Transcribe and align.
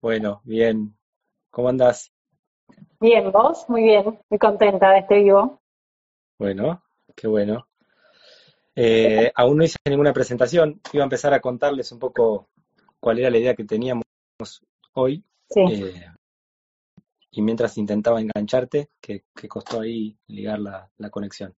Bueno, 0.00 0.40
bien. 0.44 0.96
¿Cómo 1.50 1.68
andás? 1.68 2.12
Bien, 3.00 3.32
vos, 3.32 3.64
muy 3.68 3.82
bien, 3.82 4.18
muy 4.28 4.38
contenta 4.38 4.90
de 4.92 5.00
este 5.00 5.16
vivo. 5.22 5.60
Bueno, 6.38 6.82
qué 7.16 7.26
bueno. 7.26 7.66
Eh, 8.76 9.32
aún 9.34 9.56
no 9.58 9.64
hice 9.64 9.76
ninguna 9.88 10.12
presentación, 10.12 10.80
iba 10.92 11.02
a 11.02 11.06
empezar 11.06 11.34
a 11.34 11.40
contarles 11.40 11.90
un 11.90 11.98
poco 11.98 12.48
cuál 13.00 13.18
era 13.18 13.30
la 13.30 13.38
idea 13.38 13.54
que 13.56 13.64
teníamos 13.64 14.04
hoy. 14.92 15.24
Sí. 15.50 15.62
Eh, 15.68 16.06
y 17.32 17.42
mientras 17.42 17.76
intentaba 17.76 18.20
engancharte, 18.20 18.90
que, 19.00 19.24
que 19.34 19.48
costó 19.48 19.80
ahí 19.80 20.16
ligar 20.28 20.60
la, 20.60 20.88
la 20.96 21.10
conexión. 21.10 21.56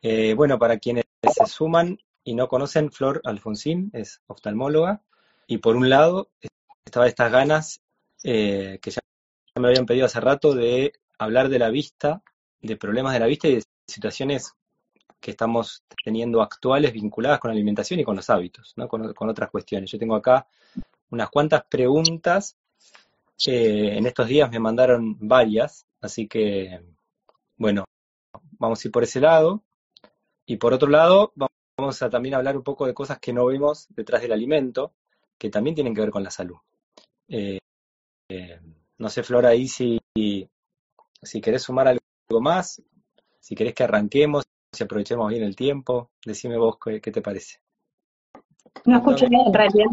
Eh, 0.00 0.34
bueno, 0.34 0.58
para 0.58 0.78
quienes 0.78 1.04
se 1.22 1.46
suman 1.46 1.98
y 2.22 2.34
no 2.34 2.46
conocen, 2.46 2.92
Flor 2.92 3.20
Alfonsín 3.24 3.90
es 3.92 4.22
oftalmóloga 4.28 5.02
y 5.46 5.58
por 5.58 5.76
un 5.76 5.90
lado 5.90 6.30
estaba 6.84 7.06
estas 7.06 7.32
ganas 7.32 7.80
eh, 8.22 8.78
que 8.80 8.90
ya 8.90 9.00
me 9.56 9.68
habían 9.68 9.86
pedido 9.86 10.06
hace 10.06 10.20
rato 10.20 10.54
de 10.54 10.92
hablar 11.18 11.48
de 11.48 11.58
la 11.58 11.70
vista, 11.70 12.22
de 12.60 12.76
problemas 12.76 13.12
de 13.12 13.20
la 13.20 13.26
vista 13.26 13.48
y 13.48 13.56
de 13.56 13.62
situaciones 13.86 14.54
que 15.20 15.30
estamos 15.30 15.82
teniendo 16.04 16.42
actuales 16.42 16.92
vinculadas 16.92 17.38
con 17.38 17.48
la 17.48 17.54
alimentación 17.54 18.00
y 18.00 18.04
con 18.04 18.16
los 18.16 18.28
hábitos, 18.28 18.74
¿no? 18.76 18.88
con, 18.88 19.28
otras 19.28 19.50
cuestiones. 19.50 19.90
Yo 19.90 19.98
tengo 19.98 20.16
acá 20.16 20.46
unas 21.10 21.30
cuantas 21.30 21.64
preguntas. 21.64 22.56
eh, 23.46 23.96
en 23.96 24.06
estos 24.06 24.28
días 24.28 24.50
me 24.50 24.58
mandaron 24.58 25.16
varias, 25.20 25.86
así 26.00 26.28
que, 26.28 26.80
bueno, 27.56 27.84
vamos 28.58 28.84
a 28.84 28.88
ir 28.88 28.92
por 28.92 29.02
ese 29.02 29.20
lado. 29.20 29.62
Y 30.46 30.56
por 30.58 30.74
otro 30.74 30.90
lado, 30.90 31.32
vamos 31.76 32.02
a 32.02 32.10
también 32.10 32.34
hablar 32.34 32.56
un 32.56 32.62
poco 32.62 32.86
de 32.86 32.94
cosas 32.94 33.18
que 33.18 33.32
no 33.32 33.46
vemos 33.46 33.86
detrás 33.90 34.20
del 34.22 34.32
alimento, 34.32 34.92
que 35.38 35.50
también 35.50 35.74
tienen 35.74 35.94
que 35.94 36.02
ver 36.02 36.10
con 36.10 36.22
la 36.22 36.30
salud. 36.30 36.58
Eh, 37.28 37.58
eh, 38.28 38.60
no 38.98 39.08
sé, 39.08 39.22
Flora, 39.22 39.50
ahí 39.50 39.66
si, 39.66 39.98
si 40.14 41.40
querés 41.40 41.62
sumar 41.62 41.88
algo 41.88 42.40
más, 42.40 42.82
si 43.40 43.54
querés 43.54 43.74
que 43.74 43.84
arranquemos, 43.84 44.44
si 44.72 44.84
aprovechemos 44.84 45.28
bien 45.30 45.42
el 45.42 45.56
tiempo, 45.56 46.10
decime 46.24 46.56
vos 46.58 46.78
qué, 46.82 47.00
qué 47.00 47.10
te 47.10 47.22
parece. 47.22 47.58
No 48.84 48.98
escuché 48.98 49.26
en 49.26 49.54
realidad, 49.54 49.86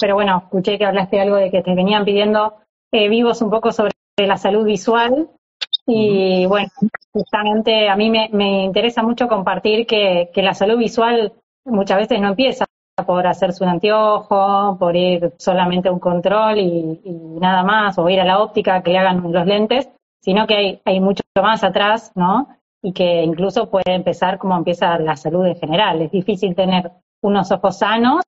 pero 0.00 0.14
bueno, 0.14 0.38
escuché 0.44 0.78
que 0.78 0.84
hablaste 0.84 1.20
algo 1.20 1.36
de 1.36 1.50
que 1.50 1.62
te 1.62 1.74
venían 1.74 2.04
pidiendo 2.04 2.56
eh, 2.90 3.08
vivos 3.08 3.42
un 3.42 3.50
poco 3.50 3.70
sobre 3.70 3.92
la 4.16 4.36
salud 4.36 4.64
visual 4.64 5.30
y 5.86 6.46
bueno, 6.46 6.68
justamente 7.12 7.88
a 7.88 7.96
mí 7.96 8.10
me, 8.10 8.28
me 8.32 8.64
interesa 8.64 9.02
mucho 9.02 9.28
compartir 9.28 9.86
que, 9.86 10.30
que 10.32 10.42
la 10.42 10.54
salud 10.54 10.78
visual 10.78 11.32
muchas 11.64 11.98
veces 11.98 12.20
no 12.20 12.28
empieza 12.28 12.64
por 13.04 13.26
hacerse 13.26 13.64
un 13.64 13.70
anteojo, 13.70 14.76
por 14.78 14.96
ir 14.96 15.32
solamente 15.38 15.88
a 15.88 15.92
un 15.92 15.98
control 15.98 16.58
y, 16.58 17.00
nada 17.40 17.62
más, 17.62 17.98
o 17.98 18.08
ir 18.08 18.20
a 18.20 18.24
la 18.24 18.40
óptica 18.40 18.82
que 18.82 18.92
le 18.92 18.98
hagan 18.98 19.32
los 19.32 19.46
lentes, 19.46 19.88
sino 20.20 20.46
que 20.46 20.54
hay, 20.54 20.80
hay 20.84 21.00
mucho 21.00 21.22
más 21.40 21.64
atrás, 21.64 22.12
¿no? 22.14 22.48
Y 22.82 22.92
que 22.92 23.22
incluso 23.22 23.70
puede 23.70 23.94
empezar 23.94 24.38
como 24.38 24.56
empieza 24.56 24.98
la 24.98 25.16
salud 25.16 25.46
en 25.46 25.56
general. 25.56 26.02
Es 26.02 26.10
difícil 26.10 26.54
tener 26.54 26.90
unos 27.22 27.50
ojos 27.52 27.78
sanos 27.78 28.22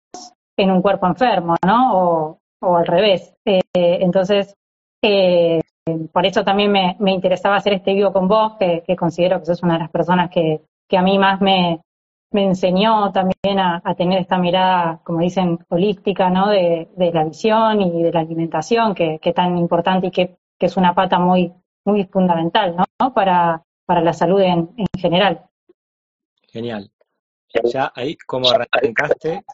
en 0.56 0.70
un 0.70 0.82
cuerpo 0.82 1.06
enfermo, 1.06 1.56
¿no? 1.64 1.96
O, 1.98 2.38
o 2.62 2.76
al 2.76 2.86
revés. 2.86 3.34
Eh, 3.44 3.60
entonces, 3.74 4.54
eh, 5.02 5.60
por 6.12 6.24
eso 6.24 6.44
también 6.44 6.72
me, 6.72 6.96
me 6.98 7.12
interesaba 7.12 7.56
hacer 7.56 7.74
este 7.74 7.94
vivo 7.94 8.12
con 8.12 8.28
vos, 8.28 8.54
que, 8.58 8.82
que 8.86 8.96
considero 8.96 9.38
que 9.38 9.46
sos 9.46 9.62
una 9.62 9.74
de 9.74 9.80
las 9.80 9.90
personas 9.90 10.30
que, 10.30 10.62
que 10.88 10.96
a 10.96 11.02
mí 11.02 11.18
más 11.18 11.40
me, 11.40 11.80
me 12.34 12.44
enseñó 12.44 13.12
también 13.12 13.60
a, 13.60 13.80
tener 13.96 14.20
esta 14.20 14.38
mirada, 14.38 15.00
como 15.04 15.20
dicen, 15.20 15.58
holística, 15.68 16.30
¿no? 16.30 16.48
De, 16.48 16.88
la 16.96 17.24
visión 17.24 17.80
y 17.80 18.02
de 18.02 18.10
la 18.10 18.20
alimentación, 18.20 18.92
que, 18.92 19.20
que 19.20 19.32
tan 19.32 19.56
importante 19.56 20.08
y 20.08 20.10
que, 20.10 20.36
que 20.58 20.66
es 20.66 20.76
una 20.76 20.96
pata 20.96 21.20
muy, 21.20 21.52
muy 21.84 22.04
fundamental, 22.06 22.74
¿no? 22.76 23.14
Para, 23.14 23.62
la 23.86 24.12
salud 24.12 24.40
en, 24.40 24.68
en 24.76 24.86
general. 24.98 25.44
Genial. 26.48 26.90
Ya 27.72 27.92
ahí, 27.94 28.16
como 28.26 28.48
arrancaste, 28.50 29.44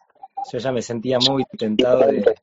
yo 0.51 0.59
ya 0.59 0.73
me 0.73 0.81
sentía 0.81 1.19
muy 1.19 1.45
tentado 1.59 2.07
de, 2.07 2.35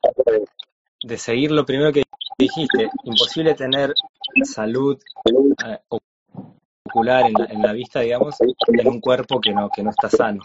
de 1.04 1.18
seguir 1.18 1.50
lo 1.50 1.66
primero 1.66 1.92
que 1.92 2.04
dijiste. 2.38 2.92
Imposible 3.06 3.56
tener 3.56 3.92
salud 4.44 5.00
eh, 5.66 5.80
en 6.96 7.34
la, 7.34 7.46
en 7.46 7.62
la 7.62 7.74
vista, 7.74 8.00
digamos, 8.02 8.36
en 8.68 8.88
un 8.88 9.00
cuerpo 9.00 9.40
que 9.40 9.52
no, 9.52 9.70
que 9.70 9.84
no 9.84 9.90
está 9.92 10.10
sano. 10.10 10.42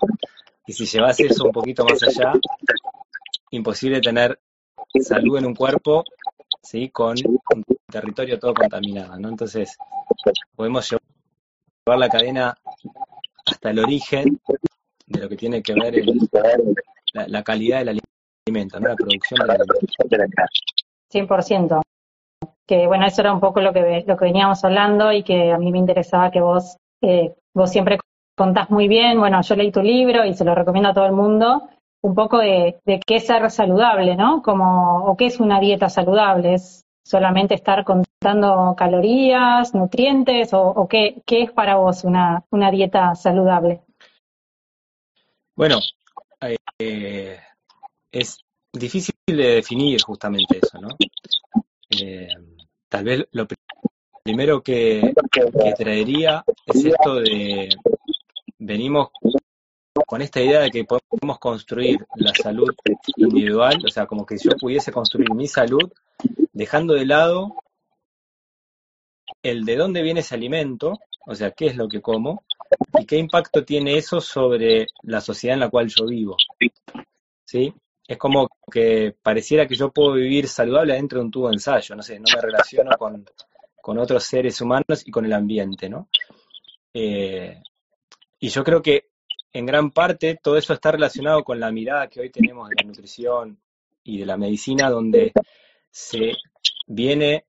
Y 0.66 0.72
si 0.72 0.86
llevas 0.86 1.18
eso 1.20 1.44
un 1.46 1.52
poquito 1.52 1.84
más 1.84 2.02
allá, 2.02 2.32
imposible 3.50 4.00
tener 4.00 4.38
salud 5.00 5.38
en 5.38 5.46
un 5.46 5.54
cuerpo, 5.54 6.04
¿sí? 6.62 6.88
Con 6.90 7.16
un 7.26 7.64
territorio 7.90 8.38
todo 8.38 8.54
contaminado, 8.54 9.18
¿no? 9.18 9.28
Entonces, 9.28 9.76
podemos 10.54 10.88
llevar 10.90 11.98
la 11.98 12.08
cadena 12.08 12.54
hasta 13.46 13.70
el 13.70 13.78
origen 13.80 14.40
de 15.06 15.20
lo 15.20 15.28
que 15.28 15.36
tiene 15.36 15.62
que 15.62 15.74
ver 15.74 15.96
el- 15.98 16.28
la, 17.12 17.28
la 17.28 17.42
calidad 17.42 17.78
del 17.84 18.00
alimento, 18.46 18.80
¿no? 18.80 18.88
La 18.88 18.96
producción 18.96 19.40
del 19.40 19.50
alimento. 19.50 20.44
100%. 21.10 21.82
Que 22.66 22.86
bueno, 22.86 23.06
eso 23.06 23.20
era 23.20 23.32
un 23.32 23.40
poco 23.40 23.60
lo 23.60 23.72
que, 23.72 24.04
lo 24.06 24.16
que 24.16 24.24
veníamos 24.24 24.64
hablando 24.64 25.12
y 25.12 25.22
que 25.22 25.52
a 25.52 25.58
mí 25.58 25.70
me 25.70 25.78
interesaba 25.78 26.30
que 26.30 26.40
vos, 26.40 26.76
eh, 27.02 27.34
vos 27.54 27.70
siempre 27.70 27.98
contás 28.36 28.70
muy 28.70 28.88
bien. 28.88 29.18
Bueno, 29.18 29.40
yo 29.42 29.56
leí 29.56 29.70
tu 29.70 29.82
libro 29.82 30.24
y 30.24 30.34
se 30.34 30.44
lo 30.44 30.54
recomiendo 30.54 30.90
a 30.90 30.94
todo 30.94 31.06
el 31.06 31.12
mundo. 31.12 31.68
Un 32.02 32.14
poco 32.14 32.38
de, 32.38 32.80
qué 32.84 33.16
es 33.16 33.26
ser 33.26 33.48
saludable, 33.50 34.16
¿no? 34.16 34.42
Como, 34.42 35.04
o 35.04 35.16
qué 35.16 35.26
es 35.26 35.38
una 35.38 35.60
dieta 35.60 35.88
saludable. 35.88 36.54
¿Es 36.54 36.84
solamente 37.04 37.54
estar 37.54 37.84
contando 37.84 38.74
calorías, 38.76 39.74
nutrientes? 39.74 40.52
¿O, 40.52 40.62
o 40.62 40.88
qué, 40.88 41.22
qué 41.24 41.42
es 41.42 41.52
para 41.52 41.76
vos 41.76 42.04
una, 42.04 42.44
una 42.50 42.70
dieta 42.70 43.14
saludable? 43.14 43.82
Bueno, 45.54 45.78
eh, 46.78 47.38
es 48.10 48.38
difícil 48.72 49.14
de 49.26 49.54
definir 49.54 50.00
justamente 50.02 50.58
eso, 50.62 50.80
¿no? 50.80 50.88
Eh, 52.00 52.28
tal 52.88 53.04
vez 53.04 53.26
lo 53.32 53.46
pri- 53.46 53.56
primero 54.22 54.62
que, 54.62 55.12
que 55.30 55.72
traería 55.76 56.44
es 56.66 56.84
esto 56.84 57.16
de, 57.16 57.68
venimos 58.58 59.08
con 60.06 60.22
esta 60.22 60.40
idea 60.40 60.60
de 60.60 60.70
que 60.70 60.84
podemos 60.84 61.38
construir 61.38 61.98
la 62.16 62.32
salud 62.34 62.74
individual, 63.16 63.82
o 63.84 63.88
sea, 63.88 64.06
como 64.06 64.24
que 64.24 64.36
yo 64.38 64.50
pudiese 64.58 64.92
construir 64.92 65.32
mi 65.34 65.46
salud 65.46 65.90
dejando 66.52 66.94
de 66.94 67.06
lado 67.06 67.54
el 69.42 69.64
de 69.64 69.76
dónde 69.76 70.02
viene 70.02 70.20
ese 70.20 70.34
alimento, 70.34 70.98
o 71.26 71.34
sea, 71.34 71.50
qué 71.50 71.66
es 71.66 71.76
lo 71.76 71.88
que 71.88 72.00
como 72.00 72.44
y 72.98 73.04
qué 73.04 73.16
impacto 73.18 73.64
tiene 73.64 73.96
eso 73.96 74.20
sobre 74.20 74.86
la 75.02 75.20
sociedad 75.20 75.54
en 75.54 75.60
la 75.60 75.70
cual 75.70 75.88
yo 75.88 76.06
vivo. 76.06 76.36
¿Sí? 77.44 77.74
Es 78.06 78.18
como 78.18 78.48
que 78.70 79.14
pareciera 79.22 79.66
que 79.66 79.74
yo 79.74 79.92
puedo 79.92 80.14
vivir 80.14 80.48
saludable 80.48 80.92
adentro 80.92 81.18
de 81.18 81.24
un 81.26 81.30
tubo 81.30 81.48
de 81.48 81.54
ensayo, 81.54 81.94
no 81.94 82.02
sé, 82.02 82.18
no 82.18 82.24
me 82.34 82.40
relaciono 82.40 82.90
con, 82.98 83.24
con 83.80 83.98
otros 83.98 84.24
seres 84.24 84.60
humanos 84.60 85.02
y 85.06 85.10
con 85.10 85.24
el 85.24 85.32
ambiente, 85.32 85.88
¿no? 85.88 86.08
Eh, 86.94 87.62
y 88.38 88.48
yo 88.48 88.64
creo 88.64 88.82
que 88.82 89.08
en 89.52 89.66
gran 89.66 89.90
parte 89.90 90.38
todo 90.42 90.56
eso 90.56 90.72
está 90.72 90.92
relacionado 90.92 91.44
con 91.44 91.60
la 91.60 91.70
mirada 91.70 92.08
que 92.08 92.20
hoy 92.20 92.30
tenemos 92.30 92.68
de 92.68 92.76
la 92.80 92.86
nutrición 92.86 93.58
y 94.02 94.18
de 94.18 94.26
la 94.26 94.36
medicina, 94.36 94.90
donde 94.90 95.32
se 95.90 96.32
viene, 96.86 97.46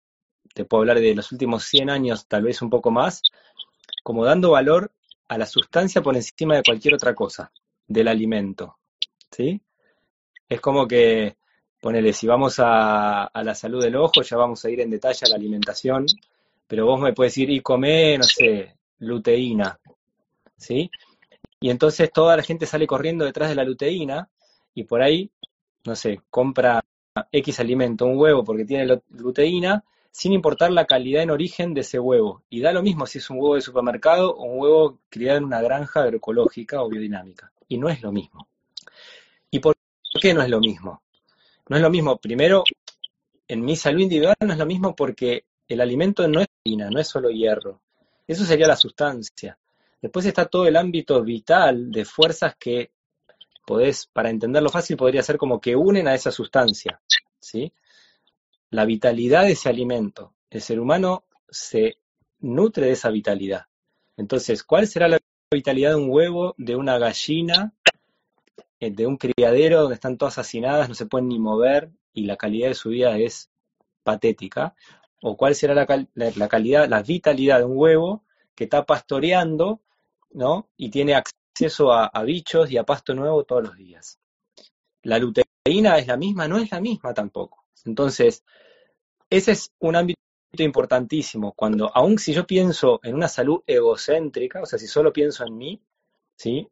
te 0.53 0.65
puedo 0.65 0.81
hablar 0.81 0.99
de 0.99 1.15
los 1.15 1.31
últimos 1.31 1.63
100 1.65 1.89
años, 1.89 2.27
tal 2.27 2.43
vez 2.43 2.61
un 2.61 2.69
poco 2.69 2.91
más, 2.91 3.21
como 4.03 4.25
dando 4.25 4.51
valor 4.51 4.91
a 5.27 5.37
la 5.37 5.45
sustancia 5.45 6.01
por 6.01 6.15
encima 6.15 6.55
de 6.55 6.63
cualquier 6.63 6.93
otra 6.93 7.15
cosa, 7.15 7.51
del 7.87 8.07
alimento, 8.07 8.77
¿sí? 9.31 9.61
Es 10.53 10.61
como 10.61 10.87
que, 10.87 11.35
ponele, 11.81 12.13
si 12.13 12.27
vamos 12.27 12.57
a, 12.59 13.27
la 13.33 13.55
salud 13.55 13.81
del 13.81 13.95
ojo, 13.95 14.21
ya 14.21 14.37
vamos 14.37 14.63
a 14.63 14.69
ir 14.69 14.81
en 14.81 14.91
detalle 14.91 15.25
a 15.25 15.29
la 15.29 15.35
alimentación, 15.35 16.05
pero 16.67 16.85
vos 16.85 17.01
me 17.01 17.11
puedes 17.11 17.33
decir, 17.33 17.49
y 17.49 17.59
come, 17.61 18.19
no 18.19 18.23
sé, 18.23 18.75
luteína, 18.99 19.79
¿sí? 20.55 20.91
Y 21.59 21.71
entonces 21.71 22.11
toda 22.13 22.37
la 22.37 22.43
gente 22.43 22.67
sale 22.67 22.85
corriendo 22.85 23.25
detrás 23.25 23.49
de 23.49 23.55
la 23.55 23.63
luteína 23.63 24.29
y 24.75 24.83
por 24.83 25.01
ahí, 25.01 25.31
no 25.85 25.95
sé, 25.95 26.21
compra 26.29 26.85
X 27.31 27.59
alimento, 27.59 28.05
un 28.05 28.19
huevo 28.19 28.43
porque 28.43 28.65
tiene 28.65 29.01
luteína, 29.09 29.83
sin 30.11 30.33
importar 30.33 30.71
la 30.71 30.85
calidad 30.85 31.23
en 31.23 31.31
origen 31.31 31.73
de 31.73 31.81
ese 31.81 31.97
huevo. 31.97 32.43
Y 32.51 32.61
da 32.61 32.71
lo 32.73 32.83
mismo 32.83 33.07
si 33.07 33.17
es 33.17 33.27
un 33.31 33.37
huevo 33.37 33.55
de 33.55 33.61
supermercado 33.61 34.35
o 34.35 34.43
un 34.43 34.59
huevo 34.59 34.99
criado 35.09 35.39
en 35.39 35.45
una 35.45 35.63
granja 35.63 36.03
agroecológica 36.03 36.83
o 36.83 36.89
biodinámica. 36.89 37.51
Y 37.67 37.79
no 37.79 37.89
es 37.89 38.03
lo 38.03 38.11
mismo. 38.11 38.47
¿Y 39.49 39.57
por 39.57 39.75
qué 40.23 40.33
no 40.33 40.41
es 40.41 40.47
lo 40.47 40.61
mismo? 40.61 41.03
No 41.67 41.75
es 41.75 41.81
lo 41.81 41.89
mismo, 41.89 42.15
primero, 42.15 42.63
en 43.45 43.59
mi 43.59 43.75
salud 43.75 43.99
individual 43.99 44.37
no 44.39 44.53
es 44.53 44.57
lo 44.57 44.65
mismo 44.65 44.95
porque 44.95 45.43
el 45.67 45.81
alimento 45.81 46.25
no 46.29 46.39
es 46.39 46.47
proteína, 46.47 46.89
no 46.89 47.01
es 47.01 47.09
solo 47.09 47.29
hierro. 47.29 47.81
Eso 48.25 48.45
sería 48.45 48.65
la 48.65 48.77
sustancia. 48.77 49.59
Después 50.01 50.25
está 50.25 50.45
todo 50.45 50.65
el 50.65 50.77
ámbito 50.77 51.21
vital 51.23 51.91
de 51.91 52.05
fuerzas 52.05 52.55
que 52.57 52.91
podés, 53.67 54.07
para 54.07 54.29
entenderlo 54.29 54.69
fácil, 54.69 54.95
podría 54.95 55.21
ser 55.23 55.35
como 55.35 55.59
que 55.59 55.75
unen 55.75 56.07
a 56.07 56.15
esa 56.15 56.31
sustancia, 56.31 57.01
¿sí? 57.37 57.73
la 58.69 58.85
vitalidad 58.85 59.43
de 59.43 59.51
ese 59.51 59.67
alimento. 59.67 60.35
El 60.49 60.61
ser 60.61 60.79
humano 60.79 61.25
se 61.49 61.97
nutre 62.39 62.85
de 62.85 62.93
esa 62.93 63.09
vitalidad. 63.09 63.65
Entonces, 64.15 64.63
¿cuál 64.63 64.87
será 64.87 65.09
la 65.09 65.19
vitalidad 65.51 65.89
de 65.89 65.97
un 65.97 66.09
huevo, 66.09 66.55
de 66.57 66.77
una 66.77 66.97
gallina, 66.97 67.73
de 68.91 69.07
un 69.07 69.17
criadero 69.17 69.81
donde 69.81 69.95
están 69.95 70.17
todas 70.17 70.37
hacinadas, 70.37 70.89
no 70.89 70.95
se 70.95 71.05
pueden 71.05 71.27
ni 71.27 71.39
mover 71.39 71.91
y 72.13 72.25
la 72.25 72.37
calidad 72.37 72.69
de 72.69 72.75
su 72.75 72.89
vida 72.89 73.17
es 73.17 73.49
patética? 74.03 74.75
¿O 75.21 75.37
cuál 75.37 75.55
será 75.55 75.73
la, 75.73 75.85
calidad, 76.49 76.87
la 76.89 77.01
vitalidad 77.01 77.59
de 77.59 77.65
un 77.65 77.77
huevo 77.77 78.23
que 78.55 78.65
está 78.65 78.85
pastoreando, 78.85 79.81
¿no? 80.31 80.69
Y 80.75 80.89
tiene 80.89 81.15
acceso 81.15 81.93
a, 81.93 82.07
a 82.07 82.23
bichos 82.23 82.71
y 82.71 82.77
a 82.77 82.83
pasto 82.83 83.13
nuevo 83.13 83.43
todos 83.45 83.63
los 83.63 83.77
días. 83.77 84.19
La 85.03 85.17
luteína 85.19 85.97
es 85.97 86.07
la 86.07 86.17
misma, 86.17 86.47
no 86.47 86.57
es 86.57 86.71
la 86.71 86.81
misma 86.81 87.13
tampoco. 87.13 87.65
Entonces, 87.85 88.43
ese 89.29 89.53
es 89.53 89.71
un 89.79 89.95
ámbito 89.95 90.19
importantísimo. 90.57 91.53
Cuando, 91.53 91.89
aun 91.95 92.19
si 92.19 92.33
yo 92.33 92.45
pienso 92.45 92.99
en 93.03 93.15
una 93.15 93.27
salud 93.27 93.61
egocéntrica, 93.65 94.61
o 94.61 94.65
sea, 94.65 94.77
si 94.77 94.87
solo 94.87 95.11
pienso 95.11 95.45
en 95.45 95.57
mí, 95.57 95.81
¿sí? 96.35 96.67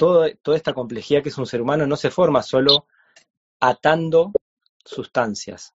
Toda 0.00 0.56
esta 0.56 0.72
complejidad 0.72 1.22
que 1.22 1.28
es 1.28 1.36
un 1.36 1.46
ser 1.46 1.60
humano 1.60 1.86
no 1.86 1.96
se 1.96 2.10
forma 2.10 2.42
solo 2.42 2.86
atando 3.60 4.32
sustancias. 4.82 5.74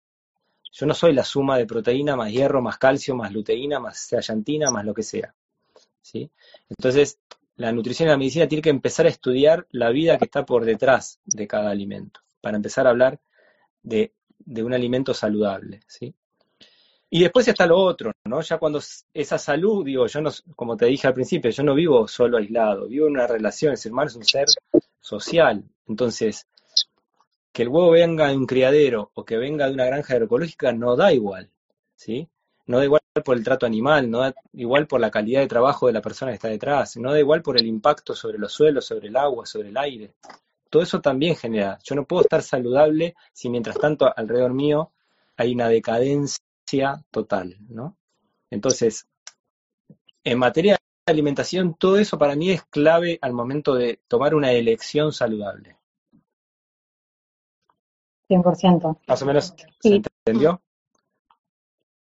Yo 0.72 0.88
no 0.88 0.96
soy 0.96 1.14
la 1.14 1.24
suma 1.24 1.58
de 1.58 1.68
proteína 1.68 2.16
más 2.16 2.32
hierro, 2.32 2.62
más 2.62 2.78
calcio, 2.80 3.16
más 3.16 3.32
luteína, 3.32 3.80
más 3.80 4.08
zeaxantina, 4.10 4.72
más 4.72 4.84
lo 4.84 4.96
que 4.96 5.04
sea. 5.04 5.36
¿sí? 6.02 6.32
Entonces, 6.70 7.20
la 7.56 7.72
nutrición 7.72 8.10
y 8.10 8.12
la 8.12 8.18
medicina 8.18 8.48
tiene 8.48 8.64
que 8.64 8.72
empezar 8.72 9.06
a 9.06 9.10
estudiar 9.10 9.68
la 9.70 9.92
vida 9.92 10.18
que 10.18 10.26
está 10.26 10.44
por 10.44 10.66
detrás 10.66 11.20
de 11.26 11.48
cada 11.48 11.70
alimento, 11.70 12.22
para 12.42 12.58
empezar 12.58 12.88
a 12.88 12.90
hablar 12.90 13.22
de, 13.84 14.14
un 14.48 14.74
alimento 14.74 15.14
saludable, 15.14 15.82
¿sí? 15.88 16.16
Y 17.16 17.22
después 17.22 17.48
está 17.48 17.66
lo 17.66 17.78
otro, 17.78 18.12
¿no? 18.26 18.42
Ya 18.42 18.58
cuando 18.58 18.82
esa 19.14 19.38
salud, 19.38 19.86
digo, 19.86 20.06
yo 20.06 20.20
no, 20.20 20.30
como 20.54 20.76
te 20.76 20.88
dije 20.88 21.08
al 21.08 21.14
principio, 21.14 21.50
yo 21.50 21.64
no 21.64 21.74
vivo 21.74 22.10
solo 22.10 22.38
aislado, 22.38 22.90
vivo 22.90 23.08
en 23.08 23.14
una 23.14 23.26
relación, 23.26 23.72
el 23.72 23.78
ser 23.78 23.94
humano 23.94 24.10
es 24.10 24.18
un 24.18 24.26
ser 24.26 24.48
social. 25.00 25.64
Entonces, 25.88 26.46
que 27.54 27.62
el 27.62 27.70
huevo 27.70 27.92
venga 27.92 28.28
de 28.28 28.36
un 28.36 28.46
criadero 28.46 29.12
o 29.14 29.24
que 29.24 29.38
venga 29.38 29.68
de 29.68 29.74
una 29.74 29.86
granja 29.86 30.16
agroecológica 30.16 30.74
no 30.74 30.98
da 30.98 31.14
igual, 31.14 31.50
¿sí? 31.96 32.28
No 32.66 32.80
da 32.80 32.84
igual 32.84 33.02
por 33.24 33.38
el 33.38 33.46
trato 33.46 33.66
animal, 33.66 34.12
no 34.12 34.20
da 34.20 34.36
igual 34.52 34.86
por 34.86 35.00
la 35.00 35.10
calidad 35.10 35.40
de 35.40 35.48
trabajo 35.48 35.88
de 35.88 35.94
la 35.94 36.02
persona 36.02 36.32
que 36.32 36.36
está 36.36 36.50
detrás, 36.50 36.98
no 36.98 37.14
da 37.14 37.20
igual 37.20 37.42
por 37.42 37.58
el 37.58 37.66
impacto 37.66 38.14
sobre 38.14 38.38
los 38.38 38.52
suelos, 38.52 38.88
sobre 38.88 39.08
el 39.08 39.16
agua, 39.16 39.46
sobre 39.46 39.70
el 39.70 39.78
aire. 39.78 40.16
Todo 40.70 40.84
eso 40.84 41.00
también 41.00 41.38
genera. 41.38 41.80
Yo 41.82 41.96
no 41.96 42.04
puedo 42.04 42.24
estar 42.24 42.42
saludable 42.42 43.16
si 43.32 43.48
mientras 43.48 43.78
tanto 43.78 44.12
alrededor 44.14 44.54
mío 44.54 44.92
hay 45.38 45.54
una 45.54 45.70
decadencia 45.70 46.44
total, 47.12 47.58
¿no? 47.70 47.98
Entonces, 48.52 49.08
en 50.24 50.40
materia 50.40 50.74
de 50.74 51.12
alimentación, 51.12 51.76
todo 51.76 51.98
eso 51.98 52.18
para 52.18 52.36
mí 52.36 52.52
es 52.52 52.64
clave 52.64 53.20
al 53.22 53.34
momento 53.34 53.76
de 53.76 54.00
tomar 54.08 54.36
una 54.36 54.52
elección 54.52 55.12
saludable. 55.12 55.78
100%. 58.30 59.00
Más 59.08 59.22
o 59.22 59.26
menos, 59.26 59.54
¿se 59.80 60.02
entendió? 60.26 60.62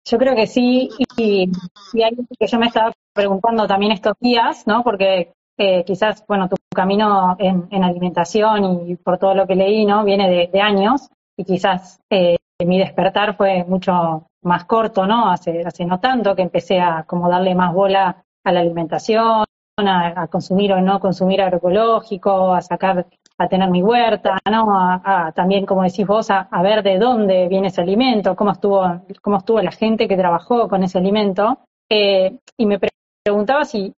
Yo 0.08 0.18
creo 0.18 0.36
que 0.36 0.48
sí, 0.48 0.90
y, 1.18 1.52
y 1.94 2.04
algo 2.04 2.24
que 2.38 2.48
yo 2.48 2.60
me 2.60 2.68
estaba 2.68 2.94
preguntando 3.14 3.66
también 3.66 3.92
estos 3.92 4.14
días, 4.20 4.68
¿no? 4.68 4.84
Porque 4.84 5.34
eh, 5.58 5.84
quizás, 5.86 6.24
bueno, 6.28 6.50
tu 6.50 6.58
camino 6.74 7.36
en, 7.40 7.84
alimentación 7.84 8.90
y 8.90 8.96
por 8.98 9.18
todo 9.18 9.34
lo 9.34 9.48
que 9.48 9.56
leí, 9.56 9.86
¿no? 9.86 10.04
Viene 10.04 10.50
de, 10.52 10.62
años 10.62 11.10
y 11.38 11.46
quizás 11.46 12.02
eh, 12.10 12.38
mi 12.66 12.78
despertar 12.78 13.38
fue 13.38 13.64
mucho 13.64 14.28
más 14.46 14.66
corto, 14.66 15.06
¿no? 15.06 15.30
Hace, 15.32 15.64
hace 15.66 15.86
no 15.86 16.00
tanto 16.00 16.36
que 16.36 16.44
empecé 16.44 16.80
a 16.80 17.04
como 17.04 17.30
darle 17.30 17.56
más 17.56 17.74
bola 17.74 18.24
a 18.44 18.52
la 18.52 18.60
alimentación, 18.60 19.46
a, 19.78 20.28
consumir 20.28 20.72
o 20.74 20.82
no 20.82 21.00
consumir 21.00 21.42
agroecológico, 21.42 22.54
a 22.54 22.62
sacar 22.62 23.08
a 23.38 23.50
tener 23.50 23.70
mi 23.70 23.84
huerta, 23.84 24.40
¿no? 24.50 24.68
A, 24.80 25.34
también, 25.36 25.66
como 25.66 25.84
decís 25.84 26.08
vos, 26.08 26.30
a, 26.30 26.48
ver 26.62 26.84
de 26.84 26.98
dónde 26.98 27.50
viene 27.50 27.68
ese 27.68 27.82
alimento, 27.82 28.36
cómo 28.36 28.52
estuvo, 28.52 29.02
cómo 29.22 29.38
estuvo 29.38 29.62
la 29.62 29.72
gente 29.72 30.08
que 30.08 30.16
trabajó 30.16 30.70
con 30.70 30.84
ese 30.84 31.00
alimento. 31.00 31.60
Eh, 31.90 32.38
y 32.58 32.66
me 32.66 32.80
preguntaba 33.24 33.66
si, 33.66 33.94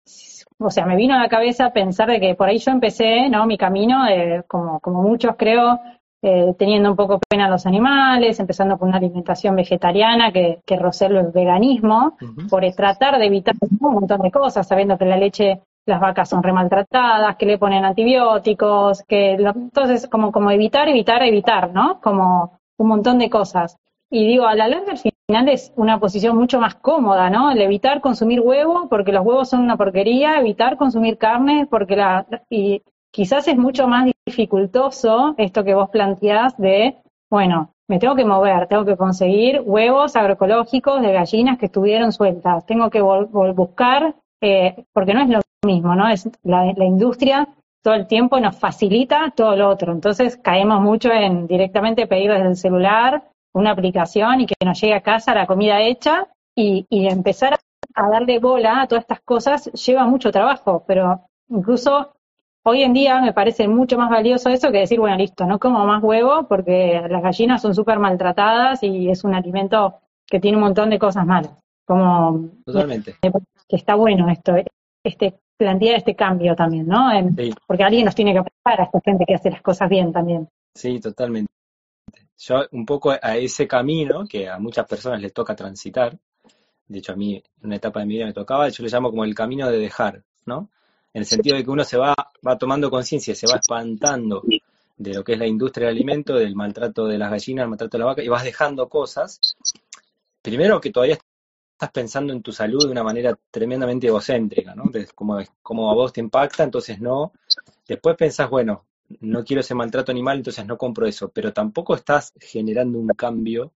o 0.59 0.71
sea, 0.71 0.87
me 0.87 0.97
vino 0.97 1.15
a 1.15 1.19
la 1.19 1.29
cabeza 1.29 1.71
pensar 1.71 2.09
de 2.09 2.21
que 2.21 2.35
por 2.35 2.49
ahí 2.49 2.59
yo 2.59 2.71
empecé, 2.71 3.29
¿no? 3.29 3.45
Mi 3.47 3.59
camino, 3.59 4.07
como, 4.49 4.81
como 4.81 5.03
muchos 5.03 5.35
creo, 5.37 5.79
eh, 6.23 6.55
teniendo 6.59 6.91
un 6.91 6.97
poco 6.97 7.21
pena 7.29 7.47
a 7.47 7.51
los 7.51 7.67
animales, 7.67 8.41
empezando 8.41 8.79
con 8.79 8.89
una 8.89 8.99
alimentación 8.99 9.55
vegetariana 9.55 10.33
que, 10.33 10.61
que 10.65 10.75
el 10.75 11.33
veganismo, 11.33 12.17
por 12.49 12.65
tratar 12.73 13.19
de 13.19 13.27
evitar 13.27 13.55
un 13.61 13.93
montón 13.93 14.23
de 14.23 14.31
cosas, 14.31 14.67
sabiendo 14.67 14.99
que 14.99 15.05
la 15.05 15.17
leche 15.17 15.61
las 15.87 16.01
vacas 16.01 16.29
son 16.29 16.43
remaltratadas, 16.43 17.37
que 17.37 17.47
le 17.47 17.59
ponen 17.59 17.85
antibióticos, 17.85 19.03
que 19.05 19.35
entonces 19.35 20.09
como, 20.09 20.33
como 20.33 20.51
evitar, 20.51 20.89
evitar, 20.89 21.23
evitar, 21.23 21.73
¿no? 21.73 22.01
Como 22.01 22.59
un 22.79 22.89
montón 22.89 23.19
de 23.19 23.31
cosas. 23.31 23.77
Y 24.11 24.27
digo, 24.27 24.47
a 24.47 24.55
la 24.55 24.69
larga 24.69 24.93
al 24.93 24.99
final 24.99 25.49
es 25.49 25.73
una 25.77 25.99
posición 25.99 26.37
mucho 26.37 26.61
más 26.61 26.75
cómoda, 26.77 27.31
¿no? 27.31 27.51
El 27.51 27.61
evitar 27.61 28.01
consumir 28.01 28.41
huevo 28.41 28.89
porque 28.89 29.13
los 29.13 29.25
huevos 29.25 29.49
son 29.49 29.61
una 29.61 29.77
porquería, 29.77 30.39
evitar 30.39 30.77
consumir 30.77 31.19
carne 31.19 31.67
porque 31.69 31.97
la... 31.97 32.27
Y 32.51 32.83
quizás 33.17 33.49
es 33.49 33.57
mucho 33.57 33.89
más 33.89 34.11
dificultoso 34.27 35.35
esto 35.39 35.65
que 35.65 35.75
vos 35.75 35.89
planteás 35.89 36.55
de, 36.59 36.99
bueno, 37.31 37.71
me 37.89 37.99
tengo 37.99 38.15
que 38.15 38.27
mover, 38.27 38.67
tengo 38.67 38.85
que 38.85 38.99
conseguir 38.99 39.63
huevos 39.65 40.17
agroecológicos 40.17 41.01
de 41.01 41.15
gallinas 41.15 41.57
que 41.57 41.65
estuvieron 41.65 42.13
sueltas, 42.13 42.67
tengo 42.67 42.91
que 42.91 43.01
buscar, 43.01 44.17
eh, 44.43 44.85
porque 44.93 45.15
no 45.15 45.23
es 45.23 45.31
lo 45.31 45.41
mismo, 45.65 45.95
¿no? 45.95 46.07
Es 46.11 46.29
la, 46.43 46.67
industria 46.85 47.49
todo 47.83 47.95
el 47.95 48.07
tiempo 48.07 48.39
nos 48.39 48.59
facilita 48.59 49.33
todo 49.35 49.57
lo 49.57 49.71
otro. 49.71 49.93
Entonces 49.93 50.37
caemos 50.37 50.83
mucho 50.83 51.11
en 51.11 51.47
directamente 51.47 52.07
pedir 52.07 52.31
desde 52.31 52.49
el 52.49 52.57
celular 52.57 53.23
una 53.55 53.71
aplicación 53.71 54.43
y 54.43 54.47
que 54.47 54.57
nos 54.63 54.79
llegue 54.79 54.95
a 54.95 55.01
casa 55.01 55.35
la 55.35 55.47
comida 55.47 55.81
hecha 55.81 56.27
y, 56.55 56.85
empezar 56.91 57.59
a 57.95 58.11
darle 58.11 58.41
bola 58.41 58.83
a 58.83 58.87
todas 58.87 59.05
estas 59.05 59.21
cosas 59.21 59.73
lleva 59.73 60.05
mucho 60.05 60.31
trabajo, 60.31 60.85
pero 60.87 61.23
incluso 61.49 62.16
hoy 62.69 62.83
en 62.83 62.93
día 62.93 63.21
me 63.21 63.33
parece 63.33 63.69
mucho 63.69 63.97
más 63.97 64.11
valioso 64.11 64.49
eso 64.51 64.73
que 64.73 64.79
decir, 64.79 64.99
bueno, 64.99 65.17
listo, 65.17 65.47
no 65.47 65.59
como 65.59 65.87
más 65.87 66.03
huevo 66.03 66.47
porque 66.49 67.01
las 67.09 67.23
gallinas 67.23 67.63
son 67.63 67.75
súper 67.75 68.01
maltratadas 68.01 68.83
y 68.83 69.09
es 69.09 69.23
un 69.23 69.35
alimento 69.35 70.01
que 70.27 70.41
tiene 70.41 70.57
un 70.57 70.65
montón 70.65 70.91
de 70.91 70.99
cosas 70.99 71.25
malas. 71.25 71.53
Como 71.85 72.51
Totalmente. 72.65 73.15
Que 73.69 73.77
está 73.77 73.95
bueno 73.95 74.29
esto, 74.29 74.55
este 75.05 75.39
plantear 75.57 75.97
este 75.97 76.17
cambio 76.17 76.55
también, 76.57 76.87
¿no? 76.87 77.09
Porque 77.67 77.85
alguien 77.85 78.05
nos 78.05 78.15
tiene 78.15 78.33
que 78.33 78.41
apoyar 78.41 78.81
a 78.81 78.85
esta 78.85 79.01
gente 79.05 79.25
que 79.25 79.35
hace 79.35 79.51
las 79.51 79.63
cosas 79.63 79.89
bien 79.89 80.13
también. 80.13 80.49
Sí, 80.75 81.01
totalmente. 81.01 81.51
Yo 82.39 82.67
un 82.73 82.85
poco 82.85 83.13
a 83.13 83.37
ese 83.37 83.67
camino 83.67 84.27
que 84.29 84.49
a 84.49 84.59
muchas 84.59 84.87
personas 84.87 85.21
les 85.21 85.33
toca 85.33 85.55
transitar, 85.55 86.19
de 86.89 86.99
hecho 86.99 87.13
a 87.13 87.17
mí 87.17 87.37
en 87.37 87.67
una 87.67 87.77
etapa 87.77 88.01
de 88.01 88.07
mi 88.07 88.15
vida 88.15 88.27
me 88.27 88.33
tocaba, 88.33 88.69
yo 88.69 88.83
le 88.85 88.91
llamo 88.91 89.11
como 89.11 89.25
el 89.25 89.35
camino 89.35 89.71
de 89.71 89.79
dejar, 89.79 90.23
¿no? 90.45 90.69
En 91.17 91.21
el 91.21 91.27
sentido 91.27 91.57
de 91.57 91.65
que 91.65 91.71
uno 91.71 91.83
se 91.83 91.97
va, 91.97 92.15
va 92.47 92.59
tomando 92.59 92.91
conciencia, 92.91 93.35
se 93.35 93.47
va 93.47 93.57
espantando 93.57 94.43
de 94.99 95.15
lo 95.15 95.25
que 95.25 95.33
es 95.33 95.39
la 95.39 95.47
industria 95.47 95.87
del 95.87 95.97
alimento, 95.97 96.35
del 96.35 96.55
maltrato 96.55 97.07
de 97.07 97.17
las 97.17 97.31
gallinas, 97.31 97.63
el 97.63 97.71
maltrato 97.71 97.97
de 97.97 98.01
la 98.01 98.05
vaca, 98.05 98.23
y 98.23 98.29
vas 98.29 98.45
dejando 98.45 98.87
cosas. 98.91 99.41
Primero 100.43 100.79
que 100.79 100.91
todavía 100.91 101.17
estás 101.73 101.91
pensando 101.91 102.35
en 102.35 102.43
tu 102.43 102.53
salud 102.53 102.85
de 102.85 102.91
una 102.91 103.03
manera 103.03 103.35
tremendamente 103.51 104.09
egocéntrica, 104.09 104.75
¿no? 104.75 104.91
como, 105.15 105.39
como 105.63 105.91
a 105.91 105.95
vos 105.95 106.13
te 106.13 106.21
impacta, 106.21 106.65
entonces 106.65 107.01
no. 107.01 107.33
Después 107.89 108.15
pensás, 108.15 108.51
bueno, 108.51 108.85
no 109.21 109.43
quiero 109.43 109.61
ese 109.61 109.75
maltrato 109.75 110.13
animal, 110.13 110.37
entonces 110.37 110.67
no 110.67 110.77
compro 110.77 111.07
eso, 111.07 111.31
pero 111.31 111.51
tampoco 111.51 111.95
estás 111.95 112.35
generando 112.39 112.99
un 112.99 113.09
cambio 113.09 113.73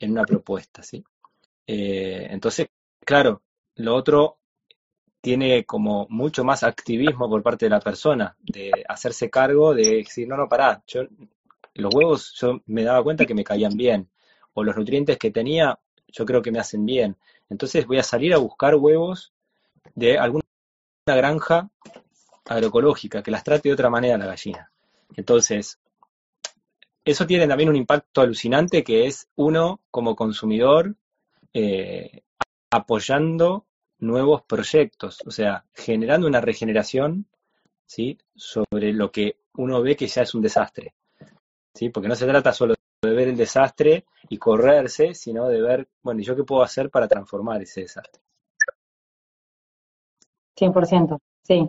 en 0.00 0.10
una 0.10 0.24
propuesta, 0.24 0.82
¿sí? 0.82 1.04
Eh, 1.68 2.26
entonces, 2.30 2.66
claro, 3.04 3.42
lo 3.76 3.94
otro 3.94 4.38
tiene 5.24 5.64
como 5.64 6.06
mucho 6.10 6.44
más 6.44 6.62
activismo 6.62 7.30
por 7.30 7.42
parte 7.42 7.64
de 7.64 7.70
la 7.70 7.80
persona, 7.80 8.36
de 8.40 8.70
hacerse 8.86 9.30
cargo, 9.30 9.74
de 9.74 10.02
decir, 10.04 10.28
no, 10.28 10.36
no, 10.36 10.50
pará, 10.50 10.82
yo, 10.86 11.04
los 11.72 11.94
huevos 11.94 12.34
yo 12.38 12.60
me 12.66 12.84
daba 12.84 13.02
cuenta 13.02 13.24
que 13.24 13.34
me 13.34 13.42
caían 13.42 13.74
bien, 13.74 14.10
o 14.52 14.62
los 14.62 14.76
nutrientes 14.76 15.16
que 15.16 15.30
tenía 15.30 15.78
yo 16.08 16.26
creo 16.26 16.42
que 16.42 16.52
me 16.52 16.58
hacen 16.58 16.84
bien. 16.84 17.16
Entonces 17.48 17.86
voy 17.86 17.96
a 17.98 18.02
salir 18.02 18.34
a 18.34 18.38
buscar 18.38 18.74
huevos 18.74 19.32
de 19.94 20.18
alguna 20.18 20.44
granja 21.06 21.70
agroecológica 22.44 23.22
que 23.22 23.30
las 23.30 23.44
trate 23.44 23.70
de 23.70 23.72
otra 23.72 23.88
manera 23.88 24.18
la 24.18 24.26
gallina. 24.26 24.70
Entonces, 25.16 25.80
eso 27.02 27.26
tiene 27.26 27.48
también 27.48 27.70
un 27.70 27.76
impacto 27.76 28.20
alucinante 28.20 28.84
que 28.84 29.06
es 29.06 29.26
uno 29.36 29.80
como 29.90 30.14
consumidor 30.14 30.94
eh, 31.54 32.20
apoyando 32.70 33.64
nuevos 33.98 34.42
proyectos, 34.42 35.18
o 35.26 35.30
sea, 35.30 35.64
generando 35.72 36.26
una 36.26 36.40
regeneración 36.40 37.26
sobre 38.34 38.92
lo 38.92 39.10
que 39.10 39.36
uno 39.56 39.82
ve 39.82 39.96
que 39.96 40.06
ya 40.06 40.22
es 40.22 40.34
un 40.34 40.42
desastre. 40.42 40.94
¿sí? 41.72 41.90
Porque 41.90 42.08
no 42.08 42.14
se 42.14 42.26
trata 42.26 42.52
solo 42.52 42.74
de 43.02 43.12
ver 43.12 43.28
el 43.28 43.36
desastre 43.36 44.06
y 44.28 44.38
correrse, 44.38 45.14
sino 45.14 45.48
de 45.48 45.60
ver, 45.60 45.88
bueno, 46.02 46.20
¿y 46.20 46.24
yo 46.24 46.34
qué 46.34 46.44
puedo 46.44 46.62
hacer 46.62 46.90
para 46.90 47.08
transformar 47.08 47.62
ese 47.62 47.82
desastre? 47.82 48.22
100%, 50.56 51.18
sí. 51.42 51.68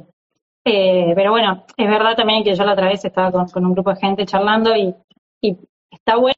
Eh, 0.63 1.13
pero 1.15 1.32
bueno, 1.32 1.65
es 1.77 1.88
verdad 1.88 2.15
también 2.15 2.44
que 2.44 2.55
yo 2.55 2.63
la 2.63 2.74
otra 2.74 2.88
vez 2.88 3.03
estaba 3.05 3.32
con, 3.32 3.65
un 3.65 3.74
grupo 3.74 3.91
de 3.91 4.00
gente 4.00 4.25
charlando 4.25 4.75
y, 4.75 4.96
está 5.91 6.17
bueno 6.17 6.36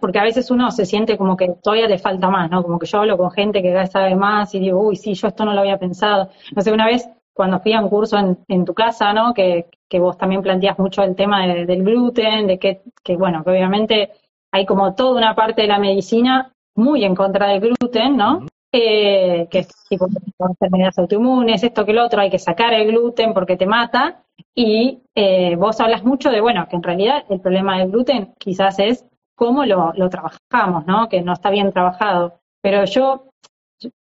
porque 0.00 0.18
a 0.18 0.24
veces 0.24 0.50
uno 0.50 0.70
se 0.70 0.86
siente 0.86 1.18
como 1.18 1.36
que 1.36 1.54
todavía 1.62 1.88
le 1.88 1.98
falta 1.98 2.30
más, 2.30 2.50
¿no? 2.50 2.62
Como 2.62 2.78
que 2.78 2.86
yo 2.86 3.00
hablo 3.00 3.18
con 3.18 3.30
gente 3.30 3.62
que 3.62 3.86
sabe 3.86 4.14
más 4.14 4.54
y 4.54 4.60
digo, 4.60 4.80
uy, 4.80 4.96
sí, 4.96 5.14
yo 5.14 5.28
esto 5.28 5.44
no 5.44 5.52
lo 5.52 5.60
había 5.60 5.78
pensado. 5.78 6.30
No 6.54 6.62
sé, 6.62 6.72
una 6.72 6.86
vez 6.86 7.08
cuando 7.34 7.60
fui 7.60 7.72
a 7.72 7.80
un 7.80 7.88
curso 7.88 8.18
en, 8.18 8.38
en 8.48 8.64
tu 8.64 8.74
casa, 8.74 9.12
¿no? 9.12 9.34
Que, 9.34 9.66
que, 9.88 10.00
vos 10.00 10.16
también 10.16 10.42
planteas 10.42 10.78
mucho 10.78 11.02
el 11.02 11.14
tema 11.14 11.46
del 11.46 11.84
gluten, 11.84 12.46
de 12.46 12.58
que, 12.58 12.80
que, 13.04 13.16
bueno, 13.16 13.44
que 13.44 13.50
obviamente 13.50 14.10
hay 14.50 14.64
como 14.64 14.94
toda 14.94 15.18
una 15.18 15.34
parte 15.34 15.62
de 15.62 15.68
la 15.68 15.78
medicina 15.78 16.52
muy 16.74 17.04
en 17.04 17.14
contra 17.14 17.48
del 17.48 17.60
gluten, 17.60 18.16
¿no? 18.16 18.46
Eh, 18.72 19.48
que 19.50 19.60
es 19.60 19.68
tipo 19.88 20.08
enfermedades 20.38 20.98
autoinmunes, 20.98 21.62
esto 21.62 21.84
que 21.84 21.92
el 21.92 21.98
otro, 21.98 22.20
hay 22.20 22.30
que 22.30 22.38
sacar 22.38 22.74
el 22.74 22.88
gluten 22.88 23.34
porque 23.34 23.56
te 23.56 23.66
mata. 23.66 24.24
Y 24.54 25.02
eh, 25.14 25.56
vos 25.56 25.78
hablas 25.80 26.04
mucho 26.04 26.30
de, 26.30 26.40
bueno, 26.40 26.66
que 26.68 26.76
en 26.76 26.82
realidad 26.82 27.24
el 27.28 27.40
problema 27.40 27.78
del 27.78 27.90
gluten 27.90 28.34
quizás 28.38 28.78
es 28.78 29.04
cómo 29.38 29.64
lo, 29.64 29.92
trabajamos, 30.10 30.84
¿no? 30.86 31.08
Que 31.08 31.22
no 31.22 31.32
está 31.32 31.50
bien 31.50 31.72
trabajado. 31.72 32.40
Pero 32.60 32.84
yo, 32.84 33.30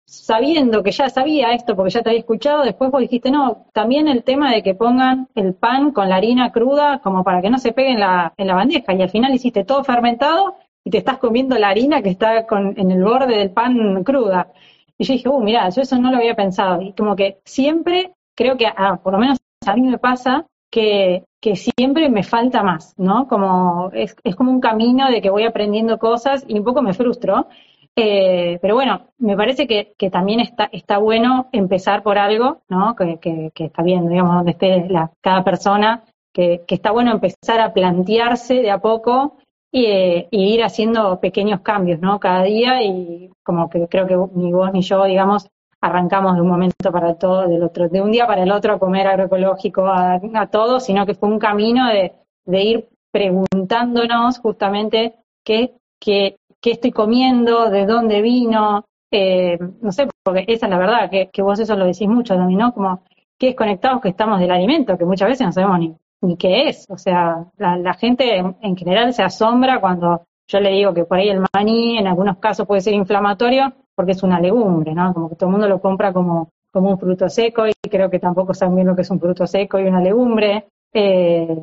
sabiendo 0.05 0.81
que 0.81 0.91
ya 0.91 1.09
sabía 1.09 1.53
esto 1.53 1.75
porque 1.75 1.91
ya 1.91 2.01
te 2.01 2.09
había 2.09 2.21
escuchado, 2.21 2.63
después 2.63 2.89
vos 2.89 3.01
dijiste, 3.01 3.29
no, 3.29 3.67
también 3.71 4.07
el 4.07 4.23
tema 4.23 4.51
de 4.51 4.63
que 4.63 4.73
pongan 4.73 5.29
el 5.35 5.53
pan 5.53 5.91
con 5.91 6.09
la 6.09 6.15
harina 6.15 6.51
cruda 6.51 6.99
como 7.03 7.23
para 7.23 7.41
que 7.41 7.51
no 7.51 7.59
se 7.59 7.71
pegue 7.71 7.91
en 7.91 7.99
la, 7.99 8.33
en 8.35 8.47
la 8.47 8.55
bandeja. 8.55 8.93
Y 8.93 9.01
al 9.03 9.11
final 9.11 9.33
hiciste 9.35 9.63
todo 9.63 9.83
fermentado 9.83 10.55
y 10.83 10.89
te 10.89 10.97
estás 10.97 11.19
comiendo 11.19 11.55
la 11.57 11.69
harina 11.69 12.01
que 12.01 12.09
está 12.09 12.47
en 12.49 12.91
el 12.91 13.03
borde 13.03 13.37
del 13.37 13.51
pan 13.51 14.03
cruda. 14.03 14.51
Y 14.97 15.05
yo 15.05 15.13
dije, 15.13 15.29
uh, 15.29 15.39
mira, 15.39 15.69
yo 15.69 15.83
eso 15.83 15.99
no 15.99 16.09
lo 16.09 16.17
había 16.17 16.35
pensado. 16.35 16.81
Y 16.81 16.93
como 16.93 17.15
que 17.15 17.39
siempre, 17.45 18.15
creo 18.35 18.57
que, 18.57 18.65
ah, 18.65 18.99
por 19.03 19.13
lo 19.13 19.19
menos 19.19 19.37
a 19.67 19.75
mí 19.75 19.81
me 19.81 19.99
pasa, 19.99 20.47
que, 20.71 21.25
que 21.39 21.55
siempre 21.55 22.09
me 22.09 22.23
falta 22.23 22.63
más, 22.63 22.93
¿no? 22.97 23.27
Como, 23.27 23.91
es, 23.93 24.15
es 24.23 24.35
como 24.35 24.51
un 24.51 24.59
camino 24.59 25.09
de 25.09 25.21
que 25.21 25.29
voy 25.29 25.43
aprendiendo 25.43 25.99
cosas 25.99 26.43
y 26.47 26.57
un 26.57 26.63
poco 26.63 26.81
me 26.81 26.93
frustro. 26.93 27.47
Eh, 27.95 28.59
pero 28.61 28.75
bueno, 28.75 29.07
me 29.17 29.35
parece 29.35 29.67
que, 29.67 29.95
también 30.11 30.39
está, 30.39 30.69
está 30.71 30.99
bueno 30.99 31.49
empezar 31.51 32.03
por 32.03 32.17
algo, 32.17 32.61
¿no? 32.69 32.95
Que, 32.95 33.17
que, 33.19 33.51
que 33.53 33.65
está 33.65 33.81
bien, 33.81 34.07
digamos, 34.07 34.35
donde 34.35 34.51
esté 34.51 34.87
cada 35.21 35.43
persona, 35.43 36.03
que, 36.37 36.63
está 36.67 36.91
bueno 36.91 37.11
empezar 37.11 37.59
a 37.59 37.73
plantearse 37.73 38.55
de 38.55 38.69
a 38.69 38.79
poco 38.79 39.37
y, 39.71 40.27
ir 40.31 40.63
haciendo 40.63 41.19
pequeños 41.19 41.61
cambios, 41.61 41.99
¿no? 41.99 42.19
Cada 42.19 42.43
día 42.43 42.83
y 42.83 43.31
como 43.43 43.69
que 43.69 43.87
creo 43.87 44.05
que 44.07 44.15
ni 44.35 44.53
vos 44.53 44.71
ni 44.71 44.81
yo, 44.81 45.03
digamos, 45.05 45.49
arrancamos 45.81 46.35
de 46.35 46.41
un 46.41 46.49
momento 46.49 46.91
para 46.91 47.15
todo, 47.15 47.47
del 47.47 47.63
otro, 47.63 47.89
de 47.89 48.01
un 48.01 48.11
día 48.11 48.25
para 48.25 48.43
el 48.43 48.51
otro 48.51 48.73
a 48.73 48.79
comer 48.79 49.07
agroecológico 49.07 49.85
a, 49.85 50.19
a 50.33 50.47
todos, 50.47 50.85
sino 50.85 51.05
que 51.05 51.15
fue 51.15 51.29
un 51.29 51.39
camino 51.39 51.87
de, 51.87 52.13
de 52.45 52.63
ir 52.63 52.89
preguntándonos 53.11 54.39
justamente 54.39 55.15
qué, 55.43 55.75
qué, 55.99 56.37
qué, 56.61 56.71
estoy 56.71 56.91
comiendo, 56.91 57.69
de 57.69 57.85
dónde 57.85 58.21
vino, 58.21 58.85
eh, 59.11 59.57
no 59.81 59.91
sé, 59.91 60.07
porque 60.23 60.45
esa 60.47 60.65
es 60.65 60.69
la 60.69 60.77
verdad, 60.77 61.09
que, 61.09 61.29
que 61.31 61.41
vos 61.41 61.59
eso 61.59 61.75
lo 61.75 61.85
decís 61.85 62.07
mucho 62.07 62.35
también, 62.35 62.59
¿no? 62.59 62.73
Como 62.73 63.03
qué 63.37 63.47
desconectados 63.47 64.01
que 64.01 64.09
estamos 64.09 64.39
del 64.39 64.51
alimento, 64.51 64.97
que 64.97 65.05
muchas 65.05 65.29
veces 65.29 65.45
no 65.45 65.53
sabemos 65.53 65.79
ni, 65.79 65.95
ni 66.21 66.37
qué 66.37 66.69
es. 66.69 66.85
O 66.89 66.97
sea, 66.97 67.45
la, 67.57 67.93
gente 67.93 68.37
en, 68.37 68.75
general 68.75 69.13
se 69.13 69.23
asombra 69.23 69.79
cuando 69.79 70.23
yo 70.47 70.59
le 70.59 70.71
digo 70.71 70.93
que 70.93 71.05
por 71.05 71.17
ahí 71.17 71.29
el 71.29 71.43
maní 71.53 71.97
en 71.97 72.07
algunos 72.07 72.37
casos 72.37 72.65
puede 72.65 72.81
ser 72.81 72.93
inflamatorio 72.93 73.73
porque 73.97 74.11
es 74.11 74.21
una 74.21 74.39
legumbre, 74.39 74.93
¿no? 74.93 75.11
Como 75.11 75.27
que 75.27 75.35
todo 75.35 75.47
el 75.47 75.53
mundo 75.53 75.67
lo 75.67 75.81
compra 75.81 76.13
como, 76.13 76.51
como 76.71 76.91
un 76.91 76.99
fruto 76.99 77.27
seco 77.29 77.67
y 77.67 77.73
creo 77.89 78.11
que 78.11 78.19
tampoco 78.19 78.53
saben 78.53 78.75
bien 78.75 78.85
lo 78.85 78.95
que 78.95 79.01
es 79.01 79.09
un 79.09 79.19
fruto 79.19 79.47
seco 79.47 79.79
y 79.79 79.85
una 79.85 79.99
legumbre. 79.99 80.67
Eh, 80.93 81.57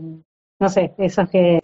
no 0.58 0.68
sé, 0.68 0.94
eso 0.98 1.22
es 1.22 1.30
que... 1.30 1.60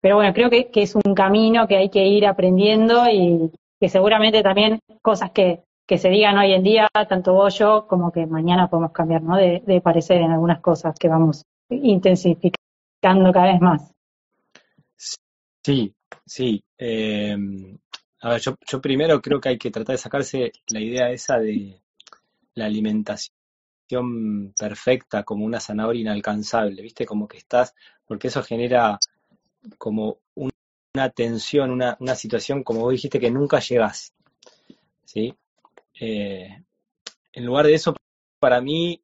Pero 0.00 0.14
bueno, 0.14 0.32
creo 0.32 0.50
que, 0.50 0.70
que 0.70 0.82
es 0.82 0.94
un 0.94 1.14
camino 1.14 1.66
que 1.66 1.76
hay 1.76 1.88
que 1.88 2.06
ir 2.06 2.26
aprendiendo 2.26 3.10
y 3.10 3.50
que 3.80 3.88
seguramente 3.88 4.40
también 4.44 4.78
cosas 5.02 5.32
que, 5.32 5.64
que 5.84 5.98
se 5.98 6.10
digan 6.10 6.38
hoy 6.38 6.52
en 6.52 6.62
día, 6.62 6.88
tanto 7.08 7.34
vos 7.34 7.58
yo, 7.58 7.88
como 7.88 8.12
que 8.12 8.24
mañana 8.24 8.70
podemos 8.70 8.92
cambiar, 8.92 9.22
¿no? 9.22 9.36
De, 9.36 9.64
de 9.66 9.80
parecer 9.80 10.18
en 10.18 10.30
algunas 10.30 10.60
cosas 10.60 10.96
que 10.96 11.08
vamos 11.08 11.42
intensificando 11.70 13.32
cada 13.32 13.52
vez 13.52 13.60
más. 13.60 13.92
Sí, 15.64 15.92
sí. 16.24 16.62
Eh, 16.78 17.36
a 18.20 18.30
ver, 18.30 18.40
yo, 18.40 18.56
yo 18.66 18.80
primero 18.80 19.20
creo 19.20 19.40
que 19.40 19.50
hay 19.50 19.58
que 19.58 19.70
tratar 19.70 19.94
de 19.94 20.02
sacarse 20.02 20.52
la 20.68 20.80
idea 20.80 21.10
esa 21.10 21.38
de 21.38 21.80
la 22.54 22.66
alimentación 22.66 23.32
perfecta 24.58 25.22
como 25.22 25.44
una 25.44 25.60
zanahoria 25.60 26.02
inalcanzable, 26.02 26.82
¿viste? 26.82 27.06
Como 27.06 27.28
que 27.28 27.38
estás, 27.38 27.74
porque 28.06 28.28
eso 28.28 28.42
genera 28.42 28.98
como 29.78 30.18
una 30.34 31.10
tensión, 31.10 31.70
una, 31.70 31.96
una 32.00 32.14
situación, 32.14 32.64
como 32.64 32.80
vos 32.80 32.92
dijiste, 32.92 33.20
que 33.20 33.30
nunca 33.30 33.60
llegás, 33.60 34.12
¿sí? 35.04 35.34
Eh, 36.00 36.64
en 37.32 37.46
lugar 37.46 37.66
de 37.66 37.74
eso, 37.74 37.94
para 38.40 38.60
mí, 38.60 39.00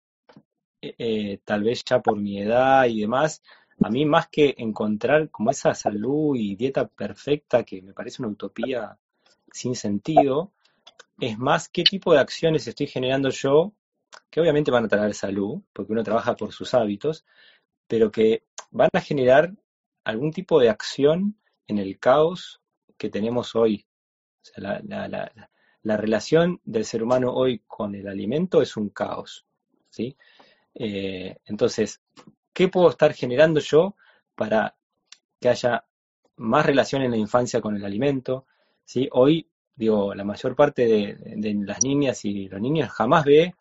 eh, 0.83 1.39
tal 1.45 1.63
vez 1.63 1.85
ya 1.85 2.01
por 2.01 2.19
mi 2.19 2.41
edad 2.41 2.87
y 2.87 3.01
demás, 3.01 3.43
a 3.83 3.91
mí 3.91 4.05
más 4.05 4.29
que 4.29 4.55
encontrar 4.59 5.31
como 5.31 5.51
esa 5.51 5.75
salud 5.75 6.37
y 6.37 6.57
dieta 6.57 6.87
perfecta, 6.87 7.65
que 7.65 7.83
me 7.83 7.93
parece 7.93 8.23
una 8.23 8.33
utopía 8.33 8.99
sin 9.55 9.77
sentido, 9.77 10.53
es 11.21 11.39
más 11.39 11.69
qué 11.69 11.85
tipo 11.85 12.13
de 12.13 12.19
acciones 12.19 12.67
estoy 12.67 12.89
generando 12.89 13.31
yo, 13.31 13.73
que 14.29 14.41
obviamente 14.41 14.73
van 14.73 14.85
a 14.85 14.89
traer 14.89 15.15
salud, 15.15 15.63
porque 15.73 15.93
uno 15.93 16.03
trabaja 16.03 16.35
por 16.35 16.53
sus 16.53 16.75
hábitos, 16.75 17.25
pero 17.87 18.11
que 18.11 18.43
van 18.73 18.91
a 18.93 19.01
generar 19.01 19.55
algún 20.03 20.33
tipo 20.33 20.59
de 20.59 20.71
acción 20.71 21.39
en 21.69 21.79
el 21.79 22.01
caos 22.01 22.61
que 22.99 23.11
tenemos 23.11 23.55
hoy. 23.55 23.87
La 24.57 25.97
relación 25.97 26.61
del 26.65 26.85
ser 26.85 27.05
humano 27.05 27.33
hoy 27.33 27.63
con 27.65 27.95
el 27.95 28.09
alimento 28.09 28.61
es 28.61 28.77
un 28.77 28.89
caos. 28.89 29.47
¿sí? 29.89 30.17
Eh, 30.75 31.37
entonces, 31.45 32.03
¿qué 32.53 32.67
puedo 32.67 32.91
estar 32.91 33.13
generando 33.13 33.61
yo 33.61 33.95
para 34.35 34.75
que 35.41 35.49
haya 35.49 35.85
más 36.37 36.67
relación 36.67 37.03
en 37.03 37.13
la 37.13 37.17
infancia 37.17 37.61
con 37.61 37.77
el 37.77 37.85
alimento? 37.85 38.47
¿Sí? 38.85 39.09
Hoy, 39.13 39.49
digo, 39.75 40.15
la 40.15 40.25
mayor 40.25 40.55
parte 40.55 40.87
de, 40.87 41.55
las 41.65 41.83
niñas 41.83 42.25
y 42.25 42.49
los 42.49 42.61
niños 42.61 42.91
jamás 42.91 43.25
ve 43.25 43.55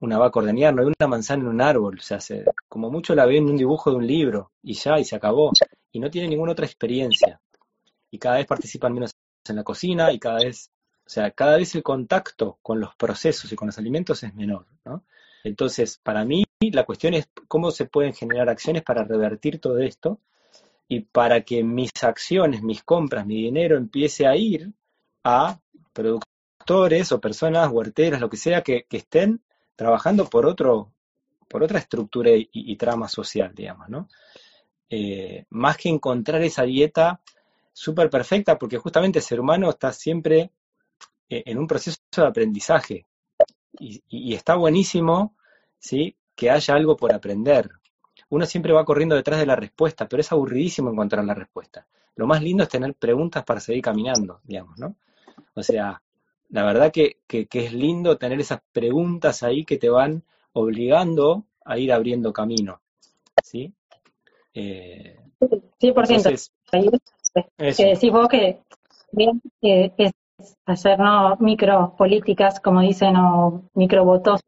una 0.00 0.18
vaca 0.18 0.38
ordeñar, 0.38 0.74
no 0.74 0.84
ve 0.84 0.92
una 0.98 1.08
manzana 1.08 1.42
en 1.42 1.48
un 1.48 1.60
árbol, 1.60 1.98
o 1.98 2.02
sea, 2.02 2.18
como 2.68 2.90
mucho 2.90 3.14
la 3.14 3.26
ve 3.26 3.38
en 3.38 3.46
un 3.50 3.56
dibujo 3.56 3.90
de 3.90 3.96
un 3.96 4.06
libro 4.06 4.52
y 4.62 4.74
ya, 4.74 4.98
y 4.98 5.04
se 5.04 5.16
acabó, 5.16 5.50
y 5.90 5.98
no 5.98 6.10
tiene 6.10 6.28
ninguna 6.28 6.52
otra 6.52 6.66
experiencia. 6.66 7.40
Y 8.10 8.18
cada 8.18 8.36
vez 8.36 8.46
participan 8.46 8.94
menos 8.94 9.12
en 9.48 9.56
la 9.56 9.64
cocina 9.64 10.12
y 10.12 10.18
cada 10.18 10.38
vez, 10.38 10.70
o 11.04 11.08
sea, 11.08 11.30
cada 11.32 11.56
vez 11.56 11.74
el 11.74 11.82
contacto 11.82 12.58
con 12.62 12.80
los 12.80 12.94
procesos 12.94 13.50
y 13.52 13.56
con 13.56 13.66
los 13.66 13.78
alimentos 13.78 14.22
es 14.22 14.34
menor, 14.34 14.66
¿no? 14.84 15.04
Entonces, 15.44 15.98
para 16.02 16.24
mí, 16.24 16.44
la 16.72 16.84
cuestión 16.84 17.14
es 17.14 17.28
cómo 17.46 17.70
se 17.70 17.86
pueden 17.86 18.12
generar 18.12 18.48
acciones 18.48 18.82
para 18.82 19.04
revertir 19.04 19.60
todo 19.60 19.78
esto 19.78 20.20
y 20.88 21.00
para 21.00 21.42
que 21.42 21.62
mis 21.62 21.90
acciones, 22.02 22.62
mis 22.62 22.82
compras, 22.82 23.26
mi 23.26 23.36
dinero 23.42 23.76
empiece 23.76 24.26
a 24.26 24.34
ir 24.34 24.72
a 25.22 25.60
productores 25.92 27.12
o 27.12 27.20
personas, 27.20 27.70
huerteras, 27.70 28.20
lo 28.20 28.30
que 28.30 28.38
sea, 28.38 28.62
que, 28.62 28.86
estén 28.90 29.42
trabajando 29.76 30.26
por 30.28 30.46
otro, 30.46 30.92
por 31.46 31.62
otra 31.62 31.78
estructura 31.78 32.30
y, 32.34 32.76
trama 32.76 33.08
social, 33.08 33.52
digamos, 33.54 33.88
¿no? 33.88 34.08
Eh, 34.90 35.44
más 35.50 35.76
que 35.76 35.90
encontrar 35.90 36.40
esa 36.42 36.62
dieta 36.62 37.20
súper 37.72 38.08
perfecta, 38.08 38.58
porque 38.58 38.78
justamente 38.78 39.18
el 39.18 39.24
ser 39.24 39.40
humano 39.40 39.68
está 39.68 39.92
siempre 39.92 40.50
eh, 41.28 41.42
en 41.44 41.58
un 41.58 41.66
proceso 41.66 41.98
de 42.16 42.26
aprendizaje 42.26 43.06
y, 43.78 44.34
está 44.34 44.54
buenísimo, 44.56 45.36
¿sí? 45.78 46.16
Que 46.34 46.50
haya 46.50 46.74
algo 46.74 46.96
por 46.96 47.12
aprender. 47.12 47.70
Uno 48.30 48.46
siempre 48.46 48.72
va 48.72 48.84
corriendo 48.84 49.14
detrás 49.14 49.40
de 49.40 49.46
la 49.46 49.56
respuesta, 49.56 50.08
pero 50.08 50.20
es 50.20 50.30
aburridísimo 50.32 50.90
encontrar 50.90 51.24
la 51.24 51.34
respuesta. 51.34 51.86
Lo 52.16 52.26
más 52.26 52.42
lindo 52.42 52.62
es 52.62 52.68
tener 52.68 52.94
preguntas 52.94 53.44
para 53.44 53.60
seguir 53.60 53.82
caminando, 53.82 54.40
digamos, 54.44 54.78
¿no? 54.78 54.96
O 55.54 55.62
sea, 55.62 56.02
la 56.50 56.64
verdad 56.64 56.92
que, 56.92 57.18
es 57.28 57.72
lindo 57.72 58.18
tener 58.18 58.40
esas 58.40 58.60
preguntas 58.72 59.42
ahí 59.42 59.64
que 59.64 59.78
te 59.78 59.88
van 59.88 60.22
obligando 60.52 61.44
a 61.64 61.78
ir 61.78 61.92
abriendo 61.92 62.32
camino, 62.32 62.80
¿sí? 63.42 63.72
Eh, 64.54 65.18
sí, 65.78 65.92
por 65.92 66.06
ciento. 66.06 66.30
Que 67.56 67.84
decís 67.84 68.10
vos 68.10 68.28
que, 68.28 68.60
bien, 69.12 69.40
que 69.60 69.92
es 69.96 70.12
hacer 70.66 70.98
¿no? 70.98 71.36
micropolíticas, 71.40 72.60
como 72.60 72.80
dicen, 72.80 73.16
o 73.16 73.62
microvotos, 73.74 74.40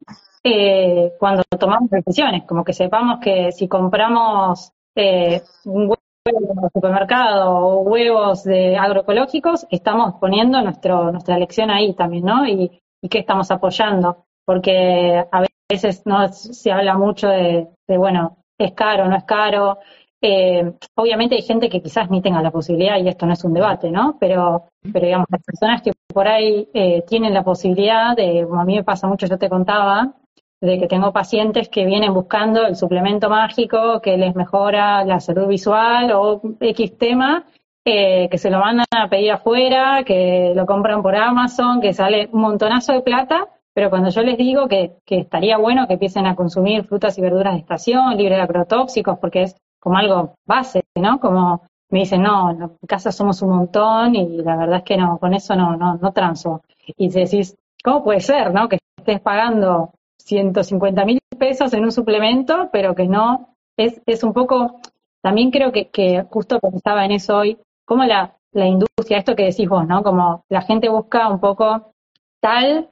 eh, 0.43 1.13
cuando 1.19 1.43
tomamos 1.59 1.89
decisiones, 1.89 2.43
como 2.47 2.63
que 2.63 2.73
sepamos 2.73 3.19
que 3.19 3.51
si 3.51 3.67
compramos 3.67 4.71
eh, 4.95 5.41
un 5.65 5.93
huevos 6.23 6.71
supermercado 6.73 7.51
o 7.51 7.81
huevos 7.81 8.43
de 8.43 8.77
agroecológicos, 8.77 9.65
estamos 9.71 10.15
poniendo 10.19 10.61
nuestro, 10.61 11.11
nuestra 11.11 11.35
elección 11.35 11.71
ahí 11.71 11.93
también, 11.95 12.25
¿no? 12.25 12.45
Y, 12.47 12.81
y 13.01 13.09
qué 13.09 13.19
estamos 13.19 13.49
apoyando, 13.51 14.25
porque 14.45 15.23
a 15.31 15.45
veces 15.69 16.03
no 16.05 16.27
se 16.29 16.71
habla 16.71 16.95
mucho 16.97 17.27
de, 17.27 17.69
de 17.87 17.97
bueno, 17.97 18.37
es 18.59 18.73
caro, 18.73 19.07
no 19.07 19.15
es 19.15 19.23
caro. 19.23 19.79
Eh, 20.23 20.73
obviamente 20.95 21.35
hay 21.35 21.41
gente 21.41 21.67
que 21.69 21.81
quizás 21.81 22.11
ni 22.11 22.21
tenga 22.21 22.43
la 22.43 22.51
posibilidad, 22.51 22.97
y 22.99 23.07
esto 23.07 23.25
no 23.25 23.33
es 23.33 23.43
un 23.43 23.53
debate, 23.53 23.89
¿no? 23.89 24.17
Pero, 24.19 24.67
pero 24.93 25.05
digamos, 25.05 25.27
las 25.31 25.41
personas 25.43 25.81
que 25.81 25.93
por 26.13 26.27
ahí 26.27 26.69
eh, 26.73 27.03
tienen 27.07 27.33
la 27.33 27.43
posibilidad 27.43 28.15
de, 28.15 28.45
como 28.47 28.61
a 28.61 28.65
mí 28.65 28.75
me 28.75 28.83
pasa 28.83 29.07
mucho, 29.07 29.25
yo 29.25 29.39
te 29.39 29.49
contaba, 29.49 30.13
de 30.61 30.77
que 30.79 30.87
tengo 30.87 31.11
pacientes 31.11 31.69
que 31.69 31.85
vienen 31.85 32.13
buscando 32.13 32.67
el 32.67 32.75
suplemento 32.75 33.29
mágico 33.29 33.99
que 33.99 34.15
les 34.15 34.35
mejora 34.35 35.03
la 35.03 35.19
salud 35.19 35.47
visual 35.47 36.11
o 36.11 36.39
X 36.59 36.97
tema, 36.99 37.45
eh, 37.83 38.29
que 38.29 38.37
se 38.37 38.51
lo 38.51 38.59
mandan 38.59 38.85
a 38.91 39.09
pedir 39.09 39.31
afuera, 39.31 40.03
que 40.05 40.53
lo 40.55 40.67
compran 40.67 41.01
por 41.01 41.15
Amazon, 41.15 41.81
que 41.81 41.93
sale 41.93 42.29
un 42.31 42.41
montonazo 42.41 42.93
de 42.93 43.01
plata, 43.01 43.47
pero 43.73 43.89
cuando 43.89 44.09
yo 44.09 44.21
les 44.21 44.37
digo 44.37 44.67
que, 44.67 44.97
que 45.03 45.17
estaría 45.17 45.57
bueno 45.57 45.87
que 45.87 45.93
empiecen 45.93 46.27
a 46.27 46.35
consumir 46.35 46.83
frutas 46.83 47.17
y 47.17 47.21
verduras 47.21 47.53
de 47.53 47.61
estación, 47.61 48.15
libre 48.15 48.35
de 48.35 48.41
agrotóxicos, 48.41 49.17
porque 49.17 49.43
es 49.43 49.55
como 49.79 49.97
algo 49.97 50.35
base, 50.45 50.83
¿no? 50.95 51.19
Como 51.19 51.63
me 51.89 51.99
dicen, 51.99 52.21
no, 52.21 52.51
en 52.51 52.69
casa 52.87 53.11
somos 53.11 53.41
un 53.41 53.49
montón 53.49 54.15
y 54.15 54.37
la 54.37 54.55
verdad 54.55 54.77
es 54.77 54.83
que 54.83 54.97
no, 54.97 55.17
con 55.17 55.33
eso 55.33 55.55
no, 55.55 55.75
no, 55.75 55.95
no 55.95 56.11
transo. 56.11 56.61
Y 56.97 57.09
decís, 57.09 57.57
¿cómo 57.83 58.03
puede 58.03 58.19
ser, 58.19 58.53
no? 58.53 58.69
Que 58.69 58.77
estés 58.97 59.21
pagando 59.21 59.91
150 60.25 61.05
mil 61.05 61.19
pesos 61.37 61.73
en 61.73 61.83
un 61.83 61.91
suplemento, 61.91 62.69
pero 62.71 62.95
que 62.95 63.07
no, 63.07 63.55
es, 63.77 64.01
es 64.05 64.23
un 64.23 64.33
poco, 64.33 64.79
también 65.21 65.51
creo 65.51 65.71
que, 65.71 65.89
que 65.89 66.23
justo 66.29 66.59
pensaba 66.59 67.05
en 67.05 67.11
eso 67.11 67.37
hoy, 67.37 67.57
como 67.85 68.05
la, 68.05 68.35
la 68.53 68.67
industria, 68.67 69.17
esto 69.17 69.35
que 69.35 69.45
decís 69.45 69.67
vos, 69.67 69.87
¿no? 69.87 70.03
Como 70.03 70.45
la 70.49 70.61
gente 70.61 70.89
busca 70.89 71.29
un 71.29 71.39
poco 71.39 71.93
tal, 72.39 72.89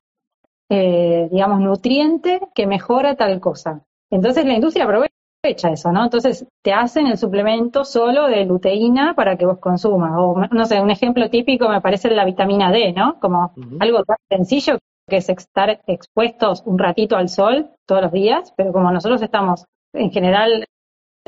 eh, 0.70 1.28
digamos, 1.32 1.60
nutriente 1.60 2.40
que 2.56 2.68
mejora 2.68 3.16
tal 3.16 3.40
cosa. 3.40 3.84
Entonces 4.10 4.46
la 4.46 4.54
industria 4.54 4.86
aprovecha 4.86 5.70
eso, 5.72 5.92
¿no? 5.92 6.04
Entonces 6.04 6.46
te 6.64 6.74
hacen 6.74 7.08
el 7.08 7.18
suplemento 7.18 7.86
solo 7.86 8.28
de 8.28 8.46
luteína 8.46 9.16
para 9.16 9.38
que 9.38 9.46
vos 9.46 9.60
consumas. 9.60 10.12
O, 10.18 10.36
no 10.52 10.66
sé, 10.66 10.82
un 10.82 10.92
ejemplo 10.92 11.30
típico 11.30 11.70
me 11.70 11.82
parece 11.82 12.10
la 12.10 12.26
vitamina 12.26 12.72
D, 12.72 12.94
¿no? 12.94 13.20
Como 13.20 13.54
algo 13.80 14.04
tan 14.04 14.18
sencillo 14.30 14.78
que 15.10 15.18
es 15.18 15.30
estar 15.30 15.82
expuestos 15.88 16.64
un 16.66 16.80
ratito 16.80 17.18
al 17.18 17.30
sol 17.30 17.72
todos 17.86 18.04
los 18.04 18.12
días, 18.12 18.54
pero 18.56 18.72
como 18.72 18.92
nosotros 18.92 19.22
estamos, 19.22 19.66
en 19.94 20.12
general, 20.12 20.66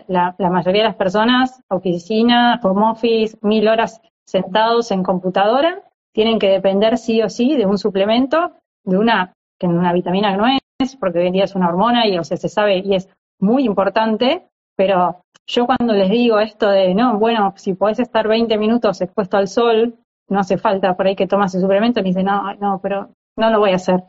la, 0.07 0.35
mayoría 0.37 0.83
de 0.83 0.89
las 0.89 0.95
personas, 0.95 1.61
oficina, 1.69 2.59
home 2.63 2.91
office, 2.91 3.37
mil 3.41 3.67
horas 3.67 4.01
sentados 4.25 4.91
en 4.91 5.03
computadora, 5.03 5.83
tienen 6.13 6.39
que 6.39 6.49
depender 6.49 6.97
sí 6.97 7.21
o 7.21 7.29
sí 7.29 7.55
de 7.55 7.65
un 7.65 7.77
suplemento, 7.77 8.53
de 8.83 8.97
una, 8.97 9.33
que 9.59 9.67
una 9.67 9.93
vitamina 9.93 10.35
no 10.35 10.45
es, 10.47 10.95
porque 10.95 11.19
hoy 11.19 11.27
en 11.27 11.33
día 11.33 11.43
es 11.45 11.55
una 11.55 11.69
hormona 11.69 12.07
y 12.07 12.17
o 12.17 12.23
sea, 12.23 12.37
se 12.37 12.49
sabe 12.49 12.79
y 12.79 12.95
es 12.95 13.09
muy 13.39 13.65
importante, 13.65 14.47
pero 14.75 15.21
yo 15.47 15.65
cuando 15.65 15.93
les 15.93 16.09
digo 16.09 16.39
esto 16.39 16.69
de, 16.69 16.93
no, 16.93 17.17
bueno, 17.17 17.53
si 17.57 17.73
podés 17.73 17.99
estar 17.99 18.27
20 18.27 18.57
minutos 18.57 19.01
expuesto 19.01 19.37
al 19.37 19.47
sol, 19.47 19.95
no 20.29 20.39
hace 20.39 20.57
falta 20.57 20.95
por 20.95 21.07
ahí 21.07 21.15
que 21.15 21.27
tomas 21.27 21.53
el 21.55 21.61
suplemento, 21.61 22.01
me 22.01 22.09
dice, 22.09 22.23
no, 22.23 22.53
no, 22.55 22.79
pero 22.81 23.09
no 23.41 23.49
lo 23.49 23.59
voy 23.59 23.71
a 23.71 23.75
hacer. 23.75 24.03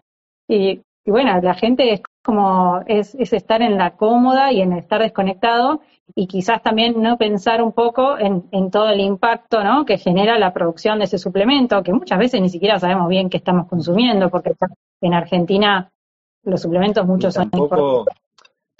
Y, 0.48 0.80
bueno, 1.04 1.40
la 1.40 1.54
gente 1.54 1.92
es 1.92 2.02
como, 2.24 2.82
es, 2.86 3.14
es, 3.16 3.32
estar 3.32 3.62
en 3.62 3.76
la 3.76 3.96
cómoda 3.96 4.52
y 4.52 4.60
en 4.60 4.72
estar 4.72 5.00
desconectado 5.00 5.80
y 6.14 6.26
quizás 6.26 6.62
también 6.62 7.02
no 7.02 7.16
pensar 7.16 7.62
un 7.62 7.72
poco 7.72 8.18
en, 8.18 8.44
en 8.52 8.70
todo 8.70 8.90
el 8.90 9.00
impacto 9.00 9.64
¿no? 9.64 9.84
que 9.84 9.98
genera 9.98 10.38
la 10.38 10.52
producción 10.52 10.98
de 10.98 11.06
ese 11.06 11.18
suplemento, 11.18 11.82
que 11.82 11.92
muchas 11.92 12.18
veces 12.18 12.40
ni 12.40 12.48
siquiera 12.48 12.78
sabemos 12.78 13.08
bien 13.08 13.30
qué 13.30 13.38
estamos 13.38 13.66
consumiendo, 13.66 14.30
porque 14.30 14.52
en 15.00 15.14
Argentina 15.14 15.90
los 16.44 16.60
suplementos 16.60 17.06
muchos 17.06 17.34
son 17.34 17.50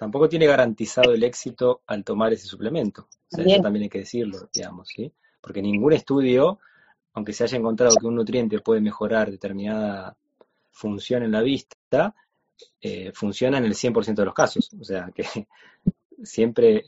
tampoco 0.03 0.29
tiene 0.29 0.47
garantizado 0.47 1.13
el 1.13 1.23
éxito 1.23 1.83
al 1.87 2.03
tomar 2.03 2.33
ese 2.33 2.49
suplemento. 2.49 3.07
eso 3.31 3.63
también 3.63 3.85
hay 3.85 3.89
que 3.89 4.01
decirlo, 4.01 4.49
digamos, 4.53 4.89
¿sí? 4.89 5.13
Porque 5.41 5.63
ningún 5.63 5.93
estudio, 5.93 6.59
aunque 7.15 7.33
se 7.33 7.45
haya 7.45 7.57
encontrado 7.57 7.95
que 7.97 8.07
un 8.07 8.17
nutriente 8.17 8.59
puede 8.59 8.81
mejorar 8.81 9.31
determinada 9.31 10.17
función 10.73 11.23
en 11.23 11.33
la 11.33 11.43
vista, 11.43 12.15
eh, 12.81 13.13
funciona 13.15 13.59
en 13.59 13.65
el 13.65 13.75
100% 13.75 14.15
de 14.15 14.25
los 14.25 14.35
casos. 14.35 14.71
O 14.81 14.85
sea, 14.85 15.11
que 15.15 15.25
siempre 16.23 16.85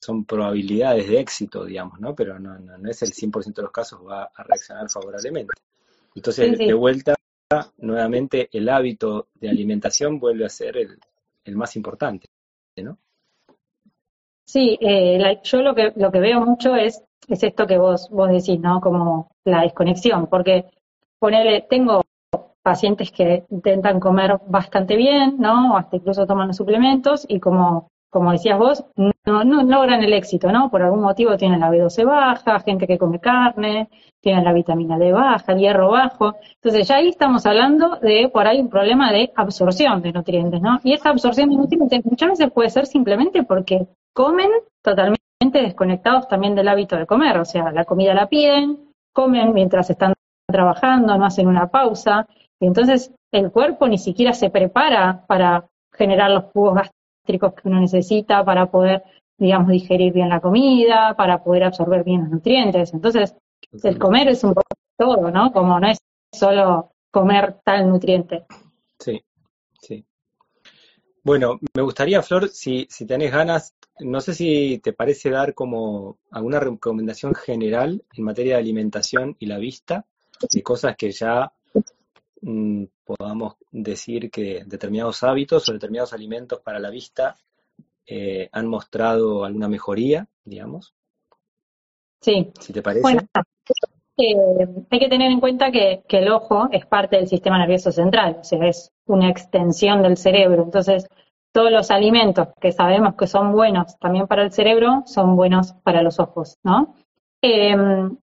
son 0.00 0.24
probabilidades 0.24 1.08
de 1.08 1.20
éxito, 1.20 1.64
digamos, 1.64 2.00
¿no? 2.00 2.14
Pero 2.14 2.38
no, 2.38 2.58
no, 2.58 2.90
es 2.90 3.02
el 3.02 3.12
100% 3.12 3.54
de 3.54 3.62
los 3.62 3.72
casos 3.72 4.00
va 4.06 4.30
a 4.34 4.42
reaccionar 4.42 4.88
favorablemente. 4.88 5.52
Entonces, 6.14 6.56
de 6.56 6.74
vuelta, 6.74 7.14
nuevamente, 7.78 8.48
el 8.52 8.68
hábito 8.68 9.28
de 9.34 9.50
alimentación 9.50 10.18
vuelve 10.18 10.46
a 10.46 10.48
ser 10.48 10.76
el, 10.76 10.98
el 11.44 11.56
más 11.56 11.76
importante. 11.76 12.28
¿no? 12.76 12.98
Sí, 14.44 14.78
eh, 14.80 15.40
yo 15.42 15.62
lo 15.62 15.74
que, 15.74 15.92
lo 15.96 16.12
que 16.12 16.20
veo 16.20 16.40
mucho 16.40 16.76
es, 16.76 17.02
es 17.28 17.42
esto 17.42 17.66
que 17.66 17.78
vos, 17.78 18.08
vos 18.10 18.28
decís, 18.30 18.60
¿no? 18.60 18.80
Como 18.80 19.30
la 19.44 19.62
desconexión, 19.62 20.28
porque 20.28 20.66
ponerle, 21.18 21.66
tengo 21.68 22.02
pacientes 22.66 23.12
que 23.12 23.44
intentan 23.50 24.00
comer 24.00 24.40
bastante 24.48 24.96
bien, 24.96 25.36
¿no? 25.38 25.76
Hasta 25.76 25.98
incluso 25.98 26.26
toman 26.26 26.48
los 26.48 26.56
suplementos 26.56 27.24
y 27.28 27.38
como, 27.38 27.92
como 28.10 28.32
decías 28.32 28.58
vos, 28.58 28.84
no, 28.96 29.44
no 29.44 29.62
logran 29.62 30.02
el 30.02 30.12
éxito, 30.12 30.50
¿no? 30.50 30.68
Por 30.68 30.82
algún 30.82 31.02
motivo 31.02 31.36
tienen 31.36 31.60
la 31.60 31.70
B12 31.70 32.04
baja, 32.04 32.58
gente 32.58 32.88
que 32.88 32.98
come 32.98 33.20
carne, 33.20 33.88
tienen 34.20 34.42
la 34.42 34.52
vitamina 34.52 34.98
D 34.98 35.12
baja, 35.12 35.54
hierro 35.54 35.92
bajo. 35.92 36.34
Entonces 36.56 36.88
ya 36.88 36.96
ahí 36.96 37.10
estamos 37.10 37.46
hablando 37.46 38.00
de 38.02 38.28
por 38.32 38.48
ahí 38.48 38.60
un 38.60 38.68
problema 38.68 39.12
de 39.12 39.30
absorción 39.36 40.02
de 40.02 40.10
nutrientes, 40.10 40.60
¿no? 40.60 40.80
Y 40.82 40.92
esa 40.92 41.10
absorción 41.10 41.48
de 41.50 41.58
nutrientes 41.58 42.04
muchas 42.04 42.30
veces 42.30 42.50
puede 42.50 42.70
ser 42.70 42.86
simplemente 42.86 43.44
porque 43.44 43.86
comen 44.12 44.50
totalmente 44.82 45.20
desconectados 45.52 46.26
también 46.26 46.56
del 46.56 46.66
hábito 46.66 46.96
de 46.96 47.06
comer, 47.06 47.38
o 47.38 47.44
sea, 47.44 47.70
la 47.70 47.84
comida 47.84 48.12
la 48.12 48.26
piden, 48.26 48.90
comen 49.12 49.52
mientras 49.52 49.88
están 49.88 50.14
trabajando, 50.48 51.16
no 51.16 51.24
hacen 51.24 51.46
una 51.46 51.68
pausa, 51.68 52.26
y 52.60 52.66
entonces 52.66 53.12
el 53.32 53.50
cuerpo 53.50 53.86
ni 53.88 53.98
siquiera 53.98 54.32
se 54.32 54.50
prepara 54.50 55.24
para 55.26 55.68
generar 55.92 56.30
los 56.30 56.44
jugos 56.52 56.74
gástricos 56.74 57.54
que 57.54 57.68
uno 57.68 57.80
necesita 57.80 58.44
para 58.44 58.70
poder, 58.70 59.02
digamos, 59.38 59.68
digerir 59.68 60.12
bien 60.12 60.28
la 60.28 60.40
comida, 60.40 61.14
para 61.16 61.42
poder 61.42 61.64
absorber 61.64 62.04
bien 62.04 62.22
los 62.22 62.30
nutrientes. 62.30 62.94
Entonces, 62.94 63.34
el 63.82 63.98
comer 63.98 64.28
es 64.28 64.44
un 64.44 64.54
poco 64.54 64.68
todo, 64.96 65.30
¿no? 65.30 65.52
Como 65.52 65.78
no 65.78 65.88
es 65.88 65.98
solo 66.32 66.92
comer 67.10 67.60
tal 67.64 67.88
nutriente. 67.88 68.46
Sí, 68.98 69.22
sí. 69.80 70.04
Bueno, 71.22 71.58
me 71.74 71.82
gustaría, 71.82 72.22
Flor, 72.22 72.48
si, 72.48 72.86
si 72.88 73.06
tenés 73.06 73.32
ganas, 73.32 73.74
no 73.98 74.20
sé 74.20 74.34
si 74.34 74.78
te 74.78 74.92
parece 74.92 75.30
dar 75.30 75.54
como 75.54 76.18
alguna 76.30 76.60
recomendación 76.60 77.34
general 77.34 78.04
en 78.14 78.24
materia 78.24 78.54
de 78.54 78.60
alimentación 78.60 79.36
y 79.38 79.46
la 79.46 79.58
vista, 79.58 80.06
de 80.52 80.62
cosas 80.62 80.96
que 80.96 81.10
ya 81.10 81.52
mm, 82.46 82.84
podamos 83.04 83.56
decir 83.70 84.30
que 84.30 84.62
determinados 84.64 85.22
hábitos 85.22 85.68
o 85.68 85.72
determinados 85.72 86.12
alimentos 86.12 86.60
para 86.60 86.78
la 86.78 86.90
vista 86.90 87.36
eh, 88.06 88.48
han 88.52 88.68
mostrado 88.68 89.44
alguna 89.44 89.68
mejoría, 89.68 90.26
digamos. 90.44 90.94
Sí. 92.20 92.52
Si 92.60 92.72
te 92.72 92.82
parece. 92.82 93.18
Eh, 94.18 94.34
hay 94.90 94.98
que 94.98 95.08
tener 95.08 95.30
en 95.30 95.40
cuenta 95.40 95.70
que, 95.70 96.02
el 96.08 96.28
ojo 96.30 96.68
es 96.70 96.86
parte 96.86 97.16
del 97.16 97.28
sistema 97.28 97.58
nervioso 97.58 97.92
central, 97.92 98.38
o 98.40 98.44
sea, 98.44 98.66
es 98.66 98.90
una 99.06 99.28
extensión 99.28 100.02
del 100.02 100.16
cerebro. 100.16 100.62
Entonces, 100.62 101.06
todos 101.52 101.70
los 101.70 101.90
alimentos 101.90 102.48
que 102.60 102.72
sabemos 102.72 103.14
que 103.16 103.26
son 103.26 103.52
buenos 103.52 103.98
también 103.98 104.26
para 104.26 104.44
el 104.44 104.52
cerebro 104.52 105.02
son 105.06 105.36
buenos 105.36 105.72
para 105.82 106.02
los 106.02 106.18
ojos, 106.18 106.56
¿no? 106.62 106.94
Em, 107.42 108.16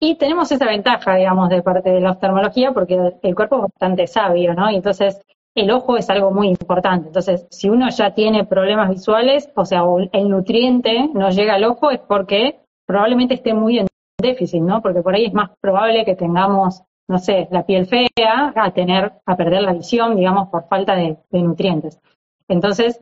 y 0.00 0.14
tenemos 0.14 0.50
esa 0.50 0.66
ventaja, 0.66 1.16
digamos, 1.16 1.50
de 1.50 1.62
parte 1.62 1.90
de 1.90 2.00
la 2.00 2.12
oftalmología 2.12 2.72
porque 2.72 3.12
el 3.22 3.34
cuerpo 3.34 3.56
es 3.56 3.62
bastante 3.62 4.06
sabio, 4.06 4.54
¿no? 4.54 4.70
Y 4.70 4.76
entonces 4.76 5.20
el 5.54 5.70
ojo 5.70 5.96
es 5.98 6.08
algo 6.08 6.30
muy 6.30 6.48
importante. 6.48 7.08
Entonces, 7.08 7.46
si 7.50 7.68
uno 7.68 7.88
ya 7.90 8.14
tiene 8.14 8.46
problemas 8.46 8.88
visuales, 8.88 9.50
o 9.54 9.64
sea, 9.64 9.82
el 10.12 10.28
nutriente 10.28 11.10
no 11.12 11.30
llega 11.30 11.54
al 11.54 11.64
ojo, 11.64 11.90
es 11.90 11.98
porque 12.00 12.60
probablemente 12.86 13.34
esté 13.34 13.52
muy 13.52 13.78
en 13.78 13.88
déficit, 14.20 14.62
¿no? 14.62 14.80
Porque 14.80 15.02
por 15.02 15.14
ahí 15.14 15.26
es 15.26 15.34
más 15.34 15.50
probable 15.60 16.04
que 16.06 16.14
tengamos, 16.14 16.82
no 17.08 17.18
sé, 17.18 17.48
la 17.50 17.66
piel 17.66 17.86
fea, 17.86 18.52
a 18.54 18.70
tener, 18.72 19.12
a 19.26 19.36
perder 19.36 19.62
la 19.62 19.74
visión, 19.74 20.16
digamos, 20.16 20.48
por 20.48 20.66
falta 20.68 20.94
de, 20.94 21.18
nutrientes. 21.32 22.00
Entonces, 22.48 23.00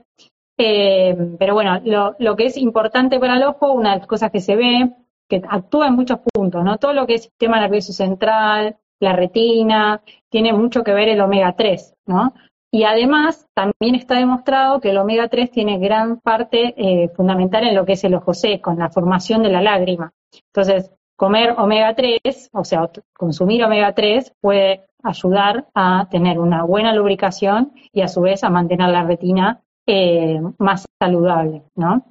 eh, 0.59 1.17
pero 1.39 1.55
bueno, 1.55 1.81
lo, 1.85 2.17
lo, 2.19 2.35
que 2.35 2.47
es 2.47 2.57
importante 2.57 3.21
para 3.21 3.37
el 3.37 3.45
ojo, 3.45 3.73
una 3.73 3.93
de 3.93 3.99
las 3.99 4.07
cosas 4.07 4.31
que 4.33 4.41
se 4.41 4.57
ve, 4.57 4.91
que 5.29 5.43
actúa 5.49 5.89
en 5.89 5.95
muchos 5.95 6.21
¿no? 6.51 6.79
Todo 6.79 6.93
lo 6.93 7.07
que 7.07 7.15
es 7.15 7.23
sistema 7.25 7.61
nervioso 7.61 7.93
central, 7.93 8.77
la 9.01 9.13
retina, 9.13 10.03
tiene 10.29 10.53
mucho 10.53 10.83
que 10.83 10.93
ver 10.93 11.09
el 11.09 11.21
omega 11.21 11.55
3, 11.57 11.95
¿no? 12.07 12.35
Y 12.71 12.85
además, 12.85 13.47
también 13.55 13.95
está 13.95 14.17
demostrado 14.17 14.81
que 14.81 14.91
el 14.91 14.99
omega 14.99 15.29
3 15.29 15.51
tiene 15.51 15.79
gran 15.79 16.21
parte 16.21 16.75
eh, 16.77 17.09
fundamental 17.11 17.67
en 17.67 17.75
lo 17.75 17.87
que 17.87 17.93
es 17.93 18.05
el 18.05 18.15
ojo 18.15 18.35
seco, 18.35 18.71
en 18.71 18.79
la 18.79 18.91
formación 18.91 19.43
de 19.43 19.51
la 19.51 19.63
lágrima. 19.63 20.13
Entonces, 20.53 20.91
comer 21.17 21.55
omega 21.57 21.95
3, 21.95 22.51
o 22.53 22.65
sea, 22.65 22.91
consumir 23.15 23.65
omega 23.65 23.95
3 23.95 24.35
puede 24.41 24.85
ayudar 25.03 25.67
a 25.75 26.09
tener 26.11 26.39
una 26.39 26.65
buena 26.65 26.93
lubricación 26.93 27.73
y 27.93 28.03
a 28.03 28.09
su 28.09 28.21
vez 28.21 28.45
a 28.45 28.51
mantener 28.51 28.91
la 28.91 29.05
retina 29.05 29.63
eh, 29.87 30.41
más 30.59 30.85
saludable, 31.01 31.63
¿no? 31.75 32.05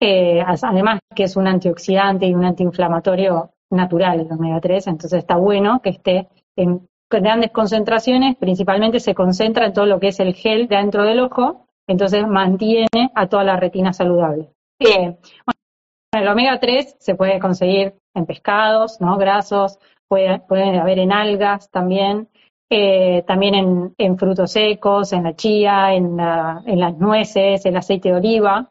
Eh, 0.00 0.44
además 0.44 1.00
que 1.14 1.24
es 1.24 1.36
un 1.36 1.48
antioxidante 1.48 2.26
y 2.26 2.34
un 2.34 2.44
antiinflamatorio 2.44 3.50
natural 3.70 4.20
el 4.20 4.32
omega 4.32 4.60
3, 4.60 4.86
entonces 4.86 5.18
está 5.18 5.36
bueno 5.36 5.80
que 5.82 5.90
esté 5.90 6.28
en 6.56 6.86
grandes 7.10 7.50
concentraciones, 7.50 8.36
principalmente 8.36 9.00
se 9.00 9.14
concentra 9.14 9.66
en 9.66 9.72
todo 9.72 9.86
lo 9.86 10.00
que 10.00 10.08
es 10.08 10.20
el 10.20 10.34
gel 10.34 10.68
dentro 10.68 11.04
del 11.04 11.20
ojo, 11.20 11.66
entonces 11.88 12.26
mantiene 12.26 13.10
a 13.14 13.28
toda 13.28 13.44
la 13.44 13.56
retina 13.56 13.92
saludable. 13.92 14.50
El 14.78 16.28
omega 16.28 16.58
3 16.58 16.96
se 16.98 17.14
puede 17.14 17.38
conseguir 17.38 17.94
en 18.14 18.26
pescados, 18.26 19.00
¿no? 19.00 19.16
Grasos, 19.18 19.78
puede, 20.08 20.40
puede 20.40 20.78
haber 20.78 20.98
en 20.98 21.12
algas 21.12 21.70
también, 21.70 22.28
eh, 22.70 23.22
también 23.26 23.94
en, 23.98 24.18
frutos 24.18 24.52
secos, 24.52 25.12
en 25.12 25.24
la 25.24 25.36
chía, 25.36 25.94
en, 25.94 26.16
las 26.16 26.96
nueces, 26.98 27.64
el 27.64 27.76
aceite 27.76 28.08
de 28.08 28.16
oliva, 28.16 28.70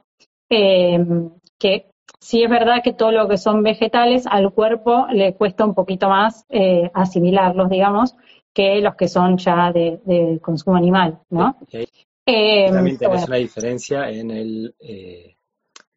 eh, 0.49 0.99
que 1.59 1.91
sí 2.25 2.43
es 2.43 2.49
verdad 2.49 2.81
que 2.83 2.93
todo 2.93 3.11
lo 3.11 3.27
que 3.27 3.37
son 3.37 3.61
vegetales 3.61 4.25
al 4.27 4.51
cuerpo 4.51 5.05
le 5.11 5.35
cuesta 5.35 5.63
un 5.63 5.75
poquito 5.75 6.09
más 6.09 6.45
eh, 6.49 6.89
asimilarlos, 6.93 7.69
digamos, 7.69 8.15
que 8.51 8.81
los 8.81 8.95
que 8.95 9.07
son 9.07 9.37
ya 9.37 9.71
de, 9.71 10.39
consumo 10.41 10.75
animal, 10.75 11.19
¿no? 11.29 11.57
también 12.25 12.97
tenés 12.97 13.27
una 13.27 13.37
diferencia 13.37 14.09
en 14.09 14.31
el 14.31 14.73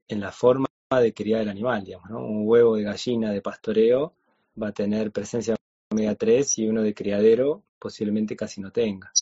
en 0.08 0.20
la 0.20 0.32
forma 0.32 0.66
de 0.90 1.12
criar 1.12 1.42
el 1.42 1.48
animal, 1.48 1.84
digamos, 1.84 2.10
¿no? 2.10 2.18
Un 2.18 2.48
huevo 2.48 2.76
de 2.76 2.82
gallina 2.82 3.30
de 3.30 3.42
pastoreo 3.42 4.14
va 4.60 4.68
a 4.68 4.72
tener 4.72 5.12
presencia 5.12 5.54
de 5.54 5.58
omega 5.96 6.14
3 6.14 6.58
y 6.58 6.68
uno 6.68 6.82
de 6.82 6.94
criadero 6.94 7.62
posiblemente 7.78 8.34
casi 8.34 8.60
no 8.60 8.70
tenga. 8.70 9.12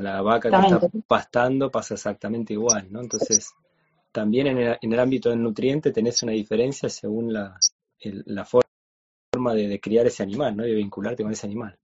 La 0.00 0.22
vaca 0.22 0.50
que 0.50 0.56
está 0.56 0.80
pastando 1.06 1.70
pasa 1.70 1.94
exactamente 1.94 2.52
igual, 2.52 2.90
¿no? 2.90 3.00
Entonces, 3.00 3.52
también 4.16 4.46
en 4.46 4.92
el, 4.92 4.98
ámbito 4.98 5.28
del 5.28 5.42
nutriente 5.42 5.92
tenés 5.92 6.22
una 6.22 6.32
diferencia 6.32 6.88
según 6.88 7.34
la, 7.34 7.54
la 8.00 8.46
forma 8.46 9.52
de, 9.52 9.78
criar 9.78 10.06
ese 10.06 10.22
animal, 10.22 10.56
¿no? 10.56 10.62
De 10.62 10.72
vincularte 10.72 11.22
con 11.22 11.32
ese 11.32 11.46
animal. 11.46 11.76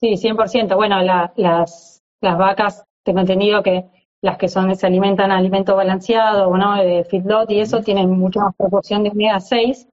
Sí, 0.00 0.12
100%. 0.12 0.76
Bueno, 0.76 1.02
las, 1.02 2.00
las 2.20 2.38
vacas, 2.38 2.84
tengo 3.02 3.18
entendido 3.18 3.60
que 3.60 3.86
las 4.20 4.38
que 4.38 4.46
son 4.46 4.72
se 4.76 4.86
alimentan 4.86 5.32
alimento 5.32 5.74
balanceado, 5.74 6.56
¿no? 6.56 6.80
De 6.80 7.02
feedlot 7.02 7.50
y 7.50 7.58
eso 7.58 7.80
tienen 7.80 8.08
mucha 8.08 8.38
más 8.42 8.54
proporción 8.54 9.02
de 9.02 9.10
omega 9.10 9.40
6, 9.40 9.88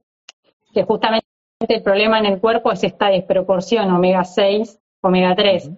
que 0.72 0.84
justamente 0.84 1.26
el 1.66 1.82
problema 1.82 2.20
en 2.20 2.26
el 2.26 2.40
cuerpo 2.40 2.70
es 2.70 2.84
esta 2.84 3.08
desproporción 3.08 3.90
omega 3.90 4.22
6, 4.22 4.78
omega 5.00 5.34
3. 5.34 5.72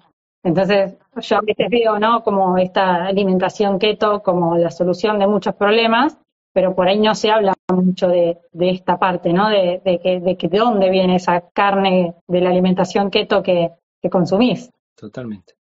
Entonces, 0.45 0.97
yo 1.21 1.37
a 1.37 1.41
veces 1.41 1.69
veo, 1.71 1.99
¿no? 1.99 2.23
Como 2.23 2.59
esta 2.59 3.07
alimentación 3.07 3.79
keto 3.79 4.23
como 4.23 4.57
la 4.57 4.71
solución 4.71 5.19
de 5.19 5.27
muchos 5.27 5.55
problemas, 5.55 6.19
pero 6.53 6.75
por 6.75 6.89
ahí 6.89 6.99
no 6.99 7.15
se 7.15 7.31
habla 7.31 7.55
mucho 7.73 8.09
de, 8.09 8.39
esta 8.59 8.99
parte, 8.99 9.33
¿no? 9.33 9.49
De, 9.49 9.81
que, 10.03 10.21
de 10.21 10.37
que 10.37 10.49
de 10.49 10.59
dónde 10.59 10.91
viene 10.91 11.17
esa 11.17 11.49
carne 11.53 12.15
de 12.27 12.41
la 12.41 12.51
alimentación 12.51 13.11
keto 13.11 13.43
que, 13.43 13.73
que 14.01 14.11
consumís. 14.11 14.71
Totalmente. 14.97 15.55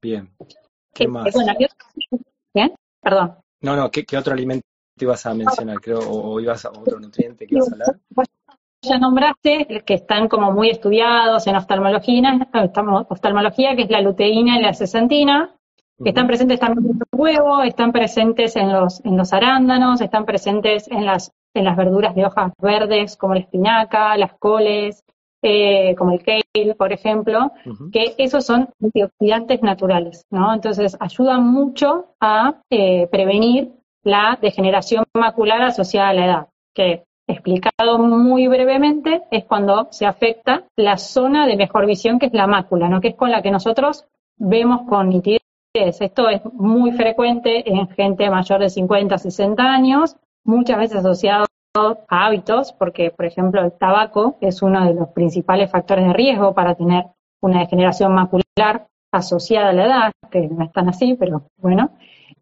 Bien. 0.00 0.30
¿Qué 0.94 1.08
más? 1.08 1.26
¿Bien? 2.54 2.72
Perdón. 3.00 3.36
No, 3.60 3.76
no, 3.76 3.90
¿qué, 3.90 4.04
otro 4.16 4.32
alimento 4.32 4.64
ibas 5.00 5.26
a 5.26 5.34
mencionar? 5.34 5.80
Creo, 5.80 5.98
o, 5.98 6.40
ibas 6.40 6.64
a 6.64 6.70
otro 6.70 6.98
nutriente 7.00 7.46
que 7.46 7.54
ibas 7.54 7.68
a 7.68 7.72
hablar. 7.72 7.98
Ya 8.82 8.98
nombraste 8.98 9.82
que 9.84 9.94
están 9.94 10.28
como 10.28 10.52
muy 10.52 10.70
estudiados 10.70 11.46
en 11.46 11.56
oftalmología, 11.56 12.48
oftalmología 13.08 13.76
que 13.76 13.82
es 13.82 13.90
la 13.90 14.00
luteína 14.00 14.58
y 14.58 14.62
la 14.62 14.74
cesantina, 14.74 15.54
que 16.02 16.10
están 16.10 16.28
presentes 16.28 16.60
también 16.60 16.92
en 16.92 16.96
el 16.96 17.18
huevo, 17.20 17.62
están 17.62 17.92
presentes 17.92 18.54
en 18.56 18.72
los, 18.72 19.04
en 19.04 19.16
los 19.16 19.32
arándanos, 19.32 20.00
están 20.00 20.26
presentes 20.26 20.88
en 20.88 21.04
las, 21.04 21.32
en 21.54 21.64
las 21.64 21.76
verduras 21.76 22.14
de 22.14 22.24
hojas 22.24 22.52
verdes 22.60 23.16
como 23.16 23.34
la 23.34 23.40
espinaca, 23.40 24.16
las 24.16 24.34
coles, 24.34 25.04
eh, 25.42 25.94
como 25.96 26.12
el 26.12 26.22
kale, 26.22 26.74
por 26.76 26.92
ejemplo, 26.92 27.52
que 27.92 28.14
esos 28.18 28.44
son 28.44 28.68
antioxidantes 28.82 29.62
naturales, 29.62 30.26
¿no? 30.30 30.52
Entonces 30.54 30.96
ayudan 31.00 31.46
mucho 31.46 32.14
a 32.20 32.60
eh, 32.70 33.08
prevenir 33.08 33.72
la 34.02 34.38
degeneración 34.40 35.04
macular 35.14 35.62
asociada 35.62 36.10
a 36.10 36.14
la 36.14 36.26
edad, 36.26 36.48
que 36.74 37.07
explicado 37.28 37.98
muy 37.98 38.48
brevemente 38.48 39.22
es 39.30 39.44
cuando 39.44 39.88
se 39.90 40.06
afecta 40.06 40.64
la 40.76 40.96
zona 40.96 41.46
de 41.46 41.56
mejor 41.56 41.86
visión, 41.86 42.18
que 42.18 42.26
es 42.26 42.32
la 42.32 42.46
mácula, 42.46 42.88
¿no? 42.88 43.00
Que 43.00 43.08
es 43.08 43.14
con 43.14 43.30
la 43.30 43.42
que 43.42 43.50
nosotros 43.50 44.06
vemos 44.36 44.82
con 44.88 45.10
nitidez. 45.10 45.42
Esto 45.74 46.28
es 46.28 46.42
muy 46.54 46.92
frecuente 46.92 47.70
en 47.70 47.88
gente 47.88 48.30
mayor 48.30 48.60
de 48.60 48.70
50, 48.70 49.18
60 49.18 49.62
años, 49.62 50.16
muchas 50.42 50.78
veces 50.78 50.96
asociado 50.98 51.46
a 51.76 52.26
hábitos, 52.26 52.72
porque, 52.72 53.10
por 53.10 53.26
ejemplo, 53.26 53.62
el 53.62 53.72
tabaco 53.72 54.38
es 54.40 54.62
uno 54.62 54.84
de 54.84 54.94
los 54.94 55.10
principales 55.10 55.70
factores 55.70 56.06
de 56.06 56.14
riesgo 56.14 56.54
para 56.54 56.74
tener 56.74 57.04
una 57.40 57.60
degeneración 57.60 58.14
macular 58.14 58.88
asociada 59.12 59.68
a 59.68 59.72
la 59.72 59.84
edad, 59.84 60.12
que 60.30 60.48
no 60.48 60.64
están 60.64 60.88
así, 60.88 61.14
pero 61.14 61.42
bueno. 61.58 61.90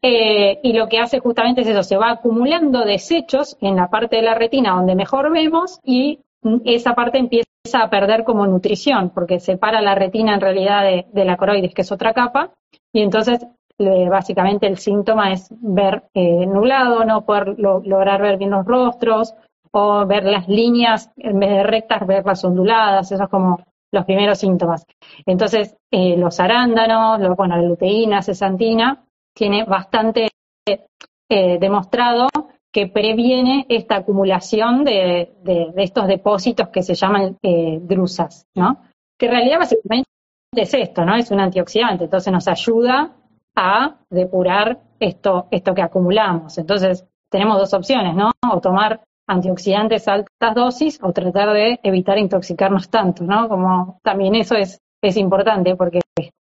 Eh, 0.03 0.61
y 0.63 0.73
lo 0.73 0.89
que 0.89 0.99
hace 0.99 1.21
justamente 1.21 1.63
es 1.63 1.69
eso, 1.69 1.83
se 1.83 1.97
va 1.97 2.11
acumulando 2.11 2.85
desechos 2.85 3.57
en 3.61 3.77
la 3.77 3.89
parte 3.89 4.17
de 4.17 4.23
la 4.23 4.35
retina 4.35 4.75
donde 4.75 4.95
mejor 4.95 5.33
vemos 5.33 5.81
y 5.85 6.21
esa 6.65 6.95
parte 6.95 7.19
empieza 7.19 7.47
a 7.75 7.91
perder 7.91 8.25
como 8.25 8.47
nutrición, 8.47 9.11
porque 9.11 9.41
separa 9.41 9.81
la 9.81 9.95
retina 9.95 10.35
en 10.35 10.41
realidad 10.41 10.85
de, 10.85 11.25
la 11.25 11.37
coroides, 11.37 11.75
que 11.75 11.83
es 11.83 11.91
otra 11.91 12.13
capa, 12.13 12.53
y 12.93 13.03
entonces 13.03 13.45
básicamente 13.79 14.67
el 14.67 14.79
síntoma 14.79 15.33
es 15.33 15.49
ver 15.61 16.05
eh, 16.15 16.47
nublado, 16.47 17.05
no 17.05 17.25
poder 17.25 17.59
lograr 17.59 18.23
ver 18.23 18.39
bien 18.39 18.51
los 18.51 18.65
rostros 18.65 19.35
o 19.71 20.07
ver 20.07 20.25
las 20.25 20.49
líneas 20.49 21.11
en 21.17 21.39
vez 21.39 21.51
de 21.51 21.63
rectas, 21.63 22.07
verlas 22.07 22.43
onduladas, 22.45 23.13
esos 23.13 23.29
como 23.29 23.59
los 23.93 24.05
primeros 24.05 24.39
síntomas. 24.39 24.87
Entonces, 25.27 25.77
eh, 25.91 26.17
los 26.17 26.41
arándanos, 26.41 27.37
bueno, 27.37 27.57
la 27.57 27.63
luteína, 27.63 28.23
cesantina, 28.23 29.06
tiene 29.37 29.65
bastante 29.65 30.31
eh, 30.67 31.59
demostrado 31.61 32.29
que 32.73 32.89
previene 32.89 33.67
esta 33.69 33.97
acumulación 33.97 34.85
de, 34.85 35.33
estos 35.77 36.07
depósitos 36.07 36.69
que 36.69 36.83
se 36.83 36.95
llaman 36.95 37.39
drusas, 37.83 38.47
¿no? 38.55 38.83
Que 39.19 39.27
en 39.27 39.33
realidad 39.33 39.59
básicamente 39.59 40.09
es 40.55 40.75
esto, 40.75 41.05
¿no? 41.05 41.15
Es 41.15 41.31
un 41.31 41.41
antioxidante, 41.41 42.05
entonces 42.05 42.33
nos 42.33 42.49
ayuda 42.49 43.17
a 43.57 43.97
depurar 44.11 44.81
esto, 45.01 45.49
esto 45.51 45.75
que 45.75 45.83
acumulamos. 45.83 46.59
Entonces, 46.59 47.07
tenemos 47.31 47.59
dos 47.59 47.73
opciones, 47.73 48.15
¿no? 48.15 48.31
O 48.53 48.61
tomar 48.61 49.01
antioxidantes 49.27 50.07
a 50.07 50.15
altas 50.15 50.55
dosis 50.55 50.99
o 51.03 51.13
tratar 51.13 51.53
de 51.53 51.81
evitar 51.83 52.19
intoxicarnos 52.19 52.89
tanto, 52.91 53.25
¿no? 53.25 53.49
Como 53.49 53.99
también 54.03 54.35
eso 54.35 54.55
es, 54.55 54.79
es 55.03 55.17
importante 55.17 55.77
porque 55.77 56.01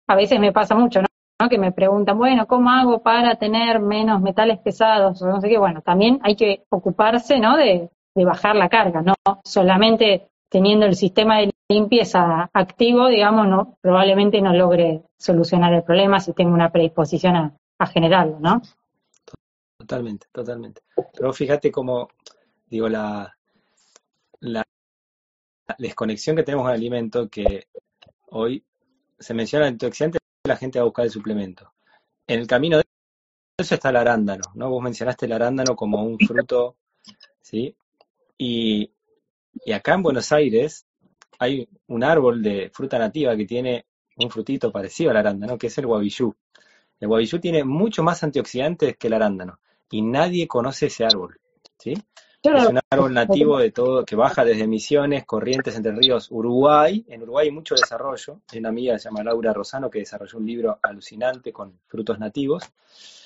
a 0.08 0.16
veces 0.16 0.40
me 0.40 0.52
pasa 0.52 0.76
mucho, 0.76 1.02
¿no? 1.02 1.09
Que 1.48 1.58
me 1.58 1.72
preguntan, 1.72 2.18
bueno, 2.18 2.48
¿cómo 2.48 2.70
hago 2.70 3.02
para 3.02 3.36
tener 3.36 3.80
menos 3.80 4.22
metales 4.22 4.60
pesados? 4.60 5.22
O 5.22 5.28
no 5.28 5.40
sé 5.40 5.48
qué. 5.48 5.58
Bueno, 5.58 5.82
también 5.82 6.20
hay 6.22 6.36
que 6.36 6.66
ocuparse, 6.70 7.40
¿no? 7.40 7.56
De, 7.56 7.90
de 8.14 8.26
bajar 8.26 8.56
la 8.56 8.68
carga, 8.68 9.02
no 9.02 9.14
solamente 9.44 10.30
teniendo 10.50 10.86
el 10.86 10.96
sistema 10.96 11.38
de 11.40 11.52
limpieza 11.70 12.50
activo, 12.54 13.08
digamos, 13.08 13.48
no, 13.48 13.78
probablemente 13.82 14.42
no 14.42 14.54
logre 14.54 15.04
solucionar 15.18 15.74
el 15.74 15.84
problema 15.84 16.20
si 16.20 16.34
tengo 16.34 16.54
una 16.54 16.72
predisposición 16.72 17.36
a, 17.36 17.86
generarlo, 17.88 18.40
¿no? 18.42 18.62
Totalmente, 19.78 20.28
totalmente. 20.34 20.82
Pero 21.14 21.32
fíjate 21.32 21.72
cómo, 21.72 22.10
digo, 22.68 22.90
la, 22.90 23.34
la, 24.42 24.64
desconexión 25.78 26.36
que 26.36 26.44
tenemos 26.44 26.66
con 26.66 26.72
el 26.72 26.78
alimento, 26.78 27.30
que 27.30 27.68
hoy 28.32 28.66
se 29.18 29.34
menciona 29.34 29.68
antioxidante, 29.68 30.19
la 30.50 30.58
gente 30.58 30.80
va 30.80 30.84
a 30.84 30.86
buscar 30.86 31.06
el 31.06 31.12
suplemento. 31.12 31.72
En 32.28 32.40
el 32.40 32.48
camino 32.48 32.78
de 32.78 32.84
eso 33.58 33.76
está 33.76 33.90
el 33.90 33.98
arándano, 33.98 34.44
¿no? 34.56 34.70
Vos 34.70 34.84
mencionaste 34.84 35.26
el 35.26 35.34
arándano 35.34 35.76
como 35.76 36.04
un 36.04 36.18
fruto, 36.20 36.78
¿sí? 37.42 37.76
Y, 38.38 38.92
y 39.66 39.72
acá 39.72 39.94
en 39.96 40.04
Buenos 40.04 40.32
Aires 40.32 40.86
hay 41.40 41.68
un 41.88 42.04
árbol 42.04 42.42
de 42.42 42.70
fruta 42.74 42.98
nativa 43.00 43.36
que 43.36 43.46
tiene 43.46 43.86
un 44.18 44.30
frutito 44.30 44.72
parecido 44.72 45.12
al 45.12 45.18
arándano, 45.18 45.58
que 45.58 45.68
es 45.68 45.78
el 45.78 45.88
guavillú. 45.88 46.36
El 47.00 47.08
guavillú 47.08 47.40
tiene 47.40 47.64
mucho 47.64 48.04
más 48.04 48.24
antioxidantes 48.24 48.98
que 48.98 49.08
el 49.08 49.14
arándano 49.14 49.60
y 49.90 50.02
nadie 50.02 50.48
conoce 50.48 50.88
ese 50.88 51.06
árbol, 51.06 51.40
¿sí? 51.78 51.94
Es 52.42 52.68
un 52.68 52.80
árbol 52.90 53.14
nativo 53.14 53.60
de 53.60 53.72
todo, 53.72 54.06
que 54.06 54.16
baja 54.16 54.46
desde 54.46 54.66
Misiones, 54.66 55.26
Corrientes, 55.26 55.76
Entre 55.76 55.92
Ríos, 55.92 56.32
Uruguay. 56.32 57.06
En 57.10 57.24
Uruguay 57.24 57.48
hay 57.48 57.54
mucho 57.54 57.76
desarrollo. 57.76 58.42
Hay 58.52 58.60
una 58.60 58.70
amiga 58.70 58.94
que 58.94 59.00
se 59.00 59.10
llama 59.10 59.24
Laura 59.24 59.54
Rosano 59.54 59.90
que 59.90 60.00
desarrolló 60.00 60.38
un 60.38 60.46
libro 60.46 60.80
alucinante 60.82 61.52
con 61.52 61.80
frutos 61.88 62.18
nativos. 62.20 62.64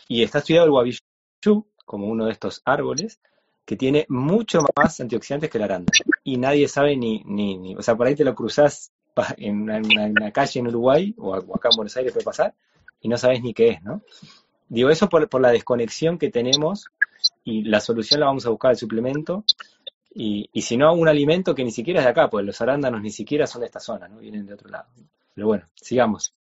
Y 0.07 0.23
está 0.23 0.39
estudiado 0.39 0.65
el 0.65 0.71
guavillú 0.71 1.65
como 1.85 2.07
uno 2.07 2.25
de 2.25 2.31
estos 2.31 2.61
árboles 2.65 3.19
que 3.65 3.77
tiene 3.77 4.05
mucho 4.09 4.59
más 4.75 4.99
antioxidantes 4.99 5.49
que 5.49 5.59
la 5.59 5.65
aranda. 5.65 5.91
Y 6.23 6.37
nadie 6.37 6.67
sabe 6.67 6.97
ni, 6.97 7.23
ni, 7.25 7.57
ni 7.57 7.75
o 7.75 7.81
sea, 7.81 7.95
por 7.95 8.07
ahí 8.07 8.15
te 8.15 8.25
lo 8.25 8.35
cruzas 8.35 8.91
en 9.37 9.61
una, 9.61 10.31
calle 10.31 10.59
en 10.59 10.67
Uruguay 10.67 11.13
o 11.17 11.35
acá 11.35 11.69
en 11.71 11.75
Buenos 11.75 11.95
Aires 11.97 12.13
puede 12.13 12.25
pasar 12.25 12.53
y 12.99 13.07
no 13.07 13.17
sabes 13.17 13.41
ni 13.41 13.53
qué 13.53 13.69
es, 13.69 13.83
¿no? 13.83 14.01
Digo 14.69 14.89
eso 14.89 15.07
por, 15.07 15.29
por 15.29 15.41
la 15.41 15.51
desconexión 15.51 16.17
que 16.17 16.31
tenemos 16.31 16.87
y 17.43 17.63
la 17.63 17.79
solución 17.79 18.19
la 18.19 18.27
vamos 18.27 18.45
a 18.45 18.49
buscar 18.49 18.71
al 18.71 18.77
suplemento. 18.77 19.43
Y, 20.15 20.49
y 20.53 20.61
si 20.61 20.77
no, 20.77 20.93
un 20.93 21.07
alimento 21.07 21.55
que 21.55 21.63
ni 21.63 21.71
siquiera 21.71 21.99
es 21.99 22.05
de 22.05 22.11
acá, 22.11 22.29
pues 22.29 22.45
los 22.45 22.59
arándanos 22.61 23.01
ni 23.01 23.09
siquiera 23.09 23.47
son 23.47 23.61
de 23.61 23.67
esta 23.67 23.79
zona, 23.79 24.07
¿no? 24.07 24.19
Vienen 24.19 24.45
de 24.45 24.53
otro 24.53 24.69
lado. 24.69 24.85
Pero 25.33 25.47
bueno, 25.47 25.65
sigamos. 25.75 26.33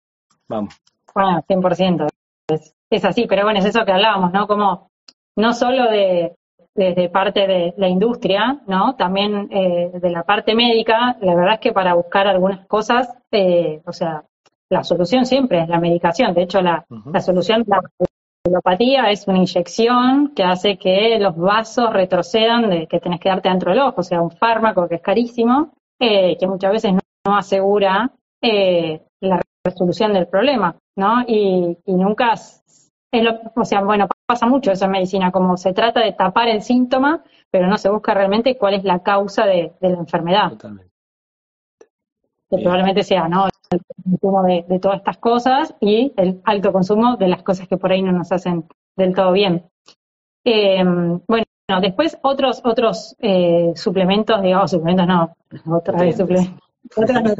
Vamos. 0.49 0.75
Bueno, 1.15 1.45
100%. 1.49 2.09
Es, 2.49 2.75
es 2.91 3.05
así, 3.05 3.27
pero 3.29 3.45
bueno, 3.45 3.61
es 3.61 3.67
eso 3.67 3.85
que 3.85 3.93
hablábamos, 3.93 4.33
¿no? 4.33 4.47
Como 4.47 4.91
no 5.37 5.53
solo 5.53 5.91
de, 5.91 6.35
desde 6.75 7.09
parte 7.09 7.47
de 7.47 7.75
la 7.77 7.89
industria, 7.89 8.61
¿no? 8.67 8.97
También 8.97 9.49
eh, 9.51 9.91
de 9.93 10.11
la 10.11 10.25
parte 10.25 10.55
médica, 10.55 11.17
la 11.21 11.35
verdad 11.35 11.55
es 11.55 11.61
que 11.61 11.73
para 11.73 11.95
buscar 11.95 12.27
algunas 12.27 12.67
cosas, 12.67 13.09
eh, 13.31 13.83
o 13.87 13.93
sea, 13.93 14.25
la 14.69 14.85
solución 14.85 15.27
siempre 15.27 15.63
es 15.63 15.69
la 15.69 15.81
medicación. 15.81 16.33
De 16.33 16.43
hecho, 16.43 16.61
la, 16.63 16.85
la 17.13 17.21
solución, 17.21 17.65
la 17.67 17.81
homeopatía 18.51 19.11
es 19.11 19.27
una 19.27 19.39
inyección 19.39 20.33
que 20.35 20.43
hace 20.43 20.77
que 20.77 21.19
los 21.19 21.37
vasos 21.37 21.93
retrocedan 21.93 22.69
de 22.69 22.87
que 22.87 23.01
tenés 23.01 23.21
que 23.21 23.29
darte 23.29 23.49
dentro 23.49 23.71
del 23.71 23.81
ojo, 23.81 24.01
o 24.01 24.03
sea, 24.03 24.21
un 24.21 24.31
fármaco 24.31 24.89
que 24.89 24.97
es 24.97 25.03
carísimo, 25.03 25.73
eh, 25.99 26.37
que 26.39 26.47
muchas 26.47 26.73
veces 26.73 26.93
no, 26.93 27.37
asegura 27.37 28.11
eh, 28.43 29.03
la 29.21 29.41
resolución 29.65 30.13
del 30.13 30.27
problema, 30.27 30.77
¿no? 30.97 31.23
Y, 31.27 31.77
nunca, 31.87 32.33
es 32.33 33.23
lo, 33.23 33.39
o 33.55 33.65
sea, 33.65 33.83
bueno, 33.83 34.09
pasa 34.27 34.47
mucho 34.47 34.73
eso 34.73 34.87
en 34.87 34.91
medicina, 34.93 35.31
como 35.31 35.57
se 35.57 35.73
trata 35.73 36.01
de 36.01 36.13
tapar 36.13 36.49
el 36.49 36.63
síntoma, 36.63 37.23
pero 37.51 37.67
no 37.67 37.77
se 37.79 37.91
busca 37.91 38.15
realmente 38.15 38.57
cuál 38.57 38.75
es 38.75 38.85
la 38.85 39.03
causa 39.03 39.45
de, 39.45 39.73
la 39.81 39.89
enfermedad. 39.89 40.51
Totalmente. 40.51 40.91
Que 42.49 42.59
probablemente 42.59 43.05
sea, 43.05 43.29
¿no? 43.29 43.50
El 43.71 43.81
consumo 44.05 44.43
de, 44.43 44.79
todas 44.81 44.99
estas 44.99 45.19
cosas 45.19 45.75
y 45.81 46.13
el 46.17 46.41
alto 46.45 46.73
consumo 46.73 47.17
de 47.17 47.29
las 47.29 47.43
cosas 47.43 47.69
que 47.69 47.77
por 47.77 47.93
ahí 47.93 48.03
no 48.03 48.13
nos 48.13 48.33
hacen 48.33 48.65
del 48.97 49.15
todo 49.15 49.33
bien. 49.33 49.65
Eh, 50.45 50.83
bueno, 51.27 51.47
después 51.81 52.19
otros 52.23 52.63
otros 52.65 53.17
eh, 53.21 53.73
suplementos, 53.77 54.43
digamos, 54.43 54.71
suplementos 54.71 55.07
no, 55.07 55.35
otra 55.77 56.01
vez 56.01 56.17
suplementos. 56.17 56.59
Otras 56.97 57.37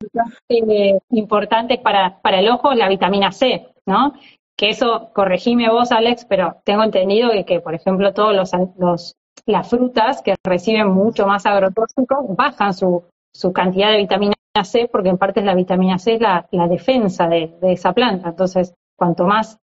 eh, 0.48 0.98
importantes 1.10 1.80
para, 1.80 2.20
para 2.20 2.40
el 2.40 2.48
ojo, 2.48 2.72
la 2.74 2.88
vitamina 2.88 3.32
C, 3.32 3.68
¿no? 3.86 4.12
Que 4.56 4.70
eso, 4.70 5.10
corregime 5.14 5.70
vos, 5.70 5.92
Alex, 5.92 6.24
pero 6.24 6.56
tengo 6.64 6.82
entendido 6.82 7.30
que, 7.30 7.44
que 7.44 7.60
por 7.60 7.74
ejemplo, 7.74 8.12
todos 8.12 8.34
los, 8.34 8.52
los 8.76 9.16
las 9.46 9.68
frutas 9.68 10.22
que 10.22 10.34
reciben 10.44 10.88
mucho 10.88 11.26
más 11.26 11.46
agrotóxicos 11.46 12.18
bajan 12.36 12.74
su, 12.74 13.04
su 13.32 13.52
cantidad 13.52 13.90
de 13.90 13.98
vitamina 13.98 14.34
C, 14.64 14.88
porque 14.90 15.08
en 15.08 15.18
parte 15.18 15.42
la 15.42 15.54
vitamina 15.54 15.98
C 15.98 16.14
es 16.14 16.20
la, 16.20 16.46
defensa 16.68 17.28
de, 17.28 17.56
esa 17.62 17.92
planta. 17.92 18.30
Entonces, 18.30 18.74
cuanto 18.96 19.24
más 19.24 19.58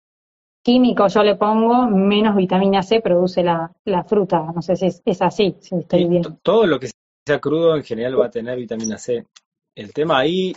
químico 0.62 1.09
yo 1.09 1.22
le 1.22 1.37
pongo, 1.37 1.88
menos 1.88 2.37
vitamina 2.37 2.83
C 2.83 3.00
produce 3.00 3.42
la, 3.42 3.72
fruta. 4.07 4.46
No 4.55 4.62
sé 4.62 4.76
si 4.76 4.87
es, 4.87 5.22
así, 5.22 5.57
si 5.61 5.76
estoy 5.76 6.07
bien. 6.07 6.22
Todo 6.42 6.66
lo 6.66 6.78
que 6.78 6.90
sea 7.26 7.40
crudo 7.40 7.76
en 7.76 7.85
general 7.85 8.20
va 8.20 8.26
a 8.26 8.31
tener 8.31 8.59
vitamina 8.59 8.98
C. 8.98 9.26
El 9.74 9.92
tema 9.92 10.18
ahí, 10.18 10.55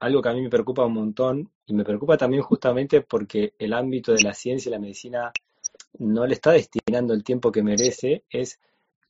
algo 0.00 0.22
que 0.22 0.28
a 0.28 0.32
mí 0.32 0.42
me 0.42 0.50
preocupa 0.50 0.84
un 0.84 0.94
montón, 0.94 1.50
y 1.66 1.74
me 1.74 1.84
preocupa 1.84 2.16
también 2.16 2.42
justamente 2.42 3.00
porque 3.00 3.54
el 3.58 3.72
ámbito 3.72 4.12
de 4.12 4.22
la 4.22 4.34
ciencia 4.34 4.68
y 4.68 4.72
la 4.72 4.78
medicina 4.78 5.32
no 5.98 6.26
le 6.26 6.34
está 6.34 6.52
destinando 6.52 7.14
el 7.14 7.24
tiempo 7.24 7.50
que 7.52 7.62
merece, 7.62 8.24
es 8.30 8.58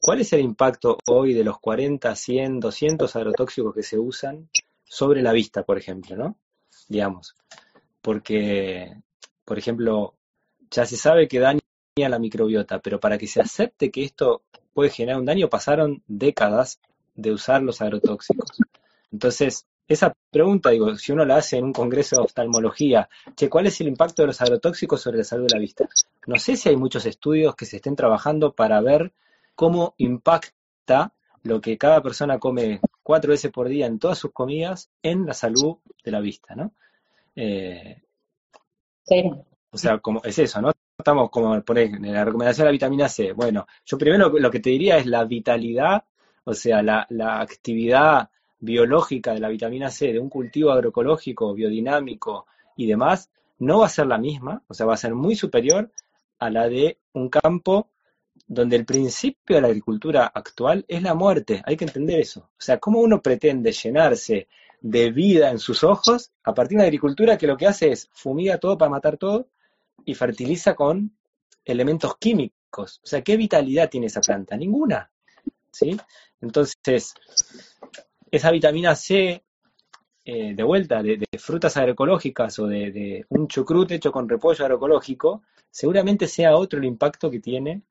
¿Cuál 0.03 0.23
es 0.23 0.33
el 0.33 0.41
impacto 0.41 0.97
hoy 1.09 1.35
de 1.35 1.45
los 1.45 1.61
40, 1.61 2.17
100, 2.17 2.59
200 2.61 3.17
agrotóxicos 3.17 3.75
que 3.75 3.83
se 3.83 3.99
usan 3.99 4.49
sobre 4.91 5.23
la 5.23 5.33
vista, 5.33 5.63
por 5.63 5.79
ejemplo, 5.79 6.17
¿no? 6.17 6.37
Digamos, 6.89 7.37
porque, 8.03 8.93
por 9.45 9.57
ejemplo, 9.57 10.17
ya 10.69 10.85
se 10.85 10.97
sabe 10.97 11.29
que 11.29 11.39
daña 11.39 11.61
la 11.97 12.19
microbiota, 12.19 12.81
pero 12.81 12.99
para 12.99 13.17
que 13.17 13.29
se 13.29 13.41
acepte 13.41 13.93
que 13.93 14.03
esto 14.03 14.43
puede 14.75 14.91
generar 14.91 15.21
un 15.21 15.27
daño, 15.27 15.49
pasaron 15.49 16.03
décadas 16.09 16.81
de 17.15 17.31
usar 17.31 17.63
los 17.63 17.81
agrotóxicos. 17.81 18.51
Entonces, 19.13 19.65
esa 19.87 20.13
pregunta, 20.29 20.71
digo, 20.71 20.97
si 20.97 21.13
uno 21.13 21.25
la 21.25 21.37
hace 21.37 21.59
en 21.59 21.67
un 21.67 21.73
congreso 21.73 22.17
de 22.17 22.23
oftalmología, 22.23 23.09
che, 23.37 23.49
¿cuál 23.49 23.69
es 23.69 23.81
el 23.81 23.87
impacto 23.87 24.23
de 24.23 24.27
los 24.27 24.41
agrotóxicos 24.41 25.01
sobre 25.01 25.19
la 25.19 25.25
salud 25.25 25.47
de 25.47 25.55
la 25.55 25.61
vista? 25.61 25.89
No 26.27 26.37
sé 26.37 26.57
si 26.57 26.69
hay 26.69 26.77
muchos 26.77 27.07
estudios 27.07 27.55
que 27.55 27.65
se 27.65 27.77
estén 27.77 27.95
trabajando 27.95 28.55
para 28.55 28.81
ver 28.81 29.13
cómo 29.55 29.95
impacta 29.99 31.15
lo 31.45 31.61
que 31.61 31.79
cada 31.79 32.03
persona 32.03 32.41
come 32.41 32.81
cuatro 33.11 33.33
veces 33.33 33.51
por 33.51 33.69
día 33.69 33.87
en 33.87 33.99
todas 33.99 34.19
sus 34.19 34.31
comidas 34.31 34.89
en 35.03 35.27
la 35.27 35.35
salud 35.35 35.79
de 36.05 36.13
la 36.13 36.21
vista, 36.21 36.55
¿no? 36.55 36.75
Eh, 37.35 38.01
sí. 39.03 39.25
O 39.73 39.77
sea, 39.77 39.99
como 39.99 40.23
es 40.23 40.39
eso, 40.39 40.63
¿no? 40.63 40.71
Estamos 40.97 41.29
como 41.29 41.61
por 41.63 41.77
en 41.81 42.15
la 42.15 42.25
recomendación 42.25 42.67
de 42.67 42.69
la 42.69 42.71
vitamina 42.71 43.09
C. 43.09 43.33
Bueno, 43.33 43.67
yo 43.85 43.99
primero 43.99 44.29
lo 44.29 44.49
que 44.49 44.61
te 44.61 44.71
diría 44.71 44.97
es 44.97 45.07
la 45.07 45.25
vitalidad, 45.25 46.05
o 46.45 46.55
sea, 46.55 46.85
la, 46.85 47.05
la 47.11 47.41
actividad 47.41 48.31
biológica 48.61 49.35
de 49.35 49.41
la 49.41 49.49
vitamina 49.49 49.91
C 49.91 50.13
de 50.13 50.21
un 50.21 50.29
cultivo 50.29 50.71
agroecológico, 50.71 51.53
biodinámico 51.53 52.47
y 52.77 52.87
demás, 52.87 53.29
no 53.59 53.81
va 53.81 53.87
a 53.87 53.89
ser 53.89 54.07
la 54.07 54.19
misma, 54.19 54.63
o 54.69 54.75
sea, 54.75 54.87
va 54.87 54.95
a 54.95 54.99
ser 55.05 55.17
muy 55.17 55.35
superior 55.35 55.91
a 56.39 56.49
la 56.49 56.69
de 56.69 56.99
un 57.15 57.29
campo 57.29 57.89
donde 58.51 58.75
el 58.75 58.85
principio 58.85 59.55
de 59.55 59.63
la 59.63 59.69
agricultura 59.69 60.27
actual 60.27 60.85
es 60.89 61.01
la 61.03 61.15
muerte. 61.15 61.63
Hay 61.65 61.77
que 61.77 61.85
entender 61.85 62.19
eso. 62.19 62.41
O 62.41 62.61
sea, 62.61 62.81
¿cómo 62.81 62.99
uno 62.99 63.23
pretende 63.23 63.71
llenarse 63.71 64.49
de 64.81 65.13
vida 65.13 65.53
en 65.53 65.61
sus 65.61 65.85
ojos 65.85 66.33
a 66.43 66.53
partir 66.53 66.71
de 66.71 66.83
una 66.83 66.87
agricultura 66.87 67.39
que 67.39 67.47
lo 67.47 67.57
que 67.57 67.69
hace 67.69 67.93
es 67.93 68.09
fumiga 68.13 68.59
todo 68.59 68.77
para 68.77 68.91
matar 68.91 69.19
todo 69.19 69.47
y 70.05 70.15
fertiliza 70.15 70.75
con 70.75 71.17
elementos 71.65 72.17
químicos? 72.19 73.01
O 73.05 73.07
sea, 73.07 73.23
¿qué 73.23 73.37
vitalidad 73.37 73.89
tiene 73.89 74.09
esa 74.09 74.21
planta? 74.21 74.57
Ninguna. 74.57 75.09
¿Sí? 75.71 75.97
Entonces, 76.41 77.15
esa 78.33 78.51
vitamina 78.51 78.97
C, 78.97 79.45
eh, 80.25 80.55
de 80.57 80.63
vuelta, 80.65 81.05
de, 81.05 81.25
frutas 81.39 81.77
agroecológicas 81.77 82.59
o 82.59 82.67
de, 82.67 82.91
de 82.91 83.27
un 83.29 83.47
chucrut 83.47 83.93
hecho 83.93 84.11
con 84.11 84.29
repollo 84.29 84.65
agroecológico, 84.65 85.45
seguramente 85.71 86.27
sea 86.27 86.57
otro 86.57 86.81
el 86.81 86.87
impacto 86.87 87.31
que 87.31 87.39
tiene 87.39 87.83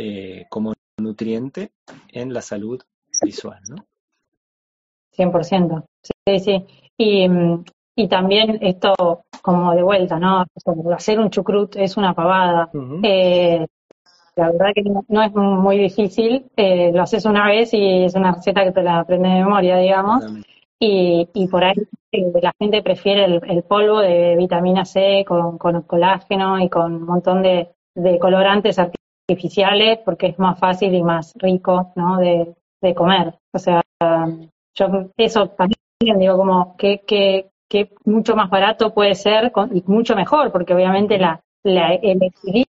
eh, 0.00 0.46
como 0.48 0.74
nutriente 0.98 1.72
en 2.12 2.32
la 2.32 2.40
salud 2.40 2.80
visual, 3.20 3.60
¿no? 3.68 3.84
100%, 5.16 5.84
sí, 6.02 6.38
sí. 6.38 6.66
Y, 6.96 7.26
y 7.96 8.06
también 8.06 8.58
esto 8.60 8.94
como 9.42 9.74
de 9.74 9.82
vuelta, 9.82 10.20
¿no? 10.20 10.44
hacer 10.94 11.18
un 11.18 11.30
chucrut 11.30 11.74
es 11.74 11.96
una 11.96 12.14
pavada. 12.14 12.70
Eh, 13.02 13.66
la 14.36 14.52
verdad 14.52 14.68
que 14.72 14.82
no, 14.82 15.22
es 15.22 15.34
muy 15.34 15.78
difícil, 15.78 16.46
eh, 16.56 16.92
lo 16.92 17.02
haces 17.02 17.24
una 17.24 17.48
vez 17.48 17.74
y 17.74 18.04
es 18.04 18.14
una 18.14 18.32
receta 18.32 18.62
que 18.62 18.70
te 18.70 18.84
la 18.84 19.00
aprendes 19.00 19.32
de 19.32 19.38
memoria, 19.38 19.78
digamos. 19.78 20.24
Y, 20.78 21.28
y, 21.34 21.48
por 21.48 21.64
ahí 21.64 21.74
la 22.40 22.52
gente 22.56 22.82
prefiere 22.82 23.24
el, 23.24 23.64
polvo 23.64 23.98
de 23.98 24.36
vitamina 24.36 24.84
C 24.84 25.24
con, 25.26 25.58
con, 25.58 25.82
colágeno 25.82 26.60
y 26.60 26.68
con 26.68 26.94
un 26.94 27.02
montón 27.02 27.42
de, 27.42 27.70
de 27.96 28.18
colorantes 28.20 28.78
artificiales 28.78 29.07
artificiales 29.28 29.98
porque 30.04 30.28
es 30.28 30.38
más 30.38 30.58
fácil 30.58 30.94
y 30.94 31.02
más 31.02 31.34
rico, 31.36 31.92
¿no? 31.96 32.16
De, 32.18 32.54
de 32.80 32.94
comer. 32.94 33.34
O 33.52 33.58
sea, 33.58 33.82
yo 34.74 34.86
eso 35.16 35.48
también 35.50 36.18
digo 36.18 36.36
como 36.36 36.76
que, 36.76 37.00
que, 37.06 37.50
que 37.68 37.90
mucho 38.04 38.34
más 38.36 38.48
barato 38.48 38.94
puede 38.94 39.14
ser 39.14 39.52
y 39.72 39.82
mucho 39.86 40.16
mejor, 40.16 40.50
porque 40.50 40.74
obviamente 40.74 41.18
la, 41.18 41.40
la, 41.64 41.94
el 41.94 42.22
equilibrio 42.22 42.66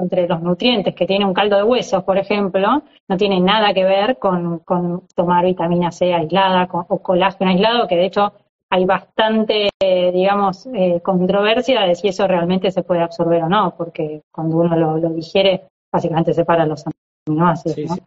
entre 0.00 0.28
los 0.28 0.40
nutrientes 0.40 0.94
que 0.94 1.06
tiene 1.06 1.26
un 1.26 1.34
caldo 1.34 1.56
de 1.56 1.64
huesos, 1.64 2.04
por 2.04 2.16
ejemplo, 2.16 2.82
no 3.08 3.16
tiene 3.16 3.40
nada 3.40 3.74
que 3.74 3.84
ver 3.84 4.18
con, 4.18 4.60
con 4.60 5.02
tomar 5.14 5.44
vitamina 5.44 5.90
C 5.90 6.14
aislada 6.14 6.68
o 6.70 7.02
colágeno 7.02 7.50
aislado, 7.50 7.88
que 7.88 7.96
de 7.96 8.06
hecho 8.06 8.32
hay 8.70 8.84
bastante, 8.84 9.70
digamos, 9.80 10.66
eh, 10.74 11.00
controversia 11.02 11.82
de 11.82 11.94
si 11.94 12.08
eso 12.08 12.26
realmente 12.26 12.70
se 12.70 12.82
puede 12.82 13.02
absorber 13.02 13.42
o 13.42 13.48
no, 13.48 13.74
porque 13.76 14.22
cuando 14.30 14.58
uno 14.58 14.76
lo 14.76 15.08
digiere 15.10 15.68
básicamente 15.92 16.34
separa 16.34 16.66
los 16.66 16.84
aminoácidos. 17.26 17.98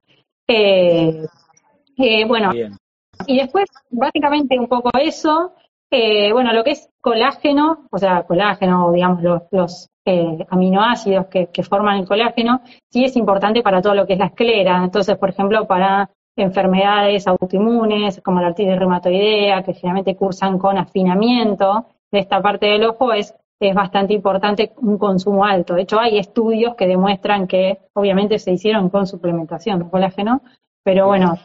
Eh, 0.47 1.25
eh, 1.97 2.25
bueno, 2.25 2.51
y 3.27 3.37
después, 3.37 3.69
básicamente 3.89 4.57
un 4.59 4.67
poco 4.67 4.89
eso, 4.97 5.53
eh, 5.93 6.31
bueno, 6.31 6.53
lo 6.53 6.63
que 6.63 6.71
es 6.71 6.89
colágeno, 7.01 7.85
o 7.91 7.97
sea, 7.97 8.23
colágeno, 8.23 8.91
digamos, 8.91 9.21
los, 9.51 9.89
eh, 10.05 10.45
aminoácidos 10.49 11.27
que, 11.27 11.63
forman 11.63 11.99
el 11.99 12.07
colágeno, 12.07 12.61
sí 12.89 13.03
es 13.03 13.15
importante 13.15 13.61
para 13.61 13.81
todo 13.81 13.93
lo 13.93 14.07
que 14.07 14.13
es 14.13 14.19
la 14.19 14.27
esclera. 14.27 14.83
Entonces, 14.83 15.17
por 15.17 15.29
ejemplo, 15.29 15.67
para 15.67 16.09
enfermedades 16.35 17.27
autoinmunes 17.27 18.21
como 18.23 18.39
la 18.39 18.47
artritis 18.47 18.79
reumatoidea, 18.79 19.63
que 19.63 19.73
generalmente 19.73 20.15
cursan 20.15 20.57
con 20.57 20.77
afinamiento 20.77 21.85
de 22.09 22.19
esta 22.19 22.41
parte 22.41 22.67
del 22.67 22.85
ojo, 22.85 23.11
es, 23.13 23.35
es 23.69 23.75
bastante 23.75 24.13
importante 24.13 24.73
un 24.77 24.97
consumo 24.97 25.45
alto. 25.45 25.75
De 25.75 25.83
hecho, 25.83 25.99
hay 25.99 26.17
estudios 26.17 26.75
que 26.75 26.87
demuestran 26.87 27.47
que, 27.47 27.79
obviamente, 27.93 28.39
se 28.39 28.51
hicieron 28.51 28.89
con 28.89 29.05
suplementación 29.07 29.79
de 29.79 29.89
colágeno, 29.89 30.41
pero 30.83 31.07
bueno, 31.07 31.37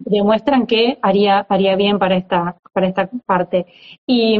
demuestran 0.00 0.66
que 0.66 0.98
haría, 1.02 1.46
haría 1.48 1.76
bien 1.76 1.98
para 1.98 2.16
esta, 2.16 2.56
para 2.72 2.88
esta 2.88 3.08
parte. 3.24 3.66
Y, 4.06 4.38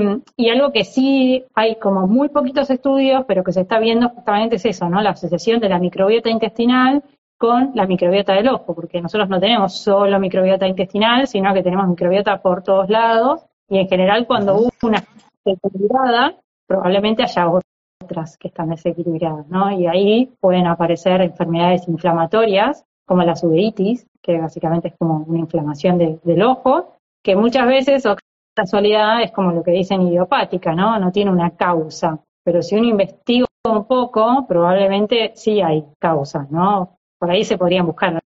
algo 0.51 0.73
que 0.73 0.85
sí 0.85 1.45
hay 1.55 1.77
como 1.77 2.07
muy 2.07 2.29
poquitos 2.29 2.71
estudios, 2.71 3.25
pero 3.27 3.45
que 3.45 3.53
se 3.53 3.63
está 3.63 3.79
viendo 3.79 4.09
justamente 4.09 4.57
es 4.57 4.65
eso, 4.65 4.89
¿no? 4.89 5.01
La 5.01 5.11
asociación 5.11 5.61
de 5.61 5.69
la 5.69 5.79
microbiota 5.79 6.29
intestinal 6.29 7.03
con 7.39 7.71
la 7.75 7.87
microbiota 7.87 8.35
del 8.35 8.49
ojo, 8.49 8.75
porque 8.75 9.01
nosotros 9.01 9.29
no 9.29 9.41
tenemos 9.41 9.81
solo 9.81 10.19
microbiota 10.19 10.67
intestinal, 10.67 11.27
sino 11.27 11.55
que 11.55 11.63
tenemos 11.63 11.89
microbiota 11.89 12.43
por 12.43 12.63
todos 12.63 12.91
lados, 12.91 13.47
y 13.69 13.79
en 13.79 13.89
general 13.89 14.27
cuando 14.27 14.57
hubo 14.57 14.71
una 14.83 15.03
desequilibrada, 15.45 16.35
probablemente 16.71 17.25
haya 17.25 17.51
otras 17.51 18.39
que 18.39 18.47
están 18.47 18.69
desequilibradas, 18.69 19.49
¿no? 19.49 19.73
Y 19.73 19.89
ahí 19.89 20.33
pueden 20.39 20.69
aparecer 20.69 21.21
enfermedades 21.21 21.89
inflamatorias, 21.89 22.85
como 23.05 23.25
la 23.25 23.35
uveitis, 23.43 24.07
que 24.23 24.39
básicamente 24.39 24.87
es 24.87 24.95
como 24.97 25.25
una 25.27 25.41
inflamación 25.41 25.99
del 25.99 26.43
ojo, 26.45 26.95
que 27.25 27.35
muchas 27.35 27.67
veces, 27.67 28.07
o 28.07 28.15
casualidad, 28.55 29.21
es 29.21 29.33
como 29.33 29.51
lo 29.51 29.65
que 29.65 29.73
dicen 29.73 30.03
idiopática, 30.03 30.73
¿no? 30.73 30.97
No 31.01 31.11
tiene 31.11 31.33
una 31.33 31.51
causa. 31.51 32.21
Pero 32.45 32.63
si 32.63 32.77
uno 32.77 32.87
investiga 32.87 33.47
un 33.69 33.85
poco, 33.87 34.47
probablemente 34.47 35.33
sí 35.35 35.61
hay 35.61 35.85
causas, 35.99 36.49
¿no? 36.53 36.99
Por 37.19 37.33
ahí 37.33 37.43
se 37.43 37.59
podrían 37.59 37.85
buscar 37.85 38.21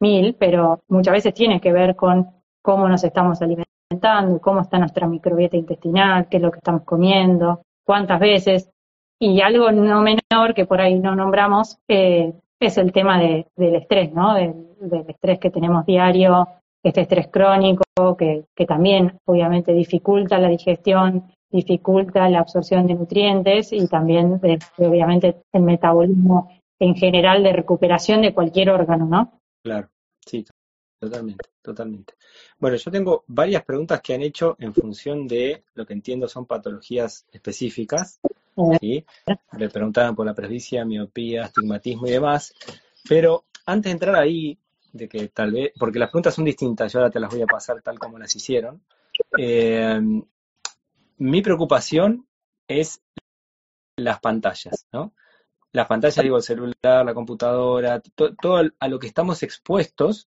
mil, 0.00 0.34
pero 0.34 0.80
muchas 0.88 1.12
veces 1.12 1.34
tiene 1.34 1.60
que 1.60 1.72
ver 1.72 1.94
con 1.94 2.32
cómo 2.62 2.88
nos 2.88 3.04
estamos 3.04 3.40
alimentando, 3.40 4.40
cómo 4.40 4.62
está 4.62 4.76
nuestra 4.76 5.06
microbiota 5.06 5.56
intestinal, 5.56 6.28
qué 6.28 6.38
es 6.38 6.42
lo 6.42 6.50
que 6.50 6.58
estamos 6.58 6.82
comiendo, 6.82 7.62
cuántas 7.86 8.20
veces. 8.20 8.70
Y 9.18 9.40
algo 9.40 9.72
no 9.72 10.02
menor 10.02 10.54
que 10.54 10.66
por 10.66 10.80
ahí 10.80 10.98
no 10.98 11.16
nombramos 11.16 11.78
eh, 11.88 12.34
es 12.60 12.78
el 12.78 12.92
tema 12.92 13.18
del 13.18 13.46
estrés, 13.56 14.12
¿no? 14.12 14.34
Del, 14.34 14.66
estrés 15.08 15.38
que 15.38 15.50
tenemos 15.50 15.86
diario, 15.86 16.48
este 16.82 17.02
estrés 17.02 17.28
crónico, 17.28 17.82
que, 18.18 18.44
también 18.66 19.18
obviamente 19.24 19.72
dificulta 19.72 20.38
la 20.38 20.48
digestión, 20.48 21.32
dificulta 21.50 22.28
la 22.28 22.40
absorción 22.40 22.86
de 22.86 22.94
nutrientes 22.94 23.72
y 23.72 23.88
también 23.88 24.38
obviamente 24.76 25.42
el 25.52 25.62
metabolismo 25.62 26.50
en 26.78 26.94
general 26.94 27.42
de 27.42 27.54
recuperación 27.54 28.20
de 28.20 28.34
cualquier 28.34 28.68
órgano, 28.70 29.06
¿no? 29.06 29.40
Claro, 29.62 29.88
sí, 30.26 30.44
totalmente, 31.08 31.48
totalmente. 31.62 32.14
Bueno, 32.58 32.76
yo 32.76 32.90
tengo 32.90 33.24
varias 33.26 33.64
preguntas 33.64 34.00
que 34.00 34.14
han 34.14 34.22
hecho 34.22 34.56
en 34.58 34.74
función 34.74 35.26
de 35.26 35.64
lo 35.74 35.86
que 35.86 35.92
entiendo 35.92 36.28
son 36.28 36.46
patologías 36.46 37.26
específicas. 37.32 38.20
¿sí? 38.80 39.04
Le 39.58 39.68
preguntaban 39.68 40.14
por 40.14 40.26
la 40.26 40.34
presbicia, 40.34 40.84
miopía, 40.84 41.44
astigmatismo 41.44 42.06
y 42.06 42.12
demás. 42.12 42.54
Pero 43.08 43.44
antes 43.66 43.90
de 43.90 43.92
entrar 43.92 44.16
ahí, 44.16 44.58
de 44.92 45.08
que 45.08 45.28
tal 45.28 45.52
vez, 45.52 45.72
porque 45.78 45.98
las 45.98 46.08
preguntas 46.08 46.34
son 46.34 46.44
distintas, 46.44 46.92
yo 46.92 46.98
ahora 46.98 47.10
te 47.10 47.20
las 47.20 47.30
voy 47.30 47.42
a 47.42 47.46
pasar 47.46 47.82
tal 47.82 47.98
como 47.98 48.18
las 48.18 48.34
hicieron. 48.34 48.82
Eh, 49.38 50.00
mi 51.18 51.42
preocupación 51.42 52.26
es 52.66 53.00
las 53.96 54.20
pantallas, 54.20 54.86
¿no? 54.92 55.14
Las 55.72 55.86
pantallas, 55.86 56.22
digo, 56.22 56.38
el 56.38 56.42
celular, 56.42 57.04
la 57.04 57.14
computadora, 57.14 58.00
todo 58.40 58.62
a 58.78 58.88
lo 58.88 58.98
que 58.98 59.06
estamos 59.06 59.42
expuestos, 59.42 60.28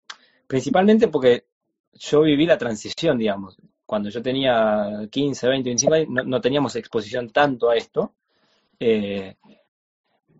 principalmente 0.51 1.07
porque 1.07 1.45
yo 1.93 2.21
viví 2.21 2.45
la 2.45 2.57
transición, 2.57 3.17
digamos 3.17 3.57
cuando 3.91 4.09
yo 4.09 4.21
tenía 4.21 5.05
15, 5.11 5.49
20, 5.49 5.69
25 5.69 5.93
años, 5.93 6.25
no, 6.25 6.39
teníamos 6.39 6.77
exposición 6.77 7.29
tanto 7.29 7.69
a 7.69 7.75
esto. 7.75 8.13
Eh, 8.79 9.35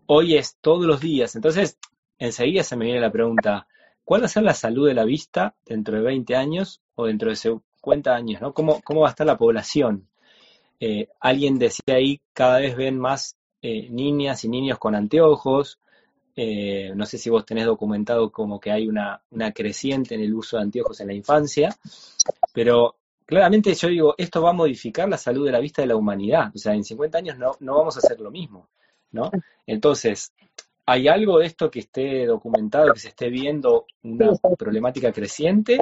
hoy 0.06 0.36
es 0.38 0.56
todos 0.62 0.86
los 0.86 1.02
días. 1.02 1.36
Entonces, 1.36 1.76
enseguida 2.16 2.62
se 2.62 2.76
me 2.76 2.86
viene 2.86 2.98
la 2.98 3.12
pregunta, 3.12 3.66
¿cuál 4.04 4.22
va 4.22 4.24
a 4.24 4.30
ser 4.30 4.44
la 4.44 4.54
salud 4.54 4.88
de 4.88 4.94
la 4.94 5.04
vista 5.04 5.54
dentro 5.66 5.98
de 5.98 6.02
20 6.02 6.34
años 6.34 6.80
o 6.94 7.04
dentro 7.04 7.28
de 7.28 7.36
50 7.36 8.14
años? 8.14 8.40
¿no? 8.40 8.54
¿Cómo, 8.54 8.80
¿Cómo 8.80 9.02
va 9.02 9.08
a 9.08 9.10
estar 9.10 9.26
la 9.26 9.36
población? 9.36 10.08
Eh, 10.80 11.08
alguien 11.20 11.58
decía 11.58 11.96
ahí, 11.96 12.22
cada 12.32 12.58
vez 12.58 12.74
ven 12.74 12.98
más 12.98 13.36
eh, 13.60 13.86
niñas 13.90 14.44
y 14.44 14.48
niños 14.48 14.78
con 14.78 14.94
anteojos. 14.94 15.78
No 16.36 17.06
sé 17.06 17.18
si 17.18 17.30
vos 17.30 17.44
tenés 17.44 17.66
documentado 17.66 18.30
como 18.30 18.58
que 18.58 18.70
hay 18.70 18.88
una, 18.88 19.22
una 19.30 19.52
creciente 19.52 20.14
en 20.14 20.22
el 20.22 20.34
uso 20.34 20.56
de 20.56 20.62
anteojos 20.62 21.00
en 21.00 21.08
la 21.08 21.14
infancia, 21.14 21.76
pero 22.52 22.96
claramente 23.26 23.74
yo 23.74 23.88
digo, 23.88 24.14
esto 24.18 24.42
va 24.42 24.50
a 24.50 24.54
modificar 24.54 25.08
la 25.08 25.18
salud 25.18 25.46
de 25.46 25.52
la 25.52 25.60
vista 25.60 25.82
de 25.82 25.88
la 25.88 25.96
humanidad. 25.96 26.50
O 26.54 26.58
sea, 26.58 26.74
en 26.74 26.84
50 26.84 27.18
años 27.18 27.38
no, 27.38 27.52
no 27.60 27.76
vamos 27.76 27.96
a 27.96 28.00
hacer 28.00 28.20
lo 28.20 28.30
mismo, 28.30 28.68
¿no? 29.10 29.30
Entonces, 29.66 30.32
¿hay 30.86 31.08
algo 31.08 31.38
de 31.38 31.46
esto 31.46 31.70
que 31.70 31.80
esté 31.80 32.26
documentado, 32.26 32.92
que 32.92 33.00
se 33.00 33.08
esté 33.08 33.30
viendo 33.30 33.86
una 34.02 34.32
problemática 34.58 35.12
creciente? 35.12 35.78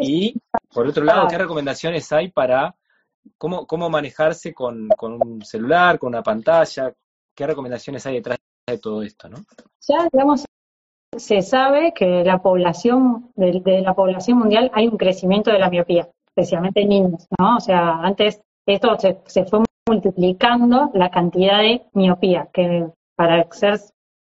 Y, 0.00 0.34
por 0.72 0.86
otro 0.86 1.04
lado, 1.04 1.26
¿qué 1.28 1.38
recomendaciones 1.38 2.12
hay 2.12 2.30
para 2.30 2.74
cómo, 3.38 3.66
cómo 3.66 3.90
manejarse 3.90 4.54
con, 4.54 4.88
un 5.00 5.42
celular, 5.44 5.98
con 5.98 6.08
una 6.08 6.22
pantalla? 6.22 6.94
¿Qué 7.34 7.46
recomendaciones 7.46 8.06
hay 8.06 8.14
detrás 8.14 8.38
de 8.66 8.78
todo 8.78 9.02
esto, 9.02 9.28
no? 9.28 9.38
Ya, 9.86 10.08
digamos, 10.12 10.44
se 11.16 11.42
sabe 11.42 11.92
que 11.94 12.24
la 12.24 12.42
población, 12.42 13.30
de 13.36 13.82
la 13.82 13.94
población 13.94 14.38
mundial 14.38 14.70
hay 14.74 14.88
un 14.88 14.96
crecimiento 14.96 15.50
de 15.50 15.58
la 15.58 15.70
miopía 15.70 16.08
especialmente 16.36 16.82
en 16.82 16.88
niños, 16.88 17.28
¿no? 17.38 17.56
O 17.56 17.60
sea, 17.60 18.00
antes 18.00 18.40
esto 18.66 18.96
se, 18.98 19.44
fue 19.44 19.60
multiplicando 19.88 20.90
la 20.94 21.10
cantidad 21.10 21.60
de 21.60 21.82
miopía, 21.92 22.48
que 22.52 22.88
para 23.16 23.46
ser 23.52 23.78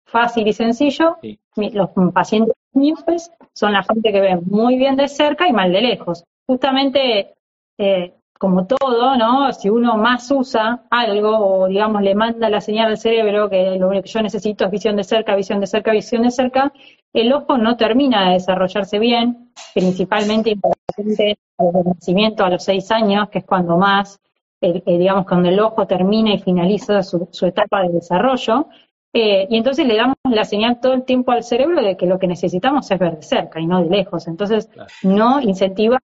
fácil 0.07 0.47
y 0.47 0.53
sencillo, 0.53 1.16
los 1.57 1.90
pacientes 2.12 2.55
miopes 2.75 3.31
son 3.55 3.73
la 3.73 3.83
gente 3.85 4.12
que 4.12 4.20
ve 4.20 4.37
muy 4.37 4.77
bien 4.77 4.97
de 4.97 5.09
cerca 5.09 5.49
y 5.49 5.53
mal 5.53 5.73
de 5.73 5.81
lejos. 5.81 6.25
Justamente, 6.47 7.35
eh, 7.79 8.12
como 8.38 8.66
todo, 8.66 9.16
¿no? 9.16 9.53
Si 9.53 9.70
uno 9.70 9.97
más 9.97 10.31
usa 10.31 10.83
algo 10.90 11.38
o, 11.38 11.66
digamos, 11.68 12.03
le 12.03 12.14
manda 12.14 12.51
la 12.51 12.61
señal 12.61 12.88
al 12.88 12.99
cerebro 12.99 13.49
que 13.49 13.79
lo 13.79 13.88
único 13.88 14.03
que 14.03 14.11
yo 14.11 14.23
necesito 14.23 14.64
es 14.64 14.70
visión 14.70 14.97
de 14.97 15.05
cerca, 15.05 15.37
visión 15.37 15.61
de 15.61 15.66
cerca, 15.66 15.92
visión 15.92 16.23
de 16.23 16.31
cerca, 16.31 16.73
el 17.12 17.33
ojo 17.33 17.57
no 17.59 17.77
termina 17.77 18.27
de 18.27 18.35
desarrollarse 18.35 18.99
bien, 18.99 19.53
principalmente 19.73 20.51
importante 20.51 21.38
al 21.59 21.85
nacimiento 21.85 22.44
a 22.44 22.51
los 22.51 22.64
seis 22.64 22.90
años, 22.90 23.29
que 23.31 23.38
es 23.38 23.44
cuando 23.44 23.77
más, 23.79 24.20
digamos, 24.61 25.25
cuando 25.27 25.49
el 25.49 25.61
ojo 25.61 25.87
termina 25.87 26.35
y 26.35 26.40
finaliza 26.40 27.03
su, 27.03 27.29
etapa 27.42 27.83
de 27.83 27.90
desarrollo. 27.90 28.68
Eh, 29.12 29.47
y 29.49 29.57
entonces 29.57 29.87
le 29.87 29.97
damos 29.97 30.16
la 30.29 30.44
señal 30.44 30.81
todo 30.81 30.92
el 30.92 31.05
tiempo 31.05 31.31
al 31.31 31.44
cerebro 31.44 31.81
de 31.81 31.97
que 31.97 32.07
lo 32.07 32.18
que 32.18 32.27
necesitamos 32.27 32.90
es 32.90 32.99
ver 32.99 33.16
de 33.16 33.23
cerca 33.23 33.61
y 33.61 33.66
no 33.66 33.81
de 33.81 33.88
lejos. 33.88 34.27
Entonces, 34.27 34.68
no 35.05 35.40
incentiva 35.40 36.01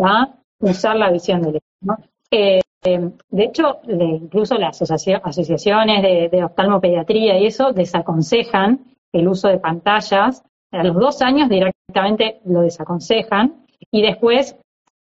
a 0.00 0.41
usar 0.62 0.96
la 0.96 1.10
visión 1.10 1.42
de 1.42 1.52
lejos. 1.52 2.08
Eh, 2.30 2.60
de 2.84 3.44
hecho, 3.44 3.80
incluso 3.86 4.56
las 4.56 4.82
asociaciones 4.82 6.02
de, 6.02 6.28
de 6.30 6.44
oftalmopediatría 6.44 7.38
y 7.38 7.46
eso 7.46 7.72
desaconsejan 7.72 8.80
el 9.12 9.28
uso 9.28 9.48
de 9.48 9.58
pantallas. 9.58 10.42
A 10.72 10.82
los 10.82 10.96
dos 10.96 11.22
años 11.22 11.48
directamente 11.48 12.40
lo 12.44 12.62
desaconsejan 12.62 13.66
y 13.90 14.02
después 14.02 14.56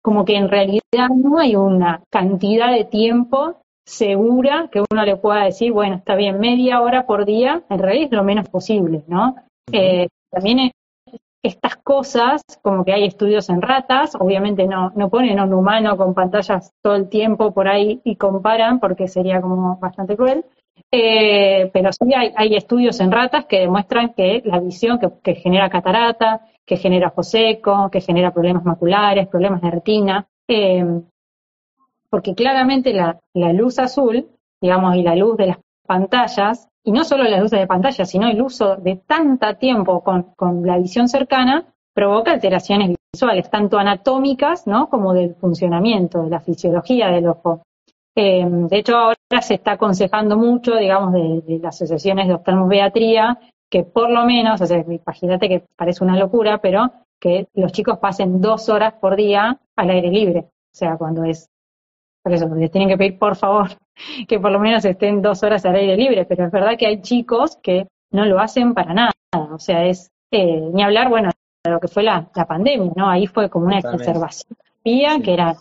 como 0.00 0.24
que 0.24 0.36
en 0.36 0.48
realidad 0.48 1.08
no 1.14 1.38
hay 1.38 1.56
una 1.56 2.00
cantidad 2.10 2.70
de 2.70 2.84
tiempo 2.84 3.56
segura 3.84 4.68
que 4.70 4.82
uno 4.88 5.04
le 5.04 5.16
pueda 5.16 5.44
decir, 5.44 5.72
bueno, 5.72 5.96
está 5.96 6.14
bien, 6.14 6.38
media 6.38 6.80
hora 6.80 7.06
por 7.06 7.24
día, 7.24 7.64
en 7.68 7.78
realidad 7.78 8.06
es 8.06 8.12
lo 8.12 8.24
menos 8.24 8.48
posible, 8.48 9.02
¿no? 9.08 9.34
Eh, 9.72 10.08
también 10.30 10.70
estas 11.46 11.76
cosas, 11.76 12.42
como 12.62 12.84
que 12.84 12.92
hay 12.92 13.04
estudios 13.04 13.48
en 13.48 13.62
ratas, 13.62 14.14
obviamente 14.14 14.66
no, 14.66 14.90
no 14.94 15.08
ponen 15.08 15.38
a 15.38 15.44
un 15.44 15.54
humano 15.54 15.96
con 15.96 16.14
pantallas 16.14 16.72
todo 16.82 16.94
el 16.94 17.08
tiempo 17.08 17.52
por 17.52 17.68
ahí 17.68 18.00
y 18.04 18.16
comparan, 18.16 18.80
porque 18.80 19.08
sería 19.08 19.40
como 19.40 19.78
bastante 19.78 20.16
cruel, 20.16 20.44
eh, 20.90 21.70
pero 21.72 21.90
sí 21.92 22.12
hay, 22.14 22.54
estudios 22.54 23.00
en 23.00 23.10
ratas 23.10 23.46
que 23.46 23.60
demuestran 23.60 24.14
que 24.14 24.42
la 24.44 24.60
visión 24.60 24.98
que, 25.22 25.34
genera 25.34 25.68
catarata, 25.68 26.46
que 26.64 26.76
genera 26.76 27.08
ojo 27.08 27.22
seco, 27.22 27.90
que 27.90 28.00
genera 28.00 28.32
problemas 28.32 28.64
maculares, 28.64 29.28
problemas 29.28 29.62
de 29.62 29.70
retina, 29.70 30.26
eh, 30.48 30.84
porque 32.10 32.34
claramente 32.34 32.92
la, 32.92 33.18
luz 33.52 33.78
azul, 33.78 34.28
digamos, 34.60 34.96
y 34.96 35.02
la 35.02 35.16
luz 35.16 35.36
de 35.36 35.48
las 35.48 35.58
pantallas, 35.86 36.68
y 36.86 36.92
no 36.92 37.04
solo 37.04 37.24
la 37.24 37.40
luz 37.40 37.50
de 37.50 37.66
pantalla, 37.66 38.04
sino 38.04 38.28
el 38.28 38.40
uso 38.40 38.76
de 38.76 38.94
tanta 38.94 39.54
tiempo 39.54 40.04
con, 40.04 40.22
con 40.36 40.64
la 40.64 40.78
visión 40.78 41.08
cercana, 41.08 41.66
provoca 41.92 42.30
alteraciones 42.30 42.94
visuales, 43.12 43.50
tanto 43.50 43.76
anatómicas, 43.76 44.68
¿no? 44.68 44.88
Como 44.88 45.12
del 45.12 45.34
funcionamiento, 45.34 46.22
de 46.22 46.30
la 46.30 46.38
fisiología 46.38 47.08
del 47.08 47.26
ojo. 47.26 47.62
Eh, 48.14 48.46
de 48.48 48.78
hecho, 48.78 48.96
ahora 48.96 49.42
se 49.42 49.54
está 49.54 49.72
aconsejando 49.72 50.36
mucho, 50.36 50.76
digamos, 50.76 51.12
de, 51.12 51.58
las 51.60 51.74
asociaciones 51.74 52.28
de 52.28 52.34
oftalmopeatría, 52.34 53.36
que 53.68 53.82
por 53.82 54.08
lo 54.08 54.24
menos, 54.24 54.60
o 54.60 54.66
sea, 54.66 54.78
imagínate 54.78 55.48
que 55.48 55.64
parece 55.76 56.04
una 56.04 56.16
locura, 56.16 56.58
pero 56.58 56.92
que 57.20 57.48
los 57.54 57.72
chicos 57.72 57.98
pasen 57.98 58.40
dos 58.40 58.68
horas 58.68 58.94
por 59.00 59.16
día 59.16 59.58
al 59.74 59.90
aire 59.90 60.12
libre. 60.12 60.40
O 60.48 60.76
sea, 60.78 60.96
cuando 60.96 61.24
es, 61.24 61.48
por 62.22 62.32
eso, 62.32 62.46
les 62.54 62.70
tienen 62.70 62.88
que 62.88 62.96
pedir, 62.96 63.18
por 63.18 63.34
favor, 63.34 63.70
que 64.28 64.38
por 64.40 64.52
lo 64.52 64.58
menos 64.58 64.84
estén 64.84 65.22
dos 65.22 65.42
horas 65.42 65.64
al 65.64 65.76
aire 65.76 65.96
libre, 65.96 66.24
pero 66.24 66.46
es 66.46 66.52
verdad 66.52 66.76
que 66.78 66.86
hay 66.86 67.00
chicos 67.02 67.58
que 67.62 67.86
no 68.10 68.24
lo 68.24 68.38
hacen 68.38 68.74
para 68.74 68.94
nada. 68.94 69.12
O 69.32 69.58
sea, 69.58 69.84
es, 69.84 70.10
eh, 70.30 70.60
ni 70.72 70.82
hablar, 70.82 71.08
bueno, 71.08 71.30
de 71.64 71.70
lo 71.70 71.80
que 71.80 71.88
fue 71.88 72.02
la, 72.02 72.28
pandemia, 72.46 72.92
¿no? 72.94 73.08
Ahí 73.08 73.26
fue 73.26 73.50
como 73.50 73.66
una 73.66 73.78
exacerbación 73.78 74.56
que 75.22 75.32
era 75.34 75.56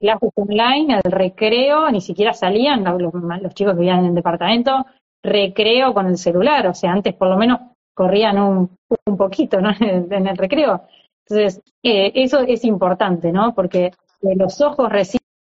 clases 0.00 0.30
online, 0.34 1.00
el 1.04 1.12
recreo, 1.12 1.90
ni 1.90 2.00
siquiera 2.00 2.32
salían 2.32 2.82
los, 2.84 3.54
chicos 3.54 3.74
que 3.74 3.80
vivían 3.80 4.00
en 4.00 4.06
el 4.06 4.14
departamento, 4.14 4.86
recreo 5.22 5.94
con 5.94 6.06
el 6.06 6.16
celular, 6.16 6.66
o 6.66 6.74
sea, 6.74 6.92
antes 6.92 7.14
por 7.14 7.28
lo 7.28 7.36
menos 7.36 7.60
corrían 7.94 8.38
un, 8.38 8.76
un 9.06 9.16
poquito 9.16 9.60
¿no? 9.60 9.70
en, 9.80 10.26
el, 10.26 10.36
recreo. 10.36 10.82
Entonces, 11.28 11.62
eh, 11.82 12.10
eso 12.14 12.40
es 12.40 12.64
importante, 12.64 13.30
¿no? 13.30 13.54
Porque 13.54 13.92
que 14.20 14.34
los 14.34 14.60
ojos 14.60 14.90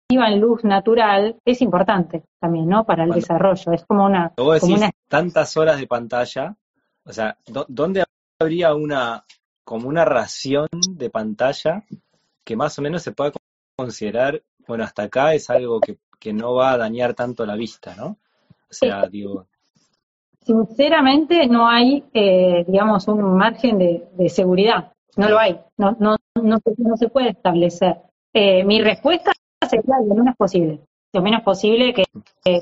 reciban 0.09 0.39
luz 0.39 0.63
natural 0.63 1.35
es 1.43 1.61
importante 1.61 2.23
también, 2.39 2.67
¿no? 2.67 2.85
Para 2.85 3.03
el 3.03 3.11
desarrollo. 3.11 3.71
Es 3.73 3.85
como 3.85 4.05
una... 4.05 4.33
Vos 4.37 4.61
decís 4.61 4.81
tantas 5.07 5.57
horas 5.57 5.79
de 5.79 5.87
pantalla, 5.87 6.55
o 7.03 7.11
sea, 7.11 7.37
¿dónde 7.67 8.03
habría 8.39 8.73
una 8.73 9.23
como 9.63 9.89
una 9.89 10.05
ración 10.05 10.67
de 10.91 11.09
pantalla 11.09 11.83
que 12.45 12.55
más 12.55 12.79
o 12.79 12.81
menos 12.81 13.01
se 13.01 13.11
pueda 13.11 13.33
considerar, 13.75 14.41
bueno, 14.65 14.85
hasta 14.85 15.03
acá 15.03 15.33
es 15.33 15.49
algo 15.49 15.81
que, 15.81 15.97
no 16.33 16.55
va 16.55 16.71
a 16.71 16.77
dañar 16.77 17.13
tanto 17.13 17.45
la 17.45 17.55
vista, 17.55 17.95
¿no? 17.95 18.17
O 18.69 18.73
sea, 18.73 19.07
digo... 19.07 19.47
Sinceramente 20.41 21.47
no 21.47 21.69
hay, 21.69 22.03
eh, 22.13 22.65
digamos, 22.67 23.07
un 23.07 23.37
margen 23.37 23.77
de, 23.77 24.29
seguridad. 24.29 24.91
No 25.15 25.29
lo 25.29 25.39
hay. 25.39 25.59
No, 25.77 25.95
no, 25.99 26.17
no, 26.35 26.59
no 26.77 26.97
se 26.97 27.07
puede 27.07 27.29
establecer. 27.29 27.97
Eh, 28.33 28.63
mi 28.65 28.81
respuesta 28.81 29.31
lo 29.61 30.15
menos 30.15 30.35
posible. 30.35 30.79
Lo 31.13 31.21
menos 31.21 31.41
posible 31.41 31.93
que, 31.93 32.03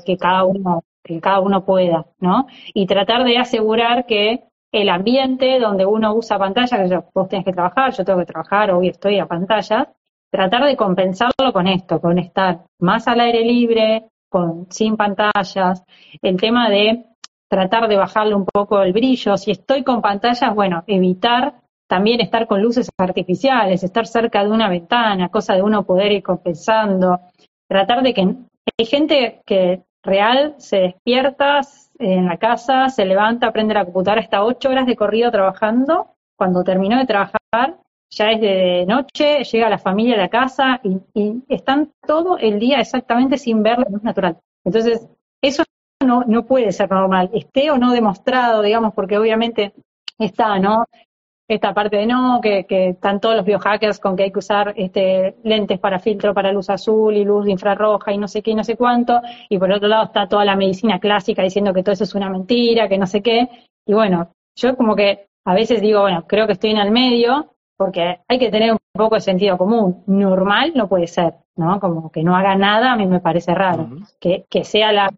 que, 0.04 0.16
cada 0.16 0.44
uno 0.44 0.84
que 1.02 1.20
cada 1.20 1.40
uno 1.40 1.64
pueda, 1.64 2.06
¿no? 2.18 2.46
Y 2.74 2.86
tratar 2.86 3.24
de 3.24 3.38
asegurar 3.38 4.06
que 4.06 4.44
el 4.72 4.88
ambiente 4.88 5.60
donde 5.60 5.86
uno 5.86 6.14
usa 6.14 6.38
pantalla, 6.38 6.88
que 6.88 7.00
vos 7.14 7.28
tenés 7.28 7.44
que 7.44 7.52
trabajar, 7.52 7.92
yo 7.92 8.04
tengo 8.04 8.18
que 8.18 8.26
trabajar, 8.26 8.72
hoy 8.72 8.88
estoy 8.88 9.18
a 9.18 9.26
pantalla, 9.26 9.92
tratar 10.30 10.64
de 10.64 10.76
compensarlo 10.76 11.52
con 11.52 11.68
esto, 11.68 12.00
con 12.00 12.18
estar 12.18 12.64
más 12.80 13.06
al 13.06 13.20
aire 13.20 13.44
libre, 13.44 14.06
con, 14.28 14.66
sin 14.70 14.96
pantallas, 14.96 15.84
el 16.20 16.36
tema 16.36 16.68
de 16.68 17.04
tratar 17.48 17.88
de 17.88 17.96
bajarle 17.96 18.34
un 18.34 18.44
poco 18.44 18.82
el 18.82 18.92
brillo, 18.92 19.36
si 19.36 19.52
estoy 19.52 19.84
con 19.84 20.02
pantallas, 20.02 20.54
bueno, 20.54 20.82
evitar 20.88 21.54
también 21.86 22.20
estar 22.20 22.46
con 22.46 22.62
luces 22.62 22.88
artificiales, 22.98 23.82
estar 23.82 24.06
cerca 24.06 24.44
de 24.44 24.50
una 24.50 24.68
ventana, 24.68 25.28
cosa 25.28 25.54
de 25.54 25.62
uno 25.62 25.84
poder 25.84 26.12
ir 26.12 26.22
compensando, 26.22 27.20
tratar 27.68 28.02
de 28.02 28.14
que 28.14 28.34
hay 28.78 28.86
gente 28.86 29.42
que 29.46 29.82
real 30.02 30.54
se 30.58 30.78
despierta 30.78 31.60
en 31.98 32.26
la 32.26 32.36
casa, 32.36 32.88
se 32.88 33.04
levanta, 33.04 33.52
prende 33.52 33.74
la 33.74 33.84
computadora, 33.84 34.20
está 34.20 34.44
ocho 34.44 34.68
horas 34.68 34.86
de 34.86 34.96
corrido 34.96 35.30
trabajando, 35.30 36.14
cuando 36.36 36.62
terminó 36.62 36.98
de 36.98 37.06
trabajar 37.06 37.78
ya 38.10 38.30
es 38.30 38.40
de 38.40 38.84
noche, 38.86 39.44
llega 39.44 39.68
la 39.68 39.78
familia 39.78 40.14
a 40.14 40.18
la 40.18 40.28
casa 40.28 40.80
y, 40.82 41.42
están 41.48 41.92
todo 42.06 42.38
el 42.38 42.58
día 42.58 42.80
exactamente 42.80 43.36
sin 43.36 43.62
ver 43.62 43.78
la 43.78 43.88
luz 43.90 44.02
natural. 44.02 44.38
Entonces, 44.64 45.08
eso 45.42 45.64
no, 46.04 46.22
no 46.26 46.46
puede 46.46 46.72
ser 46.72 46.90
normal, 46.90 47.30
esté 47.32 47.70
o 47.70 47.78
no 47.78 47.92
demostrado, 47.92 48.62
digamos, 48.62 48.94
porque 48.94 49.18
obviamente 49.18 49.74
está, 50.18 50.58
¿no? 50.58 50.86
Esta 51.48 51.72
parte 51.72 51.96
de 51.96 52.06
no, 52.06 52.40
que, 52.42 52.64
que 52.64 52.88
están 52.88 53.20
todos 53.20 53.36
los 53.36 53.44
biohackers 53.44 54.00
con 54.00 54.16
que 54.16 54.24
hay 54.24 54.32
que 54.32 54.40
usar 54.40 54.74
este, 54.76 55.36
lentes 55.44 55.78
para 55.78 56.00
filtro 56.00 56.34
para 56.34 56.52
luz 56.52 56.70
azul 56.70 57.16
y 57.16 57.24
luz 57.24 57.46
infrarroja 57.48 58.12
y 58.12 58.18
no 58.18 58.26
sé 58.26 58.42
qué 58.42 58.50
y 58.50 58.54
no 58.56 58.64
sé 58.64 58.76
cuánto, 58.76 59.20
y 59.48 59.58
por 59.58 59.70
otro 59.70 59.86
lado 59.86 60.06
está 60.06 60.28
toda 60.28 60.44
la 60.44 60.56
medicina 60.56 60.98
clásica 60.98 61.42
diciendo 61.42 61.72
que 61.72 61.82
todo 61.82 61.92
eso 61.92 62.04
es 62.04 62.14
una 62.14 62.28
mentira, 62.28 62.88
que 62.88 62.98
no 62.98 63.06
sé 63.06 63.22
qué, 63.22 63.48
y 63.86 63.92
bueno, 63.94 64.30
yo 64.56 64.76
como 64.76 64.96
que 64.96 65.28
a 65.44 65.54
veces 65.54 65.80
digo, 65.80 66.00
bueno, 66.00 66.24
creo 66.26 66.46
que 66.46 66.54
estoy 66.54 66.70
en 66.70 66.78
el 66.78 66.90
medio, 66.90 67.52
porque 67.76 68.18
hay 68.26 68.38
que 68.38 68.50
tener 68.50 68.72
un 68.72 68.78
poco 68.92 69.14
de 69.14 69.20
sentido 69.20 69.56
común. 69.56 70.02
Normal 70.06 70.72
no 70.74 70.88
puede 70.88 71.06
ser, 71.06 71.34
¿no? 71.54 71.78
Como 71.78 72.10
que 72.10 72.24
no 72.24 72.34
haga 72.34 72.56
nada, 72.56 72.92
a 72.92 72.96
mí 72.96 73.06
me 73.06 73.20
parece 73.20 73.54
raro. 73.54 73.88
que, 74.18 74.46
que, 74.50 74.64
sea 74.64 74.92
la 74.92 75.10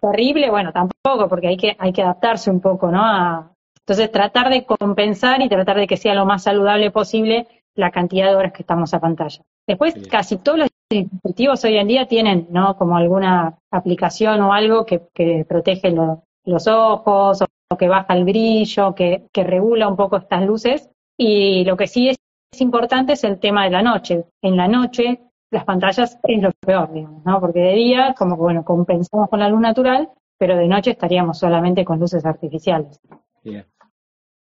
terrible, 0.00 0.50
bueno, 0.50 0.72
tampoco, 0.72 1.28
porque 1.28 1.48
hay 1.48 1.56
que, 1.56 1.76
hay 1.78 1.92
que 1.92 2.02
adaptarse 2.02 2.50
un 2.50 2.60
poco, 2.60 2.90
¿no? 2.90 3.53
Entonces, 3.86 4.10
tratar 4.10 4.48
de 4.48 4.64
compensar 4.64 5.42
y 5.42 5.48
tratar 5.48 5.76
de 5.76 5.86
que 5.86 5.98
sea 5.98 6.14
lo 6.14 6.24
más 6.24 6.44
saludable 6.44 6.90
posible 6.90 7.46
la 7.74 7.90
cantidad 7.90 8.30
de 8.30 8.36
horas 8.36 8.52
que 8.52 8.62
estamos 8.62 8.94
a 8.94 9.00
pantalla. 9.00 9.42
Después, 9.66 9.94
casi 10.08 10.38
todos 10.38 10.58
los 10.58 10.68
dispositivos 10.88 11.64
hoy 11.64 11.76
en 11.76 11.88
día 11.88 12.06
tienen, 12.06 12.46
¿no? 12.50 12.76
Como 12.78 12.96
alguna 12.96 13.58
aplicación 13.70 14.40
o 14.40 14.54
algo 14.54 14.86
que, 14.86 15.02
que 15.12 15.44
protege 15.46 15.90
los 15.90 16.66
ojos 16.66 17.42
o 17.42 17.76
que 17.76 17.88
baja 17.88 18.14
el 18.14 18.24
brillo, 18.24 18.94
que, 18.94 19.26
que 19.30 19.44
regula 19.44 19.88
un 19.88 19.96
poco 19.96 20.16
estas 20.16 20.46
luces 20.46 20.88
y 21.18 21.64
lo 21.64 21.76
que 21.76 21.86
sí 21.86 22.08
es, 22.08 22.16
importante 22.60 23.14
es 23.14 23.24
el 23.24 23.40
tema 23.40 23.64
de 23.64 23.70
la 23.70 23.82
noche. 23.82 24.24
En 24.40 24.56
la 24.56 24.68
noche 24.68 25.20
las 25.50 25.64
pantallas 25.64 26.18
es 26.22 26.42
lo 26.42 26.52
peor, 26.52 26.92
digamos, 26.92 27.24
¿no? 27.24 27.40
Porque 27.40 27.60
de 27.60 27.74
día, 27.74 28.14
como 28.16 28.36
que, 28.36 28.42
bueno, 28.42 28.64
compensamos 28.64 29.28
con 29.28 29.40
la 29.40 29.48
luz 29.48 29.60
natural, 29.60 30.08
pero 30.38 30.56
de 30.56 30.68
noche 30.68 30.92
estaríamos 30.92 31.38
solamente 31.38 31.84
con 31.84 31.98
luces 31.98 32.24
artificiales. 32.24 33.00
Bien. 33.42 33.66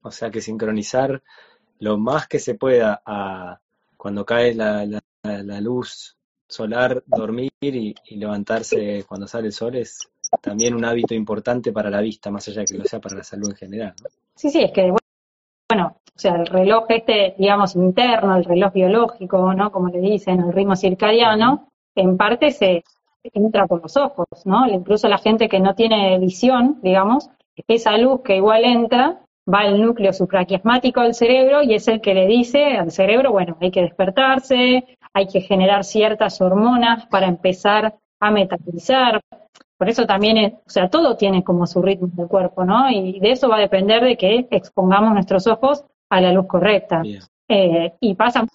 O 0.04 0.12
sea 0.12 0.30
que 0.30 0.42
sincronizar 0.42 1.22
lo 1.80 1.98
más 1.98 2.28
que 2.28 2.40
se 2.40 2.56
pueda 2.56 3.02
a 3.06 3.60
cuando 3.98 4.26
cae 4.26 4.54
la, 4.56 4.86
la, 5.24 5.62
luz 5.62 6.18
solar, 6.48 7.04
dormir 7.06 7.52
y, 7.62 7.94
levantarse 8.10 9.04
cuando 9.08 9.28
sale 9.28 9.48
el 9.48 9.54
sol 9.54 9.76
es 9.76 10.10
también 10.42 10.74
un 10.74 10.86
hábito 10.86 11.14
importante 11.14 11.72
para 11.72 11.90
la 11.90 12.02
vista, 12.02 12.32
más 12.32 12.48
allá 12.48 12.62
de 12.62 12.66
que 12.66 12.78
lo 12.78 12.86
sea 12.86 13.00
para 13.00 13.18
la 13.18 13.24
salud 13.24 13.50
en 13.50 13.56
general. 13.56 13.94
Sí, 14.36 14.50
sí, 14.50 14.64
es 14.64 14.72
que 14.72 14.92
bueno, 15.70 15.98
o 16.16 16.20
sea, 16.20 16.36
el 16.36 16.48
reloj 16.48 16.86
este, 16.90 17.36
digamos, 17.38 17.76
interno, 17.76 18.36
el 18.36 18.46
reloj 18.46 18.74
biológico, 18.74 19.54
¿no? 19.54 19.72
Como 19.72 19.90
le 19.90 20.00
dicen, 20.00 20.40
el 20.40 20.54
ritmo 20.54 20.76
circadiano, 20.76 21.70
en 21.96 22.18
parte 22.18 22.52
se 22.52 22.84
entra 23.24 23.68
por 23.68 23.82
los 23.82 23.96
ojos, 23.98 24.28
¿no? 24.46 24.68
Incluso 24.68 25.08
la 25.08 25.18
gente 25.18 25.48
que 25.48 25.60
no 25.60 25.76
tiene 25.76 26.18
visión, 26.20 26.80
digamos, 26.82 27.30
esa 27.68 27.98
luz 27.98 28.22
que 28.24 28.36
igual 28.36 28.66
entra, 28.66 29.22
va 29.54 29.62
al 29.62 29.82
núcleo 29.82 30.14
supraquiasmático 30.14 31.02
del 31.02 31.14
cerebro 31.14 31.64
y 31.64 31.74
es 31.74 31.88
el 31.88 32.02
que 32.02 32.14
le 32.14 32.28
dice 32.28 32.78
al 32.78 32.92
cerebro, 32.92 33.32
bueno, 33.32 33.58
hay 33.60 33.72
que 33.72 33.82
despertarse, 33.82 34.98
hay 35.14 35.28
que 35.28 35.42
generar 35.42 35.84
ciertas 35.84 36.40
hormonas 36.42 37.06
para 37.08 37.28
empezar 37.28 37.96
a 38.20 38.32
metabolizar, 38.32 39.22
por 39.82 39.90
eso 39.90 40.06
también, 40.06 40.38
es, 40.38 40.54
o 40.54 40.70
sea, 40.70 40.90
todo 40.90 41.18
tiene 41.18 41.44
como 41.44 41.66
su 41.66 41.82
ritmo 41.82 42.08
del 42.14 42.28
cuerpo, 42.28 42.64
¿no? 42.64 42.88
Y 42.92 43.20
de 43.20 43.32
eso 43.32 43.50
va 43.50 43.56
a 43.58 43.62
depender 43.62 44.04
de 44.04 44.16
que 44.16 44.48
expongamos 44.52 45.12
nuestros 45.12 45.48
ojos 45.48 45.84
a 46.08 46.22
la 46.22 46.32
luz 46.32 46.46
correcta. 46.46 47.02
Eh, 47.48 47.92
y 48.00 48.14
pasa 48.14 48.46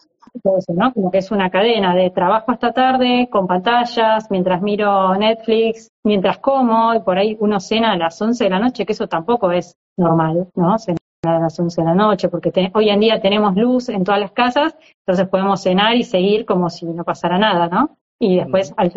todo 0.40 0.58
eso, 0.58 0.72
¿no? 0.74 0.92
Como 0.92 1.10
que 1.10 1.18
es 1.18 1.30
una 1.30 1.50
cadena 1.50 1.94
de 1.94 2.10
trabajo 2.10 2.50
hasta 2.50 2.72
tarde, 2.72 3.28
con 3.30 3.46
pantallas, 3.46 4.30
mientras 4.30 4.62
miro 4.62 5.14
Netflix, 5.16 5.90
mientras 6.04 6.38
como, 6.38 6.94
y 6.94 7.00
por 7.00 7.18
ahí 7.18 7.36
uno 7.40 7.60
cena 7.60 7.92
a 7.92 7.96
las 7.96 8.20
11 8.20 8.44
de 8.44 8.50
la 8.50 8.58
noche, 8.58 8.86
que 8.86 8.92
eso 8.92 9.08
tampoco 9.08 9.50
es 9.52 9.76
normal, 9.96 10.48
¿no? 10.54 10.78
Cenar 10.78 10.98
a 11.24 11.40
las 11.40 11.58
11 11.58 11.80
de 11.80 11.86
la 11.86 11.94
noche, 11.94 12.28
porque 12.28 12.52
hoy 12.74 12.88
en 12.90 13.00
día 13.00 13.20
tenemos 13.20 13.54
luz 13.56 13.88
en 13.88 14.04
todas 14.04 14.20
las 14.20 14.32
casas, 14.32 14.76
entonces 15.00 15.28
podemos 15.28 15.62
cenar 15.62 15.96
y 15.96 16.04
seguir 16.04 16.46
como 16.46 16.70
si 16.70 16.86
no 16.86 17.04
pasara 17.04 17.38
nada, 17.38 17.68
¿no? 17.68 17.96
Y 18.18 18.36
después, 18.36 18.72
al 18.76 18.92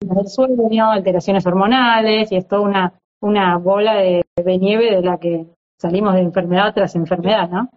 del 0.00 0.28
sueño, 0.28 0.90
alteraciones 0.90 1.46
hormonales 1.46 2.32
y 2.32 2.36
es 2.36 2.48
toda 2.48 2.62
una, 2.62 2.94
una 3.20 3.58
bola 3.58 3.96
de, 3.96 4.24
nieve 4.58 4.96
de 4.96 5.02
la 5.02 5.18
que 5.18 5.46
salimos 5.78 6.14
de 6.14 6.20
enfermedad 6.20 6.72
tras 6.74 6.94
enfermedad, 6.96 7.50
¿no? 7.50 7.70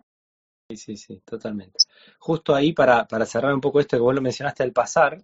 Sí, 0.75 0.97
sí, 0.97 0.97
sí, 0.97 1.21
totalmente. 1.25 1.77
Justo 2.19 2.55
ahí, 2.55 2.73
para, 2.73 3.05
para 3.07 3.25
cerrar 3.25 3.53
un 3.53 3.61
poco 3.61 3.79
esto 3.79 3.97
que 3.97 4.01
vos 4.01 4.15
lo 4.15 4.21
mencionaste 4.21 4.63
al 4.63 4.71
pasar, 4.71 5.21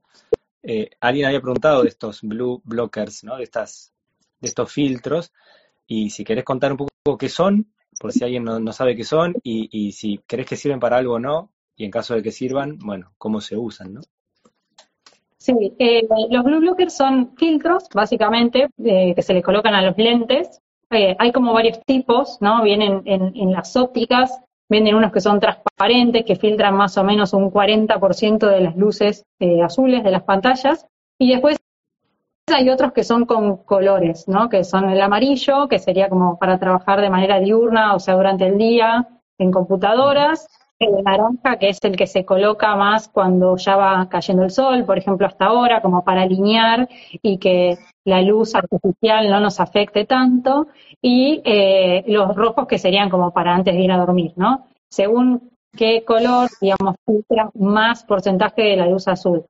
eh, 0.61 0.91
alguien 0.99 1.25
había 1.25 1.41
preguntado 1.41 1.83
de 1.83 1.89
estos 1.89 2.21
blue 2.21 2.61
blockers, 2.63 3.23
¿no? 3.23 3.37
De, 3.37 3.43
estas, 3.43 3.93
de 4.39 4.47
estos 4.47 4.71
filtros, 4.71 5.33
y 5.87 6.09
si 6.11 6.23
querés 6.23 6.43
contar 6.43 6.71
un 6.71 6.77
poco 6.77 7.17
qué 7.17 7.29
son, 7.29 7.71
por 7.99 8.11
si 8.11 8.23
alguien 8.23 8.43
no, 8.43 8.59
no 8.59 8.71
sabe 8.73 8.95
qué 8.95 9.03
son, 9.03 9.33
y, 9.43 9.69
y 9.71 9.93
si 9.93 10.19
crees 10.27 10.47
que 10.47 10.55
sirven 10.55 10.79
para 10.79 10.97
algo 10.97 11.15
o 11.15 11.19
no, 11.19 11.51
y 11.75 11.85
en 11.85 11.91
caso 11.91 12.13
de 12.13 12.21
que 12.21 12.31
sirvan, 12.31 12.77
bueno, 12.77 13.13
cómo 13.17 13.41
se 13.41 13.57
usan, 13.57 13.93
¿no? 13.93 14.01
Sí, 15.37 15.73
eh, 15.79 16.05
los 16.29 16.43
blue 16.43 16.59
blockers 16.59 16.95
son 16.95 17.35
filtros, 17.37 17.85
básicamente, 17.93 18.67
eh, 18.83 19.15
que 19.15 19.21
se 19.21 19.33
le 19.33 19.41
colocan 19.41 19.73
a 19.73 19.81
los 19.81 19.97
lentes. 19.97 20.61
Eh, 20.91 21.15
hay 21.17 21.31
como 21.31 21.53
varios 21.53 21.79
tipos, 21.85 22.37
¿no? 22.41 22.61
Vienen 22.61 23.03
en, 23.05 23.51
las 23.51 23.75
ópticas, 23.77 24.41
venden 24.69 24.95
unos 24.95 25.11
que 25.11 25.19
son 25.19 25.39
transparentes, 25.39 26.23
que 26.25 26.35
filtran 26.35 26.75
más 26.75 26.97
o 26.97 27.03
menos 27.03 27.33
un 27.33 27.51
40% 27.51 28.47
de 28.47 28.61
las 28.61 28.75
luces 28.77 29.25
azules 29.63 30.03
de 30.03 30.11
las 30.11 30.23
pantallas. 30.23 30.85
Y 31.17 31.31
después 31.31 31.57
hay 32.47 32.69
otros 32.69 32.93
que 32.93 33.03
son 33.03 33.25
con 33.25 33.57
colores, 33.57 34.27
¿no? 34.27 34.49
Que 34.49 34.63
son 34.63 34.89
el 34.89 35.01
amarillo, 35.01 35.67
que 35.67 35.79
sería 35.79 36.09
como 36.09 36.37
para 36.37 36.59
trabajar 36.59 37.01
de 37.01 37.09
manera 37.09 37.39
diurna, 37.39 37.95
o 37.95 37.99
sea, 37.99 38.15
durante 38.15 38.47
el 38.47 38.57
día 38.57 39.07
en 39.37 39.51
computadoras. 39.51 40.47
El 40.79 41.03
naranja, 41.03 41.57
que 41.57 41.69
es 41.69 41.79
el 41.83 41.97
que 41.97 42.07
se 42.07 42.23
coloca 42.23 42.73
más 42.77 43.09
cuando 43.09 43.57
ya 43.57 43.75
va 43.75 44.07
cayendo 44.09 44.43
el 44.43 44.51
sol, 44.51 44.85
por 44.85 44.97
ejemplo, 44.97 45.27
hasta 45.27 45.45
ahora, 45.45 45.81
como 45.81 46.05
para 46.05 46.21
alinear 46.21 46.87
y 47.21 47.37
que 47.37 47.77
la 48.05 48.21
luz 48.21 48.55
artificial 48.55 49.29
no 49.29 49.41
nos 49.41 49.59
afecte 49.59 50.05
tanto. 50.05 50.67
Y 51.01 51.41
eh, 51.43 52.05
los 52.07 52.33
rojos, 52.33 52.65
que 52.65 52.77
serían 52.77 53.09
como 53.09 53.33
para 53.33 53.53
antes 53.53 53.75
de 53.75 53.81
ir 53.81 53.91
a 53.91 53.97
dormir, 53.97 54.31
¿no? 54.37 54.67
Según 54.89 55.51
qué 55.77 56.03
color, 56.05 56.49
digamos, 56.61 56.95
filtra 57.05 57.49
más 57.55 58.03
porcentaje 58.05 58.61
de 58.61 58.77
la 58.77 58.87
luz 58.87 59.07
azul. 59.07 59.45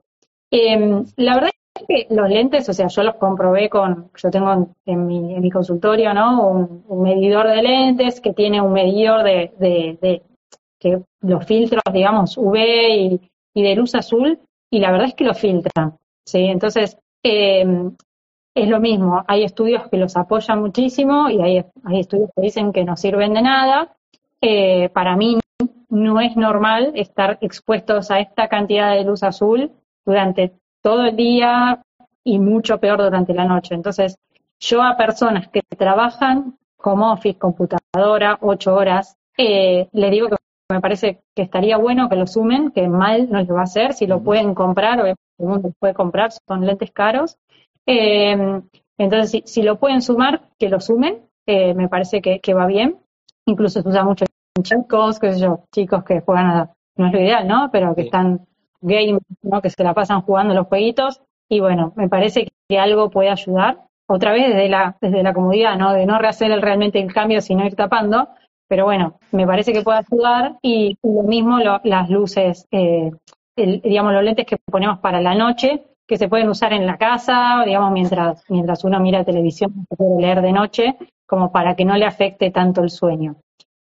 Em, 0.51 1.05
la 1.15 1.35
verdad 1.35 1.51
es 1.75 1.85
que 1.87 2.13
los 2.13 2.27
lentes, 2.27 2.67
o 2.69 2.73
sea, 2.73 2.87
yo 2.87 3.03
los 3.03 3.15
comprobé 3.15 3.69
con, 3.69 4.11
yo 4.15 4.31
tengo 4.31 4.75
en, 4.85 5.07
mi, 5.07 5.35
en 5.35 5.41
mi, 5.41 5.51
consultorio, 5.51 6.13
¿no? 6.13 6.47
Un, 6.87 7.01
medidor 7.03 7.47
de 7.47 7.61
lentes 7.61 8.19
que 8.19 8.33
tiene 8.33 8.61
un 8.61 8.73
medidor 8.73 9.23
de, 9.23 9.53
de, 9.59 10.23
que 10.79 11.01
los 11.21 11.45
filtros, 11.45 11.83
digamos, 11.93 12.37
UV 12.37 12.57
y, 13.53 13.61
de 13.61 13.75
luz 13.75 13.93
azul, 13.95 14.39
y 14.71 14.79
la 14.79 14.91
verdad 14.91 15.09
es 15.09 15.15
que 15.15 15.25
lo 15.25 15.33
filtran, 15.33 15.97
¿sí? 16.25 16.45
Entonces, 16.45 16.97
em, 17.23 17.95
es 18.55 18.67
lo 18.67 18.79
mismo, 18.79 19.23
hay 19.27 19.43
estudios 19.43 19.87
que 19.89 19.97
los 19.97 20.15
apoyan 20.15 20.61
muchísimo 20.61 21.29
y 21.29 21.41
hay, 21.41 21.65
hay 21.83 21.99
estudios 21.99 22.29
que 22.35 22.41
dicen 22.41 22.71
que 22.71 22.83
no 22.83 22.95
sirven 22.95 23.33
de 23.33 23.41
nada. 23.41 23.95
Eh, 24.41 24.89
para 24.89 25.15
mí 25.15 25.39
no 25.89 26.21
es 26.21 26.35
normal 26.35 26.91
estar 26.95 27.37
expuestos 27.41 28.11
a 28.11 28.19
esta 28.19 28.47
cantidad 28.47 28.95
de 28.95 29.03
luz 29.03 29.23
azul 29.23 29.71
durante 30.05 30.53
todo 30.81 31.05
el 31.05 31.15
día 31.15 31.81
y 32.23 32.39
mucho 32.39 32.79
peor 32.79 33.01
durante 33.01 33.33
la 33.33 33.45
noche. 33.45 33.75
Entonces, 33.75 34.17
yo 34.59 34.83
a 34.83 34.97
personas 34.97 35.47
que 35.49 35.61
trabajan 35.77 36.57
como 36.77 37.11
office, 37.11 37.37
computadora, 37.37 38.37
ocho 38.41 38.75
horas, 38.75 39.15
eh, 39.37 39.87
le 39.91 40.09
digo 40.09 40.29
que 40.29 40.35
me 40.71 40.81
parece 40.81 41.21
que 41.35 41.41
estaría 41.41 41.77
bueno 41.77 42.09
que 42.09 42.15
lo 42.15 42.27
sumen, 42.27 42.71
que 42.71 42.87
mal 42.87 43.29
no 43.29 43.39
les 43.39 43.51
va 43.51 43.61
a 43.61 43.63
hacer, 43.63 43.93
si 43.93 44.05
lo 44.05 44.21
pueden 44.21 44.53
comprar, 44.53 44.99
obviamente 44.99 45.21
el 45.39 45.47
mundo 45.47 45.73
puede 45.79 45.93
comprar, 45.93 46.31
son 46.31 46.65
lentes 46.65 46.91
caros. 46.91 47.37
Eh, 47.87 48.61
entonces, 48.97 49.43
si, 49.45 49.61
lo 49.63 49.79
pueden 49.79 50.01
sumar, 50.01 50.41
que 50.59 50.69
lo 50.69 50.79
sumen, 50.79 51.23
eh, 51.47 51.73
me 51.73 51.87
parece 51.87 52.21
que, 52.21 52.53
va 52.53 52.67
bien. 52.67 52.97
Incluso 53.45 53.81
se 53.81 53.89
usa 53.89 54.03
mucho 54.03 54.25
en 54.55 54.63
chicos, 54.63 55.19
qué 55.19 55.33
sé 55.33 55.39
yo, 55.39 55.63
chicos 55.73 56.03
que 56.03 56.19
juegan 56.19 56.47
a, 56.47 56.73
no 56.97 57.07
es 57.07 57.13
lo 57.13 57.19
ideal, 57.19 57.47
¿no? 57.47 57.69
Pero 57.71 57.95
que 57.95 58.03
están 58.03 58.45
gamers, 58.81 59.25
¿no? 59.41 59.61
que 59.61 59.69
se 59.69 59.83
la 59.83 59.93
pasan 59.93 60.21
jugando 60.21 60.53
los 60.53 60.67
jueguitos. 60.67 61.21
Y 61.49 61.61
bueno, 61.61 61.93
me 61.95 62.09
parece 62.09 62.49
que 62.67 62.77
algo 62.77 63.09
puede 63.09 63.29
ayudar. 63.29 63.85
Otra 64.07 64.33
vez 64.33 64.49
desde 64.49 64.69
la, 64.69 64.97
desde 65.01 65.23
la 65.23 65.33
comodidad, 65.33 65.77
¿no? 65.77 65.93
De 65.93 66.05
no 66.05 66.19
rehacer 66.19 66.51
realmente 66.61 66.99
el 66.99 67.13
cambio, 67.13 67.41
sino 67.41 67.65
ir 67.65 67.75
tapando. 67.75 68.29
Pero 68.69 68.85
bueno, 68.85 69.19
me 69.31 69.47
parece 69.47 69.73
que 69.73 69.81
puede 69.81 69.99
ayudar. 69.99 70.57
Y, 70.61 70.97
lo 71.03 71.23
mismo 71.23 71.59
las 71.83 72.09
luces, 72.09 72.67
eh, 72.71 73.11
digamos, 73.57 74.13
los 74.13 74.23
lentes 74.23 74.45
que 74.45 74.57
ponemos 74.57 74.99
para 74.99 75.19
la 75.19 75.35
noche, 75.35 75.83
que 76.07 76.17
se 76.17 76.29
pueden 76.29 76.49
usar 76.49 76.71
en 76.73 76.85
la 76.85 76.97
casa, 76.97 77.63
digamos, 77.65 77.91
mientras, 77.91 78.43
mientras 78.49 78.83
uno 78.83 78.99
mira 78.99 79.25
televisión, 79.25 79.73
se 79.89 79.95
puede 79.95 80.21
leer 80.21 80.41
de 80.41 80.51
noche, 80.51 80.97
como 81.27 81.51
para 81.51 81.75
que 81.75 81.83
no 81.83 81.97
le 81.97 82.05
afecte 82.05 82.51
tanto 82.51 82.83
el 82.83 82.91
sueño. 82.91 83.35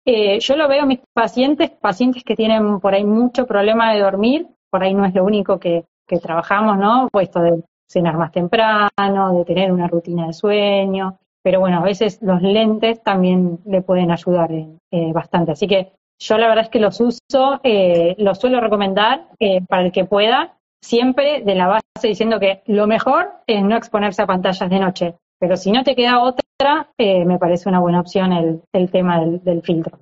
Eh, 0.05 0.39
yo 0.39 0.55
lo 0.55 0.69
veo 0.69 0.83
en 0.83 0.87
mis 0.87 0.99
pacientes, 1.13 1.69
pacientes 1.69 2.23
que 2.23 2.35
tienen 2.35 2.79
por 2.79 2.93
ahí 2.93 3.03
mucho 3.03 3.45
problema 3.45 3.93
de 3.93 3.99
dormir, 3.99 4.47
por 4.69 4.81
ahí 4.81 4.93
no 4.93 5.05
es 5.05 5.13
lo 5.13 5.25
único 5.25 5.59
que, 5.59 5.85
trabajamos, 6.21 6.77
¿no? 6.77 7.09
Puesto 7.11 7.41
de 7.41 7.61
cenar 7.89 8.15
más 8.17 8.31
temprano, 8.31 9.33
de 9.33 9.43
tener 9.43 9.73
una 9.73 9.89
rutina 9.89 10.27
de 10.27 10.33
sueño, 10.33 11.19
pero 11.47 11.61
bueno, 11.61 11.77
a 11.77 11.83
veces 11.83 12.19
los 12.21 12.41
lentes 12.41 13.01
también 13.01 13.59
le 13.65 13.81
pueden 13.81 14.11
ayudar 14.11 14.51
eh, 14.51 15.13
bastante. 15.13 15.53
Así 15.53 15.65
que 15.65 15.93
yo 16.19 16.37
la 16.37 16.49
verdad 16.49 16.65
es 16.65 16.69
que 16.69 16.81
los 16.81 16.99
uso, 16.99 17.61
eh, 17.63 18.15
los 18.17 18.37
suelo 18.37 18.59
recomendar 18.59 19.29
eh, 19.39 19.61
para 19.65 19.85
el 19.85 19.93
que 19.93 20.03
pueda, 20.03 20.57
siempre 20.83 21.43
de 21.43 21.55
la 21.55 21.67
base 21.67 21.85
diciendo 22.03 22.37
que 22.41 22.63
lo 22.65 22.85
mejor 22.85 23.31
es 23.47 23.63
no 23.63 23.77
exponerse 23.77 24.23
a 24.23 24.27
pantallas 24.27 24.69
de 24.69 24.77
noche, 24.77 25.15
pero 25.39 25.55
si 25.55 25.71
no 25.71 25.85
te 25.85 25.95
queda 25.95 26.21
otra, 26.21 26.91
me 26.97 27.39
parece 27.39 27.69
una 27.69 27.79
buena 27.79 28.01
opción 28.01 28.33
el, 28.73 28.91
tema 28.91 29.23
del, 29.25 29.61
filtro. 29.61 30.01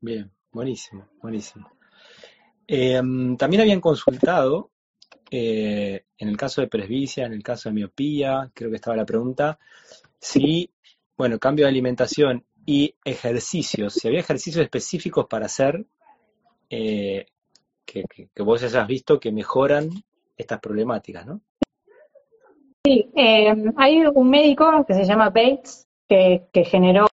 Bien, 0.00 0.30
buenísimo, 0.50 1.04
buenísimo. 1.20 1.68
Em, 2.66 3.36
también 3.36 3.60
habían 3.60 3.82
consultado, 3.82 4.70
en 5.30 6.00
el 6.18 6.36
caso 6.38 6.62
de 6.62 6.68
presbicia, 6.68 7.26
en 7.26 7.34
el 7.34 7.42
caso 7.42 7.68
de 7.68 7.74
miopía, 7.74 8.50
creo 8.54 8.70
que 8.70 8.76
estaba 8.76 8.96
la 8.96 9.04
pregunta, 9.04 9.58
si, 10.22 10.70
bueno, 11.18 11.38
cambio 11.38 11.64
de 11.64 11.70
alimentación 11.70 12.44
y 12.64 12.94
ejercicios, 13.04 13.94
si 13.94 14.06
había 14.06 14.20
ejercicios 14.20 14.62
específicos 14.62 15.26
para 15.26 15.46
hacer 15.46 15.84
eh, 16.70 17.26
que, 17.84 18.04
vos 18.42 18.62
hayas 18.62 18.86
visto 18.86 19.18
que 19.18 19.32
mejoran 19.32 19.90
estas 20.36 20.60
problemáticas, 20.60 21.26
¿no? 21.26 21.40
Sí, 22.84 23.10
em, 23.14 23.72
hay 23.76 24.06
un 24.06 24.30
médico 24.30 24.84
que 24.86 24.94
se 24.94 25.04
llama 25.04 25.30
Bates, 25.30 25.88
que, 26.08 26.64
generó 26.64 27.06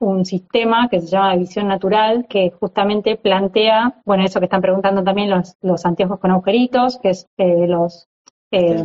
un, 0.00 0.24
sistema 0.24 0.88
que 0.90 1.00
se 1.00 1.06
llama 1.06 1.36
visión 1.36 1.68
natural, 1.68 2.26
que 2.28 2.50
justamente 2.50 3.16
plantea, 3.16 4.02
bueno, 4.04 4.24
eso 4.24 4.40
que 4.40 4.46
están 4.46 4.60
preguntando 4.60 5.02
también 5.02 5.30
los, 5.30 5.56
los 5.62 5.86
anteojos 5.86 6.18
con 6.18 6.30
agujeritos, 6.30 6.98
que 6.98 7.10
es 7.10 7.26
eh, 7.38 7.66
los... 7.66 8.08
Eh, 8.50 8.84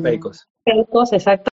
exacto. 0.66 1.50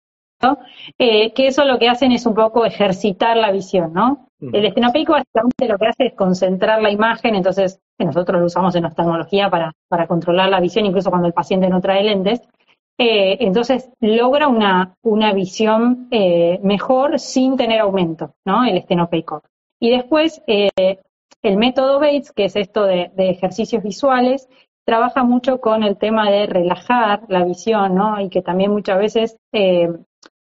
Eh, 0.98 1.32
que 1.32 1.46
eso 1.46 1.64
lo 1.64 1.78
que 1.78 1.88
hacen 1.88 2.12
es 2.12 2.26
un 2.26 2.34
poco 2.34 2.64
ejercitar 2.66 3.36
la 3.36 3.50
visión, 3.50 3.92
¿no? 3.92 4.28
El 4.40 4.66
estenopeico 4.66 5.12
básicamente 5.12 5.68
lo 5.68 5.78
que 5.78 5.86
hace 5.86 6.06
es 6.06 6.14
concentrar 6.14 6.82
la 6.82 6.90
imagen, 6.90 7.34
entonces 7.34 7.80
nosotros 7.98 8.40
lo 8.40 8.46
usamos 8.46 8.74
en 8.74 8.84
oftalmología 8.84 9.48
para, 9.48 9.72
para 9.88 10.06
controlar 10.06 10.50
la 10.50 10.60
visión, 10.60 10.84
incluso 10.84 11.08
cuando 11.08 11.28
el 11.28 11.32
paciente 11.32 11.70
no 11.70 11.80
trae 11.80 12.04
lentes, 12.04 12.42
eh, 12.98 13.38
entonces 13.40 13.90
logra 14.00 14.48
una, 14.48 14.96
una 15.02 15.32
visión 15.32 16.08
eh, 16.10 16.60
mejor 16.62 17.18
sin 17.18 17.56
tener 17.56 17.80
aumento, 17.80 18.34
¿no? 18.44 18.64
El 18.64 18.76
estenopeico. 18.76 19.42
Y 19.80 19.90
después, 19.90 20.42
el 20.46 21.56
método 21.56 21.98
Bates, 21.98 22.32
que 22.32 22.44
es 22.44 22.56
esto 22.56 22.84
de, 22.84 23.10
ejercicios 23.16 23.82
visuales, 23.82 24.48
trabaja 24.86 25.24
mucho 25.24 25.60
con 25.60 25.82
el 25.82 25.96
tema 25.96 26.30
de 26.30 26.46
relajar 26.46 27.22
la 27.28 27.44
visión, 27.44 27.94
¿no? 27.94 28.20
Y 28.20 28.28
que 28.28 28.42
también 28.42 28.70
muchas 28.70 28.98
veces, 28.98 29.38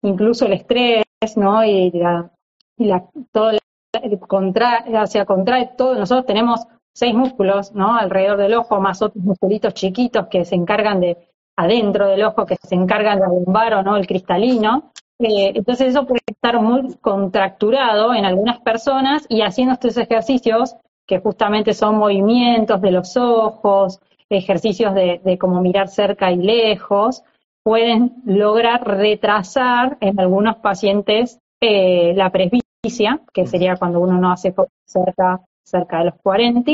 incluso 0.06 0.46
el 0.46 0.54
estrés, 0.54 1.04
¿no? 1.36 1.64
Y 1.66 1.92
la, 1.92 2.32
y 2.78 2.86
la, 2.86 3.06
todo 3.32 3.52
o 3.52 5.08
sea, 5.08 5.26
contrae 5.26 5.72
todo. 5.78 5.96
Nosotros 5.96 6.26
tenemos 6.26 6.68
seis 6.94 7.14
músculos, 7.14 7.74
¿no? 7.74 7.96
Alrededor 7.96 8.38
del 8.38 8.54
ojo, 8.56 8.80
más 8.80 9.02
otros 9.02 9.24
musculitos 9.24 9.74
chiquitos 9.74 10.28
que 10.28 10.46
se 10.46 10.56
encargan 10.56 11.02
de 11.02 11.18
adentro 11.58 12.08
del 12.08 12.24
ojo 12.24 12.46
que 12.46 12.58
se 12.62 12.76
encarga 12.76 13.16
de 13.16 13.24
abombar 13.24 13.74
o 13.76 13.84
no 13.84 13.96
el 13.98 14.08
cristalino. 14.08 14.92
Eh, 15.20 15.54
entonces 15.56 15.88
eso 15.90 16.06
puede 16.06 16.22
estar 16.28 16.62
muy 16.62 16.96
contracturado 16.96 18.14
en 18.14 18.26
algunas 18.26 18.60
personas 18.60 19.26
y 19.30 19.42
haciendo 19.42 19.74
estos 19.74 19.98
ejercicios, 19.98 20.76
que 21.08 21.20
justamente 21.20 21.74
son 21.74 21.98
movimientos 21.98 22.82
de 22.82 22.92
los 22.92 23.16
ojos, 23.16 24.00
ejercicios 24.30 24.94
de, 24.94 25.22
de 25.24 25.38
como 25.38 25.62
mirar 25.62 25.88
cerca 25.88 26.32
y 26.32 26.38
lejos, 26.38 27.24
pueden 27.66 28.22
lograr 28.26 28.88
retrasar 28.88 29.98
en 30.00 30.20
algunos 30.20 30.58
pacientes 30.58 31.40
eh, 31.60 32.14
la 32.16 32.30
presbicia, 32.30 33.22
que 33.34 33.48
sería 33.48 33.76
cuando 33.76 34.00
uno 34.02 34.20
no 34.20 34.32
hace 34.32 34.54
cerca, 34.86 35.42
cerca 35.64 35.98
de 35.98 36.06
los 36.06 36.14
40, 36.22 36.72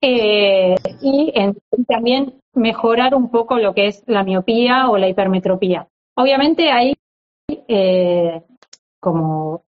eh, 0.00 0.76
y 1.02 1.32
también 1.88 2.34
mejorar 2.54 3.16
un 3.16 3.28
poco 3.32 3.58
lo 3.58 3.74
que 3.74 3.88
es 3.88 4.04
la 4.06 4.22
miopía 4.22 4.88
o 4.88 4.98
la 4.98 5.08
hipermetropía. 5.08 5.88
Obviamente 6.16 6.70
hay 6.70 6.94
eh, 7.66 8.40
como 9.00 9.64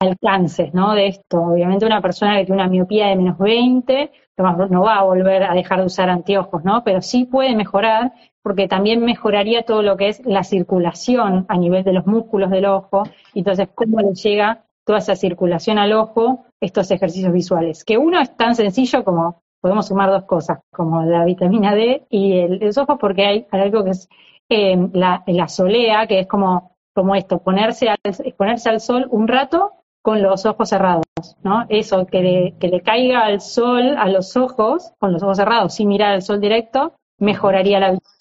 alcances 0.00 0.74
¿no? 0.74 0.94
de 0.94 1.08
esto. 1.08 1.40
Obviamente 1.40 1.86
una 1.86 2.02
persona 2.02 2.36
que 2.36 2.46
tiene 2.46 2.62
una 2.62 2.70
miopía 2.70 3.08
de 3.08 3.16
menos 3.16 3.38
20 3.38 4.10
no 4.38 4.82
va 4.82 4.96
a 4.96 5.02
volver 5.02 5.44
a 5.44 5.54
dejar 5.54 5.80
de 5.80 5.86
usar 5.86 6.10
anteojos, 6.10 6.62
¿no? 6.62 6.84
pero 6.84 7.00
sí 7.00 7.24
puede 7.24 7.56
mejorar 7.56 8.12
porque 8.42 8.68
también 8.68 9.04
mejoraría 9.04 9.62
todo 9.62 9.82
lo 9.82 9.96
que 9.96 10.08
es 10.08 10.24
la 10.24 10.44
circulación 10.44 11.46
a 11.48 11.56
nivel 11.56 11.84
de 11.84 11.92
los 11.92 12.06
músculos 12.06 12.50
del 12.50 12.66
ojo. 12.66 13.04
Entonces, 13.34 13.68
¿cómo 13.74 14.00
le 14.00 14.14
llega 14.14 14.64
toda 14.84 14.98
esa 14.98 15.16
circulación 15.16 15.78
al 15.78 15.92
ojo 15.94 16.44
estos 16.60 16.90
ejercicios 16.90 17.32
visuales? 17.32 17.82
Que 17.84 17.98
uno 17.98 18.20
es 18.20 18.36
tan 18.36 18.54
sencillo 18.54 19.02
como 19.04 19.42
podemos 19.60 19.88
sumar 19.88 20.10
dos 20.10 20.24
cosas, 20.24 20.60
como 20.70 21.02
la 21.02 21.24
vitamina 21.24 21.74
D 21.74 22.06
y 22.08 22.38
el, 22.38 22.58
los 22.58 22.78
ojos, 22.78 22.98
porque 23.00 23.26
hay, 23.26 23.46
algo 23.50 23.82
que 23.82 23.90
es 23.90 24.08
eh, 24.48 24.76
la, 24.92 25.48
solea, 25.48 26.06
que 26.06 26.20
es 26.20 26.28
como, 26.28 26.76
como 26.94 27.16
esto, 27.16 27.38
ponerse 27.38 27.88
al, 27.88 27.96
exponerse 28.04 28.68
al 28.68 28.80
sol 28.80 29.08
un 29.10 29.26
rato 29.26 29.72
con 30.06 30.22
los 30.22 30.46
ojos 30.46 30.68
cerrados, 30.68 31.02
¿no? 31.42 31.66
Eso, 31.68 32.06
que 32.06 32.22
le, 32.22 32.54
que 32.60 32.68
le 32.68 32.80
caiga 32.80 33.28
el 33.28 33.40
sol 33.40 33.96
a 33.98 34.08
los 34.08 34.36
ojos, 34.36 34.92
con 35.00 35.12
los 35.12 35.20
ojos 35.24 35.36
cerrados, 35.36 35.74
sin 35.74 35.88
mirar 35.88 36.14
el 36.14 36.22
sol 36.22 36.40
directo, 36.40 36.92
mejoraría 37.18 37.80
la 37.80 37.90
visión. 37.90 38.12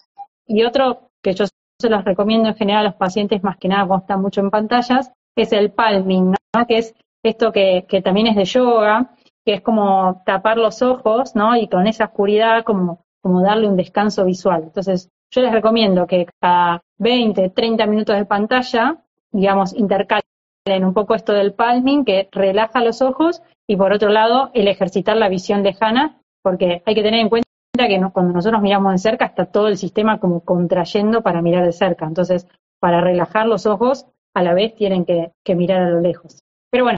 Y 0.48 0.64
otro 0.64 1.12
que 1.22 1.36
yo 1.36 1.46
se 1.80 1.90
los 1.92 2.04
recomiendo 2.04 2.50
en 2.50 2.56
general 2.56 2.88
a 2.88 2.90
los 2.90 2.96
pacientes, 2.96 3.44
más 3.44 3.58
que 3.58 3.68
nada 3.68 3.86
cuando 3.86 4.02
están 4.02 4.20
mucho 4.20 4.42
en 4.42 4.50
pantallas, 4.50 5.12
es 5.36 5.54
el 5.54 5.74
palming, 5.74 6.32
¿no? 6.32 6.66
Que 6.68 6.80
es 6.80 6.96
esto 7.22 7.52
que, 7.52 7.86
que 7.88 8.02
también 8.02 8.26
es 8.26 8.36
de 8.36 8.46
yoga, 8.46 9.12
que 9.46 9.54
es 9.54 9.62
como 9.62 10.24
tapar 10.26 10.58
los 10.58 10.82
ojos, 10.82 11.36
¿no? 11.36 11.56
Y 11.56 11.68
con 11.68 11.86
esa 11.86 12.06
oscuridad 12.06 12.64
como, 12.64 13.06
como 13.22 13.44
darle 13.44 13.68
un 13.68 13.78
descanso 13.78 14.26
visual. 14.26 14.64
Entonces, 14.64 15.12
yo 15.30 15.42
les 15.42 15.52
recomiendo 15.52 16.08
que 16.08 16.26
cada 16.42 16.82
20, 16.98 17.52
30 17.52 17.86
minutos 17.86 18.16
de 18.16 18.26
pantalla, 18.26 18.98
digamos, 19.32 19.72
intercalen 19.76 20.26
un 20.68 20.94
poco 20.94 21.14
esto 21.14 21.34
del 21.34 21.54
palming, 21.54 22.06
que 22.06 22.28
relaja 22.32 22.84
los 22.84 23.02
ojos, 23.02 23.44
y 23.68 23.76
por 23.76 23.94
otro 23.94 24.10
lado, 24.10 24.50
el 24.54 24.68
ejercitar 24.68 25.16
la 25.16 25.30
visión 25.30 25.64
lejana, 25.64 26.20
porque 26.42 26.82
hay 26.86 26.96
que 26.96 27.04
tener 27.04 27.20
en 27.20 27.30
cuenta 27.30 27.46
que 27.78 28.02
cuando 28.12 28.34
nosotros 28.34 28.62
miramos 28.62 28.94
de 28.94 28.98
cerca 28.98 29.26
está 29.26 29.46
todo 29.46 29.68
el 29.68 29.78
sistema 29.78 30.20
como 30.20 30.42
contrayendo 30.42 31.22
para 31.22 31.42
mirar 31.42 31.66
de 31.66 31.72
cerca. 31.72 32.06
Entonces, 32.06 32.48
para 32.80 33.02
relajar 33.02 33.48
los 33.48 33.66
ojos, 33.66 34.08
a 34.34 34.42
la 34.42 34.54
vez 34.54 34.76
tienen 34.76 35.06
que, 35.06 35.32
mirar 35.56 35.84
a 35.84 35.90
lo 35.90 36.02
lejos. 36.02 36.40
Pero 36.72 36.86
bueno, 36.86 36.98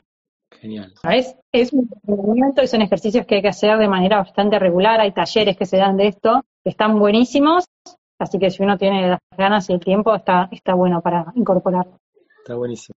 Genial. 0.61 0.93
Es 1.51 1.73
un 1.73 1.89
movimiento 2.03 2.63
y 2.63 2.67
son 2.67 2.81
ejercicios 2.81 3.25
que 3.25 3.35
hay 3.35 3.41
que 3.41 3.49
hacer 3.49 3.77
de 3.77 3.87
manera 3.87 4.17
bastante 4.17 4.57
regular. 4.59 4.99
Hay 5.01 5.11
talleres 5.11 5.57
que 5.57 5.65
se 5.65 5.77
dan 5.77 5.97
de 5.97 6.07
esto, 6.07 6.45
que 6.63 6.69
están 6.71 6.97
buenísimos. 6.97 7.65
Así 8.19 8.39
que 8.39 8.49
si 8.49 8.63
uno 8.63 8.77
tiene 8.77 9.09
las 9.09 9.19
ganas 9.37 9.69
y 9.69 9.73
el 9.73 9.79
tiempo, 9.79 10.15
está, 10.15 10.47
está 10.51 10.73
bueno 10.73 11.01
para 11.01 11.31
incorporarlo. 11.35 11.99
Está 12.39 12.55
buenísimo. 12.55 12.95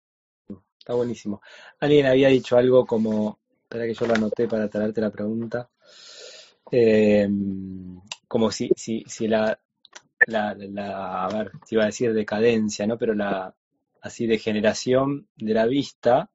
Está 0.89 0.97
buenísimo. 0.97 1.39
Alguien 1.81 2.07
había 2.07 2.29
dicho 2.29 2.57
algo 2.57 2.83
como, 2.83 3.37
espera 3.61 3.85
que 3.85 3.93
yo 3.93 4.07
lo 4.07 4.15
anoté 4.15 4.47
para 4.47 4.67
traerte 4.67 4.99
la 4.99 5.11
pregunta. 5.11 5.69
Eh, 6.71 7.29
como 8.27 8.49
si, 8.49 8.71
si, 8.75 9.03
si 9.05 9.27
la, 9.27 9.59
la, 10.25 11.25
a 11.25 11.27
ver, 11.27 11.51
te 11.59 11.75
iba 11.75 11.83
a 11.83 11.85
decir 11.85 12.11
decadencia, 12.11 12.87
¿no? 12.87 12.97
Pero 12.97 13.13
la, 13.13 13.53
así, 14.01 14.25
degeneración 14.25 15.27
de 15.37 15.53
la 15.53 15.67
vista, 15.67 16.31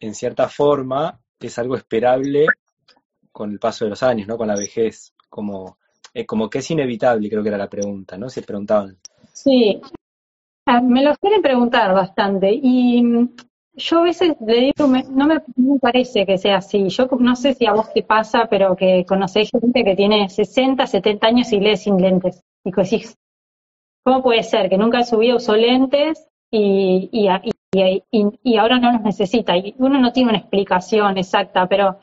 en 0.00 0.14
cierta 0.14 0.48
forma, 0.48 1.20
es 1.38 1.58
algo 1.58 1.76
esperable 1.76 2.46
con 3.30 3.52
el 3.52 3.58
paso 3.58 3.84
de 3.84 3.90
los 3.90 4.02
años, 4.02 4.26
¿no? 4.26 4.38
Con 4.38 4.48
la 4.48 4.56
vejez, 4.56 5.12
como, 5.28 5.76
eh, 6.14 6.24
como 6.24 6.48
que 6.48 6.60
es 6.60 6.70
inevitable, 6.70 7.28
creo 7.28 7.42
que 7.42 7.50
era 7.50 7.58
la 7.58 7.68
pregunta, 7.68 8.16
¿no? 8.16 8.30
Se 8.30 8.40
preguntaban. 8.40 8.96
Sí, 9.34 9.78
ah, 10.64 10.80
me 10.80 11.04
lo 11.04 11.14
quieren 11.16 11.42
preguntar 11.42 11.92
bastante 11.92 12.50
y 12.50 13.02
yo 13.76 13.98
a 13.98 14.02
veces 14.02 14.36
le 14.40 14.60
digo, 14.60 14.88
no 15.10 15.26
me, 15.26 15.40
parece 15.80 16.24
que 16.24 16.38
sea 16.38 16.56
así. 16.56 16.88
Yo 16.88 17.06
no 17.18 17.36
sé 17.36 17.54
si 17.54 17.66
a 17.66 17.72
vos 17.72 17.92
te 17.92 18.02
pasa, 18.02 18.46
pero 18.48 18.74
que 18.74 19.04
conocéis 19.06 19.50
gente 19.50 19.84
que 19.84 19.94
tiene 19.94 20.28
60, 20.28 20.86
70 20.86 21.26
años 21.26 21.52
y 21.52 21.60
lee 21.60 21.76
sin 21.76 21.98
lentes. 21.98 22.42
Y 22.64 22.72
decís, 22.72 23.16
¿cómo 24.02 24.22
puede 24.22 24.42
ser 24.42 24.70
que 24.70 24.78
nunca 24.78 24.98
en 24.98 25.06
su 25.06 25.18
vida 25.18 25.36
lentes 25.56 26.26
y, 26.50 27.10
y, 27.12 27.28
y, 28.10 28.26
y, 28.42 28.56
ahora 28.56 28.78
no 28.78 28.92
los 28.92 29.02
necesita? 29.02 29.56
Y 29.56 29.74
uno 29.78 30.00
no 30.00 30.12
tiene 30.12 30.30
una 30.30 30.38
explicación 30.38 31.18
exacta, 31.18 31.68
pero, 31.68 31.98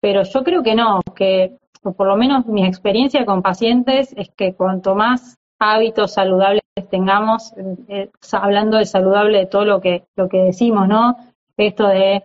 pero 0.00 0.22
yo 0.24 0.44
creo 0.44 0.62
que 0.62 0.74
no, 0.74 1.00
que 1.16 1.56
por 1.82 2.06
lo 2.06 2.16
menos 2.16 2.46
mi 2.46 2.66
experiencia 2.66 3.24
con 3.24 3.42
pacientes 3.42 4.14
es 4.16 4.30
que 4.30 4.54
cuanto 4.54 4.94
más 4.94 5.38
hábitos 5.58 6.12
saludables 6.12 6.62
tengamos, 6.90 7.52
eh, 7.88 8.10
hablando 8.32 8.78
de 8.78 8.86
saludable 8.86 9.38
de 9.38 9.46
todo 9.46 9.64
lo 9.64 9.80
que, 9.80 10.04
lo 10.16 10.28
que 10.28 10.38
decimos, 10.38 10.88
¿no? 10.88 11.16
Esto 11.56 11.86
de 11.88 12.14
eh, 12.16 12.24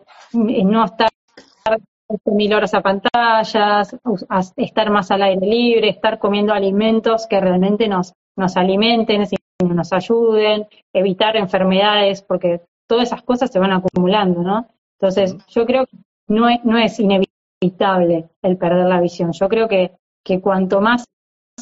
no 0.63 0.86
estar 0.86 1.09
mil 2.25 2.53
horas 2.53 2.73
a 2.73 2.82
pantallas, 2.82 3.95
estar 4.57 4.89
más 4.89 5.11
al 5.11 5.21
aire 5.21 5.45
libre, 5.45 5.89
estar 5.89 6.17
comiendo 6.17 6.53
alimentos 6.53 7.27
que 7.27 7.39
realmente 7.39 7.88
nos, 7.88 8.13
nos 8.36 8.57
alimenten 8.57 9.25
nos 9.63 9.91
ayuden, 9.91 10.67
evitar 10.93 11.36
enfermedades, 11.36 12.21
porque 12.21 12.61
todas 12.88 13.07
esas 13.09 13.21
cosas 13.23 13.51
se 13.51 13.59
van 13.59 13.73
acumulando, 13.73 14.41
¿no? 14.41 14.67
Entonces, 14.99 15.36
yo 15.47 15.65
creo 15.65 15.86
que 15.86 15.97
no 16.27 16.47
es, 16.47 16.63
no 16.63 16.77
es 16.77 16.99
inevitable 16.99 18.30
el 18.41 18.57
perder 18.57 18.88
la 18.88 19.01
visión. 19.01 19.32
Yo 19.34 19.49
creo 19.49 19.67
que, 19.67 19.91
que 20.23 20.39
cuanto 20.39 20.80
más 20.82 21.05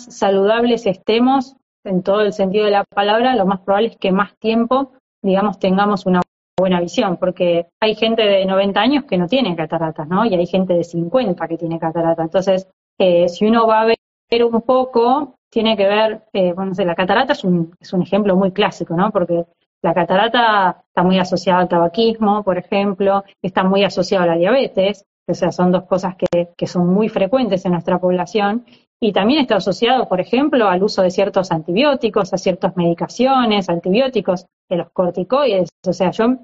saludables 0.05 0.85
estemos, 0.85 1.55
en 1.83 2.03
todo 2.03 2.21
el 2.21 2.33
sentido 2.33 2.65
de 2.65 2.71
la 2.71 2.83
palabra, 2.83 3.35
lo 3.35 3.45
más 3.45 3.61
probable 3.61 3.89
es 3.89 3.97
que 3.97 4.11
más 4.11 4.37
tiempo, 4.39 4.91
digamos, 5.21 5.59
tengamos 5.59 6.05
una 6.05 6.21
buena 6.59 6.81
visión, 6.81 7.17
porque 7.17 7.67
hay 7.79 7.95
gente 7.95 8.23
de 8.23 8.45
90 8.45 8.79
años 8.79 9.03
que 9.05 9.17
no 9.17 9.27
tiene 9.27 9.55
cataratas, 9.55 10.07
¿no? 10.07 10.25
Y 10.25 10.33
hay 10.33 10.47
gente 10.47 10.73
de 10.73 10.83
50 10.83 11.47
que 11.47 11.57
tiene 11.57 11.79
cataratas. 11.79 12.25
Entonces, 12.25 12.67
eh, 12.97 13.29
si 13.29 13.45
uno 13.45 13.67
va 13.67 13.81
a 13.81 13.85
ver 13.85 14.43
un 14.43 14.61
poco, 14.61 15.35
tiene 15.49 15.77
que 15.77 15.87
ver, 15.87 16.23
eh, 16.33 16.53
bueno, 16.53 16.71
la 16.75 16.95
catarata 16.95 17.33
es 17.33 17.43
un, 17.43 17.73
es 17.79 17.93
un 17.93 18.01
ejemplo 18.01 18.35
muy 18.35 18.51
clásico, 18.51 18.95
¿no? 18.95 19.11
Porque 19.11 19.45
la 19.83 19.93
catarata 19.93 20.83
está 20.87 21.03
muy 21.03 21.19
asociada 21.19 21.61
al 21.61 21.69
tabaquismo, 21.69 22.43
por 22.43 22.57
ejemplo, 22.57 23.23
está 23.41 23.63
muy 23.63 23.83
asociada 23.83 24.23
a 24.23 24.27
la 24.27 24.35
diabetes, 24.35 25.05
o 25.29 25.33
sea, 25.33 25.51
son 25.51 25.71
dos 25.71 25.83
cosas 25.83 26.15
que, 26.15 26.49
que 26.57 26.67
son 26.67 26.87
muy 26.87 27.09
frecuentes 27.09 27.65
en 27.65 27.73
nuestra 27.73 27.99
población 27.99 28.65
y 28.99 29.13
también 29.13 29.41
está 29.41 29.57
asociado, 29.57 30.07
por 30.07 30.19
ejemplo, 30.19 30.67
al 30.67 30.83
uso 30.83 31.03
de 31.03 31.11
ciertos 31.11 31.51
antibióticos, 31.51 32.33
a 32.33 32.37
ciertas 32.37 32.75
medicaciones, 32.75 33.69
antibióticos, 33.69 34.45
de 34.69 34.77
los 34.77 34.89
corticoides. 34.89 35.69
O 35.85 35.93
sea, 35.93 36.11
yo 36.11 36.35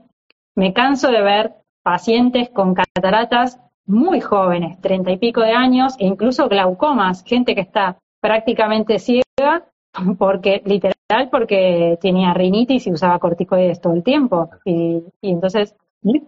me 0.56 0.74
canso 0.74 1.10
de 1.10 1.22
ver 1.22 1.54
pacientes 1.82 2.50
con 2.50 2.76
cataratas 2.76 3.60
muy 3.86 4.22
jóvenes, 4.22 4.80
treinta 4.82 5.12
y 5.12 5.18
pico 5.18 5.42
de 5.42 5.52
años, 5.52 5.96
e 6.00 6.06
incluso 6.06 6.48
glaucomas, 6.48 7.24
gente 7.24 7.56
que 7.56 7.62
está 7.62 7.98
prácticamente 8.22 9.00
ciega, 9.00 9.66
porque 10.18 10.62
literal 10.66 10.94
porque 11.30 11.98
tenía 12.02 12.34
rinitis 12.34 12.88
y 12.88 12.92
usaba 12.92 13.20
corticoides 13.20 13.82
todo 13.82 13.94
el 13.94 14.04
tiempo. 14.04 14.52
Y, 14.64 15.04
y 15.22 15.32
entonces, 15.32 15.76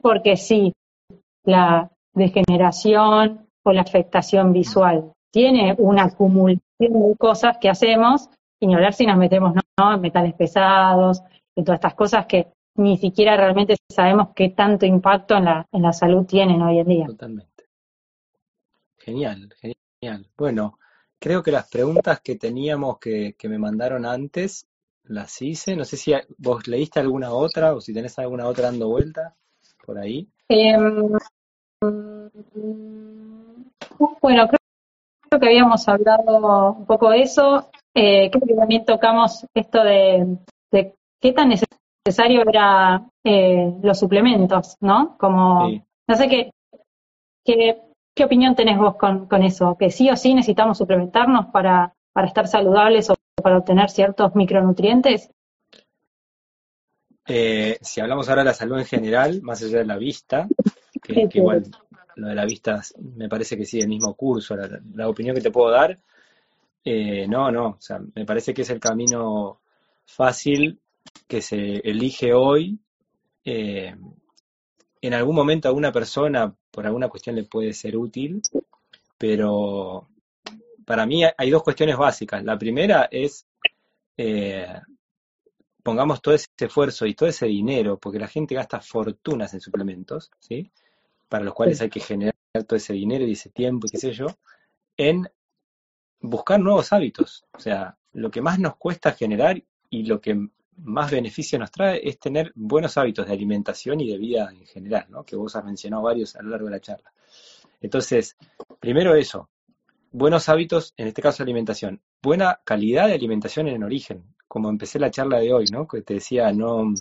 porque 0.02 0.38
sí, 0.38 0.74
la 1.44 1.90
degeneración 2.14 3.48
o 3.64 3.72
la 3.72 3.82
afectación 3.82 4.54
visual 4.54 5.15
tiene 5.36 5.76
una 5.80 6.06
acumulación 6.06 6.62
de 6.80 7.16
cosas 7.18 7.58
que 7.60 7.68
hacemos, 7.68 8.30
sin 8.58 8.74
hablar 8.74 8.94
si 8.94 9.06
nos 9.06 9.18
metemos 9.18 9.54
¿no? 9.54 9.94
en 9.94 10.00
metales 10.00 10.34
pesados, 10.34 11.22
en 11.58 11.66
todas 11.66 11.80
estas 11.80 11.94
cosas 11.94 12.26
que 12.26 12.54
ni 12.76 12.98
siquiera 12.98 13.36
realmente 13.36 13.76
sabemos 13.92 14.30
qué 14.34 14.48
tanto 14.48 14.86
impacto 14.86 15.36
en 15.36 15.44
la, 15.44 15.68
en 15.74 15.82
la 15.82 15.92
salud 15.92 16.26
tienen 16.26 16.62
hoy 16.62 16.80
en 16.80 16.88
día. 16.88 17.06
Totalmente. 17.08 17.66
Genial, 18.98 19.54
genial. 19.60 20.26
Bueno, 20.38 20.80
creo 21.20 21.44
que 21.44 21.52
las 21.52 21.70
preguntas 21.70 22.22
que 22.22 22.38
teníamos 22.38 22.98
que, 23.00 23.36
que 23.38 23.50
me 23.50 23.60
mandaron 23.60 24.06
antes 24.06 24.70
las 25.04 25.42
hice. 25.42 25.76
No 25.76 25.84
sé 25.84 25.98
si 25.98 26.14
vos 26.38 26.66
leíste 26.66 27.02
alguna 27.02 27.34
otra 27.34 27.76
o 27.76 27.82
si 27.82 27.94
tenés 27.94 28.18
alguna 28.20 28.48
otra 28.48 28.68
dando 28.68 28.88
vuelta 28.88 29.36
por 29.86 30.00
ahí. 30.00 30.30
Em, 30.48 31.12
bueno, 34.22 34.48
creo 34.48 34.60
que 35.40 35.48
habíamos 35.48 35.88
hablado 35.88 36.74
un 36.74 36.86
poco 36.86 37.10
de 37.10 37.22
eso. 37.22 37.70
Eh, 37.94 38.30
creo 38.30 38.48
que 38.48 38.56
también 38.56 38.86
tocamos 38.86 39.46
esto 39.54 39.84
de, 39.84 40.38
qué 41.22 41.34
tan 41.34 41.50
necesario 41.50 42.44
era 42.48 43.06
eh, 43.24 43.74
los 43.82 44.00
suplementos, 44.00 44.76
¿no? 44.82 45.18
Como, 45.18 45.70
no 46.08 46.16
sé 46.16 46.28
qué, 46.28 46.52
qué, 47.44 47.82
qué, 48.14 48.26
opinión 48.26 48.56
tenés 48.56 48.78
vos 48.78 48.96
con, 48.98 49.28
con, 49.28 49.44
eso, 49.44 49.76
que 49.78 49.90
sí 49.90 50.10
o 50.10 50.16
sí 50.16 50.34
necesitamos 50.34 50.78
suplementarnos 50.78 51.48
para, 51.48 51.96
para 52.14 52.28
estar 52.28 52.48
saludables 52.48 53.10
o 53.10 53.16
para 53.42 53.58
obtener 53.58 53.90
ciertos 53.90 54.36
micronutrientes. 54.36 55.32
Eh, 57.28 57.78
si 57.82 58.02
hablamos 58.02 58.30
ahora 58.30 58.42
de 58.42 58.50
la 58.50 58.54
salud 58.54 58.78
en 58.78 58.86
general, 58.86 59.42
más 59.42 59.64
allá 59.64 59.80
de 59.80 59.86
la 59.86 59.98
vista, 59.98 60.48
que, 61.02 61.28
que 61.28 61.40
igual 61.40 61.64
lo 62.16 62.28
de 62.28 62.36
la 62.36 62.46
vista 62.46 62.82
me 63.16 63.30
parece 63.30 63.58
que 63.58 63.66
sí, 63.66 63.80
el 63.80 63.88
mismo 63.88 64.14
curso, 64.16 64.56
la, 64.56 65.08
opinión 65.10 65.36
que 65.36 65.42
te 65.42 65.52
puedo 65.52 65.72
dar, 65.72 66.00
eh, 66.84 67.28
no, 67.28 67.52
no, 67.52 67.68
o 67.70 67.82
sea, 67.82 68.00
me 68.14 68.26
parece 68.26 68.54
que 68.54 68.62
es 68.62 68.70
el 68.70 68.80
camino 68.80 69.60
fácil 70.06 70.80
que 71.28 71.42
se 71.42 71.78
elige 71.78 72.34
hoy. 72.34 72.80
Eh, 73.44 73.96
en 75.02 75.14
algún 75.14 75.36
momento 75.36 75.70
a 75.70 75.72
una 75.72 75.92
persona, 75.92 76.54
por 76.72 76.86
alguna 76.86 77.10
cuestión, 77.10 77.36
le 77.36 77.44
puede 77.44 77.74
ser 77.74 77.96
útil, 77.98 78.42
pero 79.18 80.08
para 80.86 81.06
mí 81.06 81.24
hay 81.38 81.50
dos 81.50 81.64
cuestiones 81.64 81.98
básicas. 81.98 82.44
La 82.44 82.58
primera 82.58 83.08
es, 83.12 83.46
eh, 84.18 84.80
pongamos 85.84 86.22
todo 86.22 86.34
ese 86.34 86.48
esfuerzo 86.58 87.06
y 87.06 87.14
todo 87.14 87.30
ese 87.30 87.48
dinero, 87.48 87.98
porque 87.98 88.20
la 88.20 88.28
gente 88.28 88.56
gasta 88.56 88.82
fortunas 88.82 89.54
en 89.54 89.62
suplementos, 89.62 90.32
¿sí? 90.40 90.72
Para 91.36 91.44
los 91.44 91.54
cuales 91.54 91.82
hay 91.82 91.90
que 91.90 92.00
generar 92.00 92.34
todo 92.66 92.78
ese 92.78 92.94
dinero 92.94 93.26
y 93.26 93.34
ese 93.34 93.50
tiempo 93.50 93.88
y 93.88 93.90
qué 93.90 93.98
sé 93.98 94.14
yo, 94.14 94.28
en 94.96 95.28
buscar 96.22 96.62
nuevos 96.62 96.94
hábitos. 96.94 97.44
O 97.52 97.60
sea, 97.60 97.98
lo 98.14 98.32
que 98.32 98.42
más 98.42 98.58
nos 98.58 98.78
cuesta 98.78 99.12
generar 99.12 99.62
y 99.90 100.04
lo 100.04 100.22
que 100.22 100.48
más 100.78 101.12
beneficio 101.12 101.60
nos 101.60 101.72
trae 101.72 102.00
es 102.08 102.20
tener 102.20 102.54
buenos 102.56 102.98
hábitos 102.98 103.28
de 103.28 103.34
alimentación 103.34 104.00
y 104.00 104.10
de 104.10 104.18
vida 104.18 104.50
en 104.50 104.66
general, 104.66 105.08
¿no? 105.10 105.26
que 105.26 105.36
vos 105.36 105.54
has 105.58 105.66
mencionado 105.66 106.04
varios 106.04 106.38
a 106.38 106.42
lo 106.42 106.52
largo 106.52 106.68
de 106.68 106.72
la 106.72 106.80
charla. 106.80 107.12
Entonces, 107.82 108.38
primero 108.80 109.14
eso, 109.14 109.50
buenos 110.14 110.48
hábitos, 110.48 110.94
en 110.96 111.08
este 111.08 111.22
caso 111.22 111.44
alimentación, 111.44 112.02
buena 112.24 112.62
calidad 112.64 113.08
de 113.08 113.16
alimentación 113.16 113.68
en 113.68 113.84
origen, 113.84 114.24
como 114.48 114.70
empecé 114.70 115.00
la 115.00 115.12
charla 115.12 115.40
de 115.40 115.52
hoy, 115.52 115.66
¿no? 115.70 115.86
Que 115.86 116.02
te 116.02 116.14
decía, 116.14 116.54
no, 116.54 116.94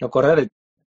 no 0.00 0.10
correr 0.10 0.48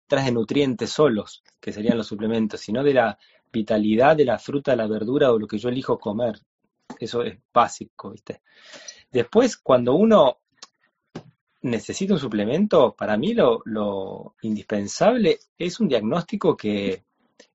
de 0.10 0.32
nutrientes 0.32 0.92
solos, 0.92 1.44
que 1.60 1.72
serían 1.72 1.98
los 1.98 2.08
suplementos, 2.08 2.60
sino 2.60 2.84
de 2.84 2.94
la 2.94 3.18
vitalidad 3.52 4.16
de 4.16 4.26
la 4.26 4.38
fruta, 4.38 4.76
la 4.76 4.88
verdura 4.88 5.32
o 5.32 5.40
lo 5.40 5.48
que 5.48 5.58
yo 5.58 5.70
elijo 5.70 5.98
comer. 5.98 6.40
Eso 7.00 7.24
es 7.24 7.38
básico, 7.52 8.12
¿viste? 8.12 8.42
Después, 9.12 9.58
cuando 9.58 9.96
uno 9.96 10.40
necesita 11.62 12.14
un 12.14 12.20
suplemento, 12.20 12.94
para 12.96 13.18
mí 13.18 13.34
lo, 13.34 13.62
lo 13.66 14.36
indispensable 14.42 15.40
es 15.58 15.80
un 15.80 15.88
diagnóstico 15.88 16.56
que 16.56 17.04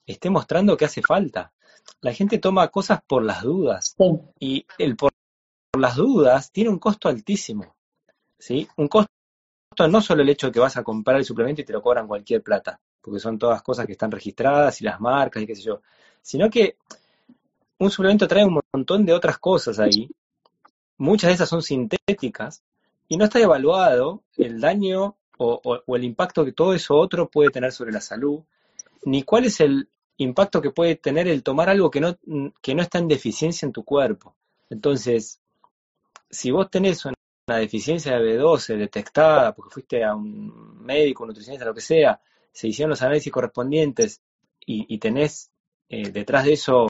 esté 0.06 0.30
mostrando 0.30 0.76
que 0.76 0.86
hace 0.86 1.02
falta. 1.02 1.52
La 2.00 2.12
gente 2.12 2.38
toma 2.38 2.68
cosas 2.68 3.00
por 3.06 3.22
las 3.24 3.42
dudas 3.42 3.94
y 4.40 4.66
el 4.78 4.96
por 4.96 5.12
las 5.78 5.96
dudas 5.96 6.50
tiene 6.50 6.70
un 6.70 6.78
costo 6.78 7.08
altísimo. 7.08 7.76
¿sí? 8.38 8.68
Un 8.76 8.88
costo 8.88 9.12
no 9.86 10.00
solo 10.00 10.22
el 10.22 10.28
hecho 10.28 10.48
de 10.48 10.52
que 10.52 10.60
vas 10.60 10.76
a 10.76 10.82
comprar 10.82 11.18
el 11.18 11.24
suplemento 11.24 11.60
y 11.60 11.64
te 11.64 11.72
lo 11.72 11.82
cobran 11.82 12.08
cualquier 12.08 12.42
plata, 12.42 12.80
porque 13.00 13.20
son 13.20 13.38
todas 13.38 13.62
cosas 13.62 13.86
que 13.86 13.92
están 13.92 14.10
registradas 14.10 14.80
y 14.80 14.84
las 14.84 14.98
marcas 15.00 15.42
y 15.42 15.46
qué 15.46 15.54
sé 15.54 15.62
yo, 15.62 15.82
sino 16.22 16.50
que 16.50 16.76
un 17.78 17.90
suplemento 17.90 18.26
trae 18.26 18.44
un 18.44 18.60
montón 18.72 19.06
de 19.06 19.12
otras 19.12 19.38
cosas 19.38 19.78
ahí. 19.78 20.10
Muchas 20.96 21.28
de 21.28 21.34
esas 21.34 21.48
son 21.48 21.62
sintéticas 21.62 22.62
y 23.06 23.16
no 23.16 23.24
está 23.24 23.38
evaluado 23.38 24.22
el 24.36 24.60
daño 24.60 25.16
o, 25.38 25.80
el 25.94 26.04
impacto 26.04 26.44
que 26.44 26.52
todo 26.52 26.74
eso 26.74 26.96
otro 26.96 27.28
puede 27.30 27.50
tener 27.50 27.70
sobre 27.70 27.92
la 27.92 28.00
salud, 28.00 28.40
ni 29.04 29.22
cuál 29.22 29.44
es 29.44 29.60
el 29.60 29.88
impacto 30.16 30.60
que 30.60 30.70
puede 30.70 30.96
tener 30.96 31.28
el 31.28 31.44
tomar 31.44 31.68
algo 31.68 31.90
que 31.90 32.00
no, 32.00 32.18
que 32.60 32.74
no 32.74 32.82
está 32.82 32.98
en 32.98 33.06
deficiencia 33.06 33.64
en 33.64 33.72
tu 33.72 33.84
cuerpo. 33.84 34.34
Entonces, 34.68 35.40
si 36.28 36.50
vos 36.50 36.68
tenés 36.70 37.04
una, 37.04 37.14
deficiencia 37.56 38.18
de 38.18 38.38
B12 38.38 38.76
detectada 38.76 39.54
porque 39.54 39.74
fuiste 39.74 40.04
a 40.04 40.14
un 40.14 40.84
médico, 40.84 41.24
un 41.24 41.28
nutricionista, 41.28 41.64
lo 41.64 41.74
que 41.74 41.80
sea, 41.80 42.20
se 42.52 42.68
hicieron 42.68 42.90
los 42.90 43.02
análisis 43.02 43.32
correspondientes 43.32 44.22
y, 44.70 44.98
tenés 44.98 45.50
eh, 45.88 46.10
detrás 46.10 46.44
de 46.44 46.52
eso 46.52 46.88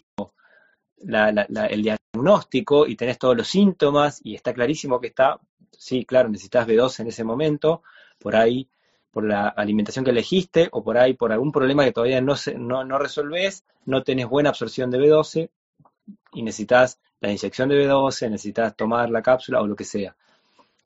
el 1.01 1.83
diagnóstico 1.83 2.87
y 2.87 2.97
tenés 2.97 3.19
todos 3.19 3.37
los 3.37 3.47
síntomas 3.47 4.21
y 4.25 4.35
está 4.35 4.53
clarísimo 4.53 5.01
que 5.01 5.09
está, 5.09 5.39
sí, 5.71 6.05
claro, 6.05 6.29
necesitas 6.29 6.67
B12 6.67 7.01
en 7.01 7.07
ese 7.07 7.23
momento, 7.23 7.83
por 8.19 8.35
ahí 8.35 8.69
por 9.11 9.25
la 9.25 9.49
alimentación 9.49 10.05
que 10.05 10.11
elegiste 10.11 10.69
o 10.73 10.83
por 10.83 10.99
ahí 10.99 11.15
por 11.15 11.33
algún 11.33 11.53
problema 11.53 11.85
que 11.85 11.93
todavía 11.93 12.21
no, 12.21 12.37
se, 12.37 12.55
no, 12.55 12.85
no 12.85 12.99
resolvés, 12.99 13.65
no 13.85 14.03
tenés 14.03 14.27
buena 14.27 14.51
absorción 14.51 14.91
de 14.91 14.99
B12 14.99 15.51
y 16.33 16.43
necesitas 16.43 16.99
la 17.21 17.31
inyección 17.31 17.69
de 17.69 17.87
B12, 17.87 18.31
necesitas 18.31 18.77
tomar 18.77 19.11
la 19.11 19.23
cápsula 19.23 19.61
o 19.61 19.67
lo 19.67 19.77
que 19.77 19.85
sea. 19.85 20.17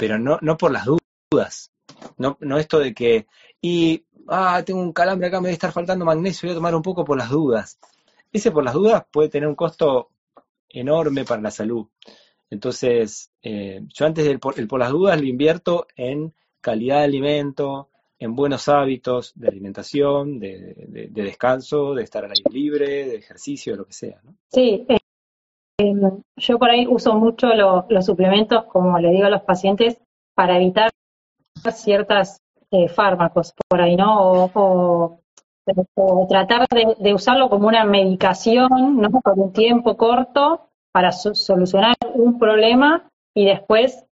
Pero 0.03 0.18
no, 0.18 0.36
no 0.42 0.57
por 0.57 0.72
las 0.72 0.84
dudas. 1.30 1.70
No, 2.18 2.36
no 2.40 2.59
esto 2.59 2.80
de 2.80 2.92
que, 2.92 3.28
y, 3.61 4.05
ah, 4.26 4.61
tengo 4.66 4.80
un 4.80 4.92
calambre 4.92 5.28
acá, 5.28 5.40
me 5.40 5.46
debe 5.46 5.53
estar 5.53 5.70
faltando 5.70 6.05
magnesio, 6.05 6.48
voy 6.48 6.55
a 6.55 6.57
tomar 6.57 6.74
un 6.74 6.82
poco 6.82 7.05
por 7.05 7.16
las 7.16 7.30
dudas. 7.30 7.78
Ese 8.32 8.50
por 8.50 8.64
las 8.64 8.74
dudas 8.74 9.05
puede 9.12 9.28
tener 9.28 9.48
un 9.48 9.55
costo 9.55 10.11
enorme 10.68 11.24
para 11.24 11.40
la 11.40 11.53
salud. 11.53 11.86
Entonces, 12.50 13.30
eh, 13.42 13.82
yo 13.94 14.05
antes 14.05 14.24
del 14.24 14.40
por, 14.40 14.59
el 14.59 14.66
por 14.66 14.80
las 14.80 14.90
dudas 14.90 15.20
lo 15.20 15.26
invierto 15.28 15.86
en 15.94 16.34
calidad 16.61 16.98
de 16.98 17.05
alimento, 17.05 17.90
en 18.18 18.34
buenos 18.34 18.68
hábitos 18.68 19.30
de 19.36 19.46
alimentación, 19.46 20.40
de, 20.40 21.11
descanso, 21.12 21.94
de 21.94 22.03
estar 22.03 22.24
al 22.24 22.32
aire 22.32 22.50
libre, 22.50 23.07
de 23.07 23.14
ejercicio, 23.14 23.74
de 23.74 23.78
lo 23.78 23.84
que 23.84 23.92
sea. 23.92 24.20
¿no? 24.24 24.34
Sí, 24.48 24.84
Em, 25.79 26.23
yo 26.37 26.59
por 26.59 26.70
ahí 26.70 26.87
uso 26.87 27.14
mucho 27.14 27.49
los 27.89 28.07
suplementos, 28.07 28.64
como 28.64 28.99
le 28.99 29.11
digo 29.11 29.27
a 29.27 29.31
los 29.31 29.43
pacientes, 29.43 30.01
para 30.35 30.57
evitar 30.57 30.91
ciertos 31.73 32.39
eh, 32.70 32.89
fármacos 32.89 33.55
por 33.68 33.81
ahí, 33.81 33.97
¿no? 33.97 34.51
O, 34.55 35.18
tratar 36.29 36.66
de, 36.99 37.14
usarlo 37.14 37.49
como 37.49 37.68
una 37.68 37.85
medicación, 37.85 38.97
¿no? 38.97 39.11
Por 39.11 39.39
un 39.39 39.53
tiempo 39.53 39.97
corto 39.97 40.68
para 40.93 41.12
solucionar 41.12 41.95
un 42.14 42.39
problema 42.39 43.09
y 43.35 43.45
después, 43.45 44.05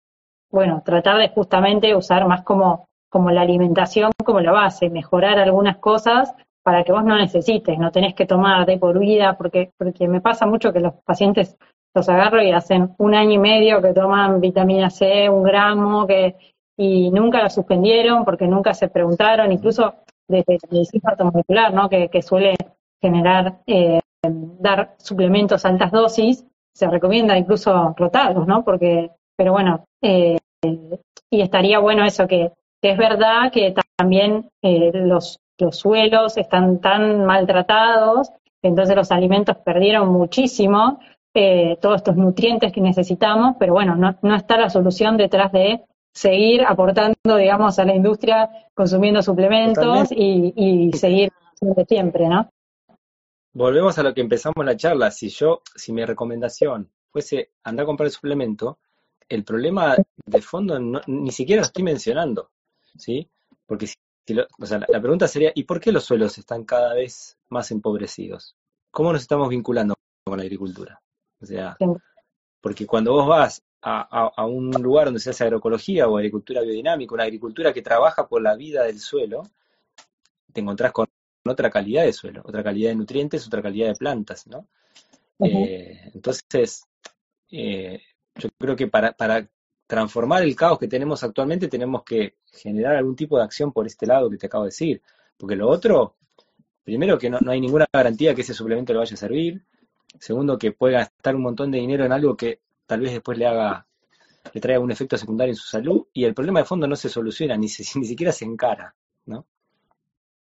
bueno, 0.50 0.82
tratar 0.84 1.18
de 1.18 1.28
justamente 1.30 1.96
usar 1.96 2.26
más 2.26 2.42
como, 2.42 2.86
como 3.10 3.30
la 3.30 3.42
alimentación 3.42 4.12
como 4.24 4.40
la 4.40 4.52
base, 4.52 4.90
mejorar 4.90 5.38
algunas 5.38 5.78
cosas 5.78 6.34
para 6.62 6.84
que 6.84 6.92
vos 6.92 7.04
no 7.04 7.16
necesites, 7.16 7.78
no 7.78 7.90
tenés 7.90 8.14
que 8.14 8.26
tomar 8.26 8.66
de 8.66 8.78
por 8.78 8.98
vida, 8.98 9.36
porque, 9.36 9.70
porque 9.78 10.08
me 10.08 10.20
pasa 10.20 10.46
mucho 10.46 10.72
que 10.72 10.80
los 10.80 10.94
pacientes 11.04 11.56
los 11.94 12.08
agarro 12.08 12.42
y 12.42 12.52
hacen 12.52 12.94
un 12.98 13.14
año 13.14 13.32
y 13.32 13.38
medio 13.38 13.82
que 13.82 13.92
toman 13.92 14.40
vitamina 14.40 14.90
C, 14.90 15.28
un 15.28 15.42
gramo, 15.42 16.06
que 16.06 16.36
y 16.80 17.10
nunca 17.10 17.42
la 17.42 17.50
suspendieron 17.50 18.24
porque 18.24 18.46
nunca 18.46 18.72
se 18.72 18.88
preguntaron, 18.88 19.52
incluso 19.52 19.96
desde 20.26 20.54
la 20.54 20.68
medicina 20.70 21.14
molecular, 21.24 21.74
¿no? 21.74 21.90
que, 21.90 22.08
que 22.08 22.22
suele 22.22 22.54
generar, 23.02 23.58
eh, 23.66 24.00
dar 24.22 24.94
suplementos 24.96 25.64
a 25.64 25.68
altas 25.68 25.92
dosis, 25.92 26.46
se 26.74 26.88
recomienda 26.88 27.36
incluso 27.36 27.94
rotarlos, 27.98 28.46
¿no? 28.46 28.64
Porque, 28.64 29.10
pero 29.36 29.52
bueno, 29.52 29.84
eh, 30.00 30.38
y 31.30 31.40
estaría 31.42 31.78
bueno 31.80 32.04
eso, 32.04 32.26
que, 32.26 32.52
que 32.80 32.92
es 32.92 32.96
verdad 32.96 33.52
que 33.52 33.74
también 33.98 34.48
eh, 34.62 34.90
los 34.94 35.38
los 35.60 35.78
suelos 35.78 36.36
están 36.36 36.80
tan 36.80 37.24
maltratados, 37.24 38.30
entonces 38.62 38.96
los 38.96 39.10
alimentos 39.10 39.56
perdieron 39.58 40.08
muchísimo 40.08 41.00
eh, 41.32 41.78
todos 41.80 41.96
estos 41.96 42.16
nutrientes 42.16 42.72
que 42.72 42.80
necesitamos, 42.80 43.56
pero 43.58 43.72
bueno, 43.72 43.94
no, 43.94 44.34
está 44.34 44.58
la 44.58 44.68
solución 44.68 45.16
detrás 45.16 45.52
de 45.52 45.84
seguir 46.12 46.64
aportando, 46.64 47.36
digamos, 47.36 47.78
a 47.78 47.84
la 47.84 47.94
industria 47.94 48.50
consumiendo 48.74 49.22
suplementos 49.22 50.08
y, 50.10 50.90
seguir 50.94 51.30
de 51.60 51.84
siempre, 51.84 52.28
¿no? 52.28 52.50
Volvemos 53.52 53.98
a 53.98 54.02
lo 54.02 54.12
que 54.14 54.20
empezamos 54.20 54.64
la 54.64 54.76
charla. 54.76 55.10
Si 55.10 55.28
yo, 55.28 55.62
si 55.74 55.92
mi 55.92 56.04
recomendación 56.04 56.90
fuese 57.10 57.50
andar 57.62 57.84
a 57.84 57.86
comprar 57.86 58.06
el 58.06 58.12
suplemento, 58.12 58.78
el 59.28 59.44
problema 59.44 59.96
de 60.26 60.42
fondo 60.42 60.78
ni 61.06 61.30
siquiera 61.30 61.60
lo 61.60 61.66
estoy 61.66 61.84
mencionando, 61.84 62.50
¿sí? 62.96 63.28
Porque 63.66 63.86
si 63.86 63.94
o 64.58 64.66
sea, 64.66 64.78
la, 64.88 65.00
pregunta 65.00 65.26
sería, 65.28 65.52
¿y 65.54 65.64
por 65.64 65.80
qué 65.80 65.92
los 65.92 66.04
suelos 66.04 66.38
están 66.38 66.64
cada 66.64 66.94
vez 66.94 67.38
más 67.48 67.70
empobrecidos? 67.70 68.56
¿Cómo 68.90 69.12
nos 69.12 69.22
estamos 69.22 69.48
vinculando 69.48 69.94
con 70.24 70.38
la 70.38 70.44
agricultura? 70.44 71.00
O 71.40 71.46
sea, 71.46 71.76
porque 72.60 72.86
cuando 72.86 73.12
vos 73.12 73.26
vas 73.26 73.62
a, 73.82 74.46
un 74.46 74.70
lugar 74.70 75.06
donde 75.06 75.20
se 75.20 75.30
hace 75.30 75.44
agroecología 75.44 76.06
o 76.08 76.16
agricultura 76.16 76.60
biodinámica, 76.60 77.14
una 77.14 77.24
agricultura 77.24 77.72
que 77.72 77.82
trabaja 77.82 78.28
por 78.28 78.42
la 78.42 78.54
vida 78.54 78.84
del 78.84 79.00
suelo, 79.00 79.42
te 80.52 80.60
encontrás 80.60 80.92
con 80.92 81.06
otra 81.46 81.70
calidad 81.70 82.04
de 82.04 82.12
suelo, 82.12 82.42
otra 82.44 82.62
calidad 82.62 82.90
de 82.90 82.96
nutrientes, 82.96 83.46
otra 83.46 83.62
calidad 83.62 83.88
de 83.88 83.94
plantas, 83.94 84.46
¿no? 84.46 84.68
Eh, 85.42 86.10
entonces, 86.12 86.84
eh, 87.50 88.02
yo 88.34 88.48
creo 88.58 88.76
que 88.76 88.88
para, 88.88 89.12
para 89.12 89.48
transformar 89.90 90.44
el 90.44 90.54
caos 90.54 90.78
que 90.78 90.86
tenemos 90.86 91.24
actualmente, 91.24 91.66
tenemos 91.66 92.04
que 92.04 92.36
generar 92.46 92.94
algún 92.94 93.16
tipo 93.16 93.36
de 93.36 93.42
acción 93.42 93.72
por 93.72 93.88
este 93.88 94.06
lado 94.06 94.30
que 94.30 94.36
te 94.36 94.46
acabo 94.46 94.62
de 94.62 94.68
decir. 94.68 95.02
Porque 95.36 95.56
lo 95.56 95.68
otro, 95.68 96.14
primero 96.84 97.18
que 97.18 97.28
no, 97.28 97.38
hay 97.48 97.60
ninguna 97.60 97.86
garantía 97.92 98.32
que 98.32 98.42
ese 98.42 98.54
suplemento 98.54 98.92
le 98.92 99.00
vaya 99.00 99.14
a 99.14 99.16
servir. 99.16 99.64
Segundo, 100.16 100.56
que 100.56 100.70
puede 100.70 100.94
gastar 100.94 101.34
un 101.34 101.42
montón 101.42 101.72
de 101.72 101.78
dinero 101.78 102.04
en 102.04 102.12
algo 102.12 102.36
que 102.36 102.60
tal 102.86 103.00
vez 103.00 103.12
después 103.14 103.36
le 103.36 103.46
haga, 103.46 103.84
le 104.52 104.60
traiga 104.60 104.80
un 104.80 104.92
efecto 104.92 105.16
secundario 105.16 105.50
en 105.52 105.56
su 105.56 105.66
salud. 105.66 106.06
Y 106.12 106.22
el 106.22 106.34
problema 106.34 106.60
de 106.60 106.66
fondo 106.66 106.86
no 106.86 106.94
se 106.94 107.08
soluciona, 107.08 107.56
ni, 107.56 107.66
ni 107.66 108.06
siquiera 108.06 108.30
se 108.30 108.44
encara, 108.44 108.94
¿no? 109.26 109.44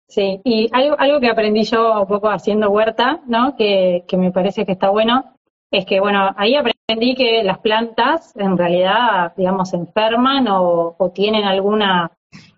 Sí, 0.08 0.40
y 0.42 0.70
algo, 0.72 0.96
algo 0.98 1.20
que 1.20 1.28
aprendí 1.28 1.64
yo 1.64 2.00
un 2.00 2.06
poco 2.06 2.30
haciendo 2.30 2.70
huerta, 2.70 3.20
¿no? 3.26 3.56
Que, 3.58 4.04
que 4.08 4.16
me 4.16 4.32
parece 4.32 4.64
que 4.64 4.72
está 4.72 4.88
bueno, 4.88 5.36
es 5.78 5.86
que, 5.86 6.00
bueno, 6.00 6.30
ahí 6.36 6.54
aprendí 6.56 7.14
que 7.14 7.42
las 7.42 7.58
plantas 7.58 8.36
en 8.36 8.56
realidad, 8.56 9.32
digamos, 9.36 9.72
enferman 9.74 10.46
o, 10.48 10.96
tienen 11.14 11.44
alguna, 11.44 12.10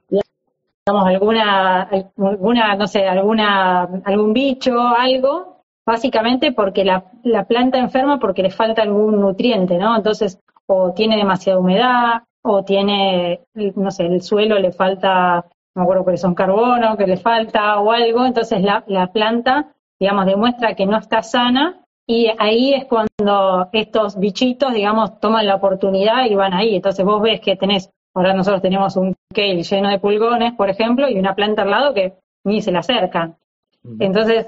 digamos, 0.08 1.06
alguna, 1.06 1.82
alguna, 1.82 2.74
no 2.76 2.86
sé, 2.86 3.06
alguna, 3.06 3.82
algún 4.04 4.32
bicho, 4.32 4.78
algo, 4.80 5.62
básicamente 5.84 6.52
porque 6.52 6.84
la, 6.84 7.04
la 7.22 7.44
planta 7.44 7.78
enferma 7.78 8.18
porque 8.18 8.42
le 8.42 8.50
falta 8.50 8.82
algún 8.82 9.20
nutriente, 9.20 9.78
¿no? 9.78 9.96
Entonces, 9.96 10.40
o 10.66 10.92
tiene 10.92 11.16
demasiada 11.16 11.58
humedad, 11.58 12.22
o 12.42 12.64
tiene, 12.64 13.40
no 13.54 13.90
sé, 13.90 14.06
el 14.06 14.22
suelo 14.22 14.58
le 14.58 14.72
falta, 14.72 15.46
no 15.74 15.80
me 15.80 15.82
acuerdo 15.82 16.04
que 16.04 16.16
son 16.16 16.34
carbono, 16.34 16.96
que 16.96 17.06
le 17.06 17.16
falta 17.16 17.80
o 17.80 17.90
algo, 17.90 18.24
entonces 18.24 18.62
la, 18.62 18.84
la 18.86 19.12
planta, 19.12 19.72
digamos, 19.98 20.26
demuestra 20.26 20.74
que 20.74 20.86
no 20.86 20.96
está 20.96 21.22
sana 21.22 21.85
y 22.06 22.30
ahí 22.38 22.74
es 22.74 22.84
cuando 22.84 23.68
estos 23.72 24.18
bichitos, 24.18 24.72
digamos, 24.72 25.18
toman 25.18 25.46
la 25.46 25.56
oportunidad 25.56 26.26
y 26.26 26.36
van 26.36 26.54
ahí. 26.54 26.76
Entonces 26.76 27.04
vos 27.04 27.20
ves 27.20 27.40
que 27.40 27.56
tenés, 27.56 27.90
ahora 28.14 28.32
nosotros 28.32 28.62
tenemos 28.62 28.96
un 28.96 29.14
kale 29.34 29.62
lleno 29.62 29.88
de 29.88 29.98
pulgones, 29.98 30.54
por 30.54 30.70
ejemplo, 30.70 31.08
y 31.08 31.18
una 31.18 31.34
planta 31.34 31.62
al 31.62 31.70
lado 31.70 31.94
que 31.94 32.14
ni 32.44 32.62
se 32.62 32.70
le 32.70 32.78
acercan. 32.78 33.36
Entonces, 33.98 34.46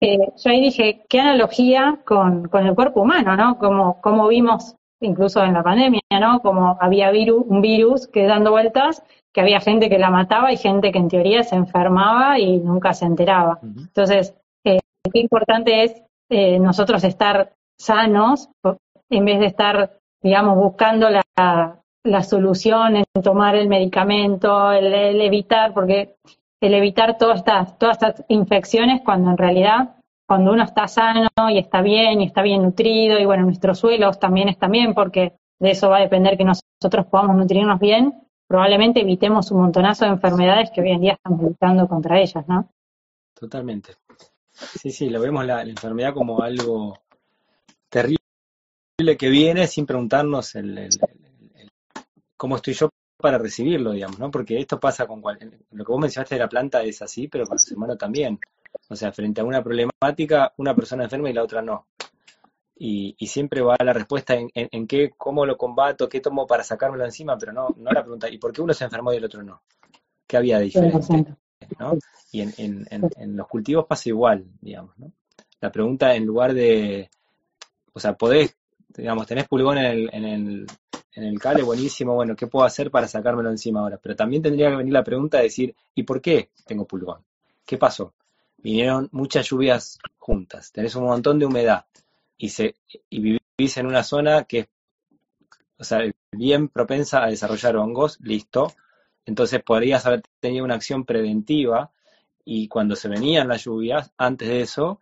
eh, 0.00 0.18
yo 0.36 0.50
ahí 0.50 0.60
dije, 0.60 1.04
qué 1.08 1.20
analogía 1.20 2.00
con, 2.04 2.48
con, 2.48 2.66
el 2.66 2.74
cuerpo 2.74 3.02
humano, 3.02 3.36
¿no? 3.36 3.58
Como, 3.58 4.00
como 4.00 4.28
vimos 4.28 4.76
incluso 5.00 5.42
en 5.42 5.54
la 5.54 5.62
pandemia, 5.62 6.00
¿no? 6.20 6.40
Como 6.40 6.78
había 6.80 7.10
virus, 7.10 7.44
un 7.46 7.60
virus 7.60 8.06
que 8.06 8.26
dando 8.26 8.50
vueltas, 8.50 9.02
que 9.32 9.40
había 9.40 9.60
gente 9.60 9.88
que 9.88 9.98
la 9.98 10.10
mataba 10.10 10.52
y 10.52 10.56
gente 10.56 10.92
que 10.92 10.98
en 10.98 11.08
teoría 11.08 11.42
se 11.42 11.56
enfermaba 11.56 12.38
y 12.38 12.58
nunca 12.58 12.94
se 12.94 13.04
enteraba. 13.04 13.58
Entonces, 13.62 14.34
eh, 14.64 14.80
qué 15.12 15.20
importante 15.20 15.84
es 15.84 16.02
eh, 16.34 16.58
nosotros 16.58 17.04
estar 17.04 17.52
sanos 17.78 18.48
en 19.08 19.24
vez 19.24 19.38
de 19.38 19.46
estar, 19.46 19.98
digamos, 20.20 20.56
buscando 20.56 21.08
la, 21.08 21.80
solución 22.24 22.96
en 22.96 23.22
tomar 23.22 23.54
el 23.54 23.68
medicamento, 23.68 24.72
el, 24.72 25.20
evitar, 25.20 25.72
porque 25.72 26.16
el 26.60 26.74
evitar 26.74 27.16
todas 27.18 27.38
estas, 27.38 27.78
todas 27.78 28.02
estas 28.02 28.24
infecciones 28.26 29.02
cuando 29.04 29.30
en 29.30 29.38
realidad 29.38 29.94
cuando 30.26 30.52
uno 30.52 30.64
está 30.64 30.88
sano 30.88 31.28
y 31.50 31.58
está 31.58 31.82
bien 31.82 32.20
y 32.20 32.24
está 32.24 32.42
bien 32.42 32.62
nutrido 32.62 33.20
y 33.20 33.26
bueno, 33.26 33.44
nuestros 33.44 33.78
suelos 33.78 34.18
también 34.18 34.48
están 34.48 34.72
bien 34.72 34.92
porque 34.92 35.36
de 35.60 35.70
eso 35.70 35.88
va 35.88 35.98
a 35.98 36.00
depender 36.00 36.36
que 36.36 36.44
nosotros 36.44 37.06
podamos 37.06 37.36
nutrirnos 37.36 37.78
bien, 37.78 38.26
probablemente 38.48 39.02
evitemos 39.02 39.52
un 39.52 39.60
montonazo 39.60 40.04
de 40.04 40.10
enfermedades 40.10 40.72
que 40.72 40.80
hoy 40.80 40.90
en 40.90 41.00
día 41.00 41.12
estamos 41.12 41.40
luchando 41.42 41.86
contra 41.86 42.18
ellas, 42.18 42.44
¿no? 42.48 42.68
Totalmente. 43.38 43.92
Sí, 44.54 44.90
sí, 44.90 45.10
lo 45.10 45.20
vemos 45.20 45.44
la, 45.44 45.62
enfermedad 45.62 46.14
como 46.14 46.42
algo 46.42 46.98
terrible 47.88 48.18
que 49.18 49.28
viene 49.28 49.66
sin 49.66 49.84
preguntarnos 49.84 50.54
el, 50.54 50.88
cómo 52.36 52.56
estoy 52.56 52.74
yo 52.74 52.88
para 53.16 53.38
recibirlo, 53.38 53.92
digamos, 53.92 54.18
¿no? 54.18 54.30
Porque 54.30 54.58
esto 54.58 54.78
pasa 54.78 55.06
con 55.06 55.20
cual, 55.20 55.38
lo 55.70 55.84
que 55.84 55.92
vos 55.92 56.00
mencionaste 56.00 56.36
de 56.36 56.40
la 56.40 56.48
planta 56.48 56.82
es 56.82 57.02
así, 57.02 57.26
pero 57.26 57.46
con 57.46 57.54
el 57.54 57.60
ser 57.60 57.76
humano 57.76 57.96
también. 57.96 58.38
O 58.88 58.96
sea, 58.96 59.12
frente 59.12 59.40
a 59.40 59.44
una 59.44 59.62
problemática, 59.62 60.52
una 60.58 60.74
persona 60.74 61.04
enferma 61.04 61.30
y 61.30 61.32
la 61.32 61.42
otra 61.42 61.62
no. 61.62 61.86
Y, 62.76 63.16
siempre 63.26 63.62
va 63.62 63.76
la 63.82 63.92
respuesta 63.92 64.34
en, 64.34 64.50
en, 64.52 64.86
qué, 64.86 65.12
cómo 65.16 65.46
lo 65.46 65.56
combato, 65.56 66.08
qué 66.08 66.20
tomo 66.20 66.46
para 66.46 66.64
sacármelo 66.64 67.04
encima, 67.04 67.38
pero 67.38 67.52
no, 67.52 67.68
no 67.76 67.90
la 67.90 68.02
pregunta, 68.02 68.28
¿y 68.28 68.38
por 68.38 68.52
qué 68.52 68.60
uno 68.60 68.74
se 68.74 68.84
enfermó 68.84 69.12
y 69.12 69.16
el 69.16 69.24
otro 69.24 69.42
no? 69.42 69.62
¿Qué 70.26 70.36
había 70.36 70.58
de 70.58 70.64
diferente? 70.64 71.34
¿No? 71.78 71.98
Y 72.32 72.40
en, 72.42 72.54
en, 72.58 72.86
en, 72.90 73.36
los 73.36 73.48
cultivos 73.48 73.86
pasa 73.86 74.08
igual, 74.08 74.44
digamos, 74.60 74.98
¿no? 74.98 75.12
La 75.60 75.72
pregunta 75.72 76.14
en 76.14 76.26
lugar 76.26 76.52
de, 76.52 77.10
o 77.92 78.00
sea, 78.00 78.14
podés, 78.14 78.56
digamos, 78.88 79.26
tenés 79.26 79.48
pulgón 79.48 79.78
en 79.78 79.84
el, 79.84 80.10
en 80.12 80.24
el, 80.24 80.66
en 81.12 81.24
el 81.24 81.38
cale, 81.38 81.62
buenísimo, 81.62 82.14
bueno, 82.14 82.36
¿qué 82.36 82.46
puedo 82.46 82.66
hacer 82.66 82.90
para 82.90 83.08
sacármelo 83.08 83.50
encima 83.50 83.80
ahora? 83.80 83.98
Pero 84.02 84.14
también 84.16 84.42
tendría 84.42 84.70
que 84.70 84.76
venir 84.76 84.92
la 84.92 85.04
pregunta 85.04 85.38
de 85.38 85.44
decir, 85.44 85.74
¿y 85.94 86.02
por 86.02 86.20
qué 86.20 86.50
tengo 86.66 86.86
pulgón? 86.86 87.24
¿Qué 87.64 87.78
pasó? 87.78 88.14
vinieron 88.64 89.10
muchas 89.12 89.46
lluvias 89.46 89.98
juntas, 90.18 90.72
tenés 90.72 90.94
un 90.96 91.04
montón 91.04 91.38
de 91.38 91.44
humedad 91.44 91.84
y, 92.38 92.48
se, 92.48 92.76
y 93.10 93.20
vivís 93.20 93.76
en 93.76 93.86
una 93.86 94.02
zona 94.02 94.44
que 94.44 94.60
es 94.60 94.68
o 95.76 95.84
sea, 95.84 95.98
bien 96.32 96.68
propensa 96.68 97.24
a 97.24 97.28
desarrollar 97.28 97.76
hongos, 97.76 98.18
listo. 98.20 98.72
Entonces 99.26 99.62
podrías 99.62 100.04
haber 100.06 100.22
tenido 100.40 100.64
una 100.64 100.74
acción 100.74 101.04
preventiva 101.04 101.90
y 102.44 102.68
cuando 102.68 102.94
se 102.96 103.08
venían 103.08 103.48
las 103.48 103.64
lluvias, 103.64 104.12
antes 104.18 104.48
de 104.48 104.60
eso, 104.60 105.00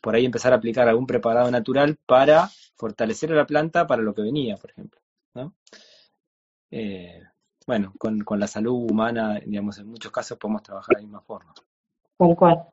por 0.00 0.14
ahí 0.14 0.24
empezar 0.24 0.52
a 0.52 0.56
aplicar 0.56 0.88
algún 0.88 1.06
preparado 1.06 1.50
natural 1.50 1.98
para 2.06 2.48
fortalecer 2.76 3.32
a 3.32 3.36
la 3.36 3.46
planta 3.46 3.86
para 3.86 4.02
lo 4.02 4.14
que 4.14 4.22
venía, 4.22 4.56
por 4.56 4.70
ejemplo. 4.70 5.00
¿no? 5.34 5.52
Eh, 6.70 7.22
bueno, 7.66 7.92
con, 7.98 8.20
con, 8.20 8.40
la 8.40 8.46
salud 8.46 8.90
humana, 8.90 9.40
digamos, 9.44 9.78
en 9.78 9.88
muchos 9.88 10.10
casos 10.10 10.38
podemos 10.38 10.62
trabajar 10.62 10.96
de 10.96 11.02
la 11.02 11.06
misma 11.06 11.20
forma. 11.20 11.52
Tal 12.16 12.36
cual. 12.36 12.64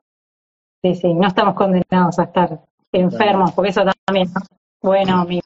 Sí, 0.82 0.96
sí, 0.96 1.14
no 1.14 1.28
estamos 1.28 1.56
condenados 1.56 2.20
a 2.20 2.24
estar 2.24 2.62
enfermos, 2.92 3.52
porque 3.52 3.72
eso 3.72 3.84
también, 4.06 4.30
bueno, 4.82 5.26
mi 5.26 5.42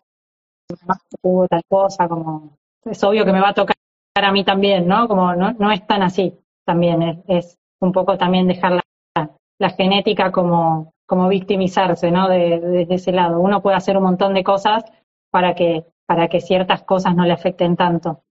mamá 0.81 0.99
tuvo 1.21 1.47
tal 1.47 1.63
cosa, 1.67 2.07
como 2.07 2.57
es 2.85 3.03
obvio 3.03 3.25
que 3.25 3.31
me 3.31 3.41
va 3.41 3.49
a 3.49 3.53
tocar 3.53 3.75
a 4.15 4.31
mí 4.31 4.43
también, 4.43 4.87
¿no? 4.87 5.07
Como 5.07 5.35
no, 5.35 5.53
no 5.53 5.71
es 5.71 5.85
tan 5.87 6.01
así 6.03 6.37
también, 6.65 7.23
es, 7.27 7.57
un 7.79 7.91
poco 7.91 8.17
también 8.17 8.47
dejar 8.47 8.73
la, 9.15 9.31
la 9.57 9.69
genética 9.69 10.31
como, 10.31 10.93
como 11.05 11.27
victimizarse, 11.29 12.11
¿no? 12.11 12.27
De, 12.27 12.59
de, 12.59 12.87
ese 12.89 13.11
lado. 13.11 13.39
Uno 13.39 13.61
puede 13.61 13.77
hacer 13.77 13.97
un 13.97 14.03
montón 14.03 14.33
de 14.33 14.43
cosas 14.43 14.83
para 15.31 15.55
que, 15.55 15.85
para 16.05 16.27
que 16.27 16.41
ciertas 16.41 16.83
cosas 16.83 17.15
no 17.15 17.25
le 17.25 17.33
afecten 17.33 17.75
tanto. 17.75 18.23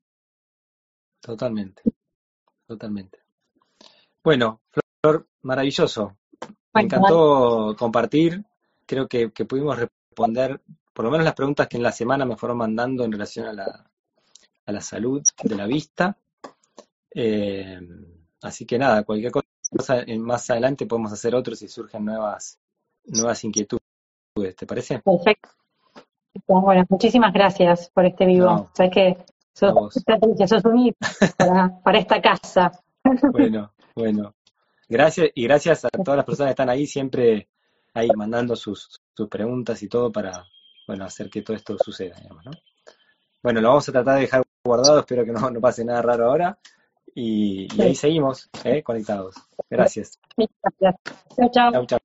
Totalmente, 1.20 1.82
totalmente. 2.66 3.18
Bueno, 4.22 4.60
Flor, 4.70 5.26
maravilloso. 5.42 6.16
Me 6.74 6.82
encantó 6.82 7.74
compartir. 7.78 8.44
Creo 8.86 9.08
que, 9.08 9.30
pudimos 9.30 9.78
responder 9.78 10.60
por 10.92 11.04
lo 11.04 11.10
menos 11.10 11.24
las 11.24 11.34
preguntas 11.34 11.68
que 11.68 11.76
en 11.76 11.82
la 11.82 11.92
semana 11.92 12.24
me 12.24 12.36
fueron 12.36 12.58
mandando 12.58 13.04
en 13.04 13.12
relación 13.12 13.46
a 13.46 13.52
la, 13.52 13.90
a 14.68 14.72
la 14.72 14.80
salud 14.82 15.22
de 15.42 15.56
la 15.56 15.66
vista. 15.66 16.16
Eh, 17.14 17.80
así 18.42 18.66
que 18.66 18.78
nada, 18.78 19.02
cualquier 19.02 19.32
cosa 19.32 20.04
más 20.18 20.50
adelante 20.50 20.86
podemos 20.86 21.10
hacer 21.10 21.34
otro 21.34 21.56
si 21.56 21.68
surgen 21.68 22.04
nuevas, 22.04 22.58
nuevas 23.06 23.42
inquietudes. 23.44 23.82
¿Te 24.56 24.66
parece? 24.66 25.00
Perfecto. 25.00 25.48
Bueno, 26.46 26.84
muchísimas 26.88 27.32
gracias 27.32 27.90
por 27.90 28.04
este 28.04 28.26
vivo. 28.26 28.70
Sabes 28.74 28.92
que 28.92 29.16
sos, 29.54 29.72
sos 29.94 30.64
un 30.64 30.94
para, 31.36 31.80
para 31.82 31.98
esta 31.98 32.20
casa. 32.20 32.70
Bueno, 33.32 33.72
bueno. 33.94 34.34
Gracias 34.86 35.30
y 35.34 35.44
gracias 35.44 35.86
a 35.86 35.88
todas 35.88 36.16
las 36.18 36.26
personas 36.26 36.50
que 36.50 36.52
están 36.52 36.68
ahí 36.68 36.86
siempre 36.86 37.48
ahí 37.94 38.08
mandando 38.14 38.54
sus, 38.54 39.00
sus 39.14 39.28
preguntas 39.28 39.82
y 39.82 39.88
todo 39.88 40.12
para 40.12 40.44
bueno 40.86 41.06
hacer 41.06 41.30
que 41.30 41.40
todo 41.40 41.56
esto 41.56 41.76
suceda, 41.78 42.16
digamos, 42.20 42.44
¿no? 42.44 42.50
Bueno, 43.42 43.60
lo 43.60 43.68
vamos 43.68 43.88
a 43.88 43.92
tratar 43.92 44.16
de 44.16 44.22
dejar 44.22 44.42
guardado, 44.68 45.00
espero 45.00 45.24
que 45.24 45.32
no, 45.32 45.50
no 45.50 45.60
pase 45.60 45.84
nada 45.84 46.02
raro 46.02 46.26
ahora. 46.26 46.58
Y, 47.14 47.68
ahí 47.82 47.94
seguimos, 47.94 48.48
¿eh? 48.64 48.82
conectados. 48.82 49.34
Gracias. 49.68 50.20
Gracias. 50.36 50.96
Chao, 51.36 51.50
chao. 51.50 51.72
chao, 51.72 51.86
chao. 51.86 51.98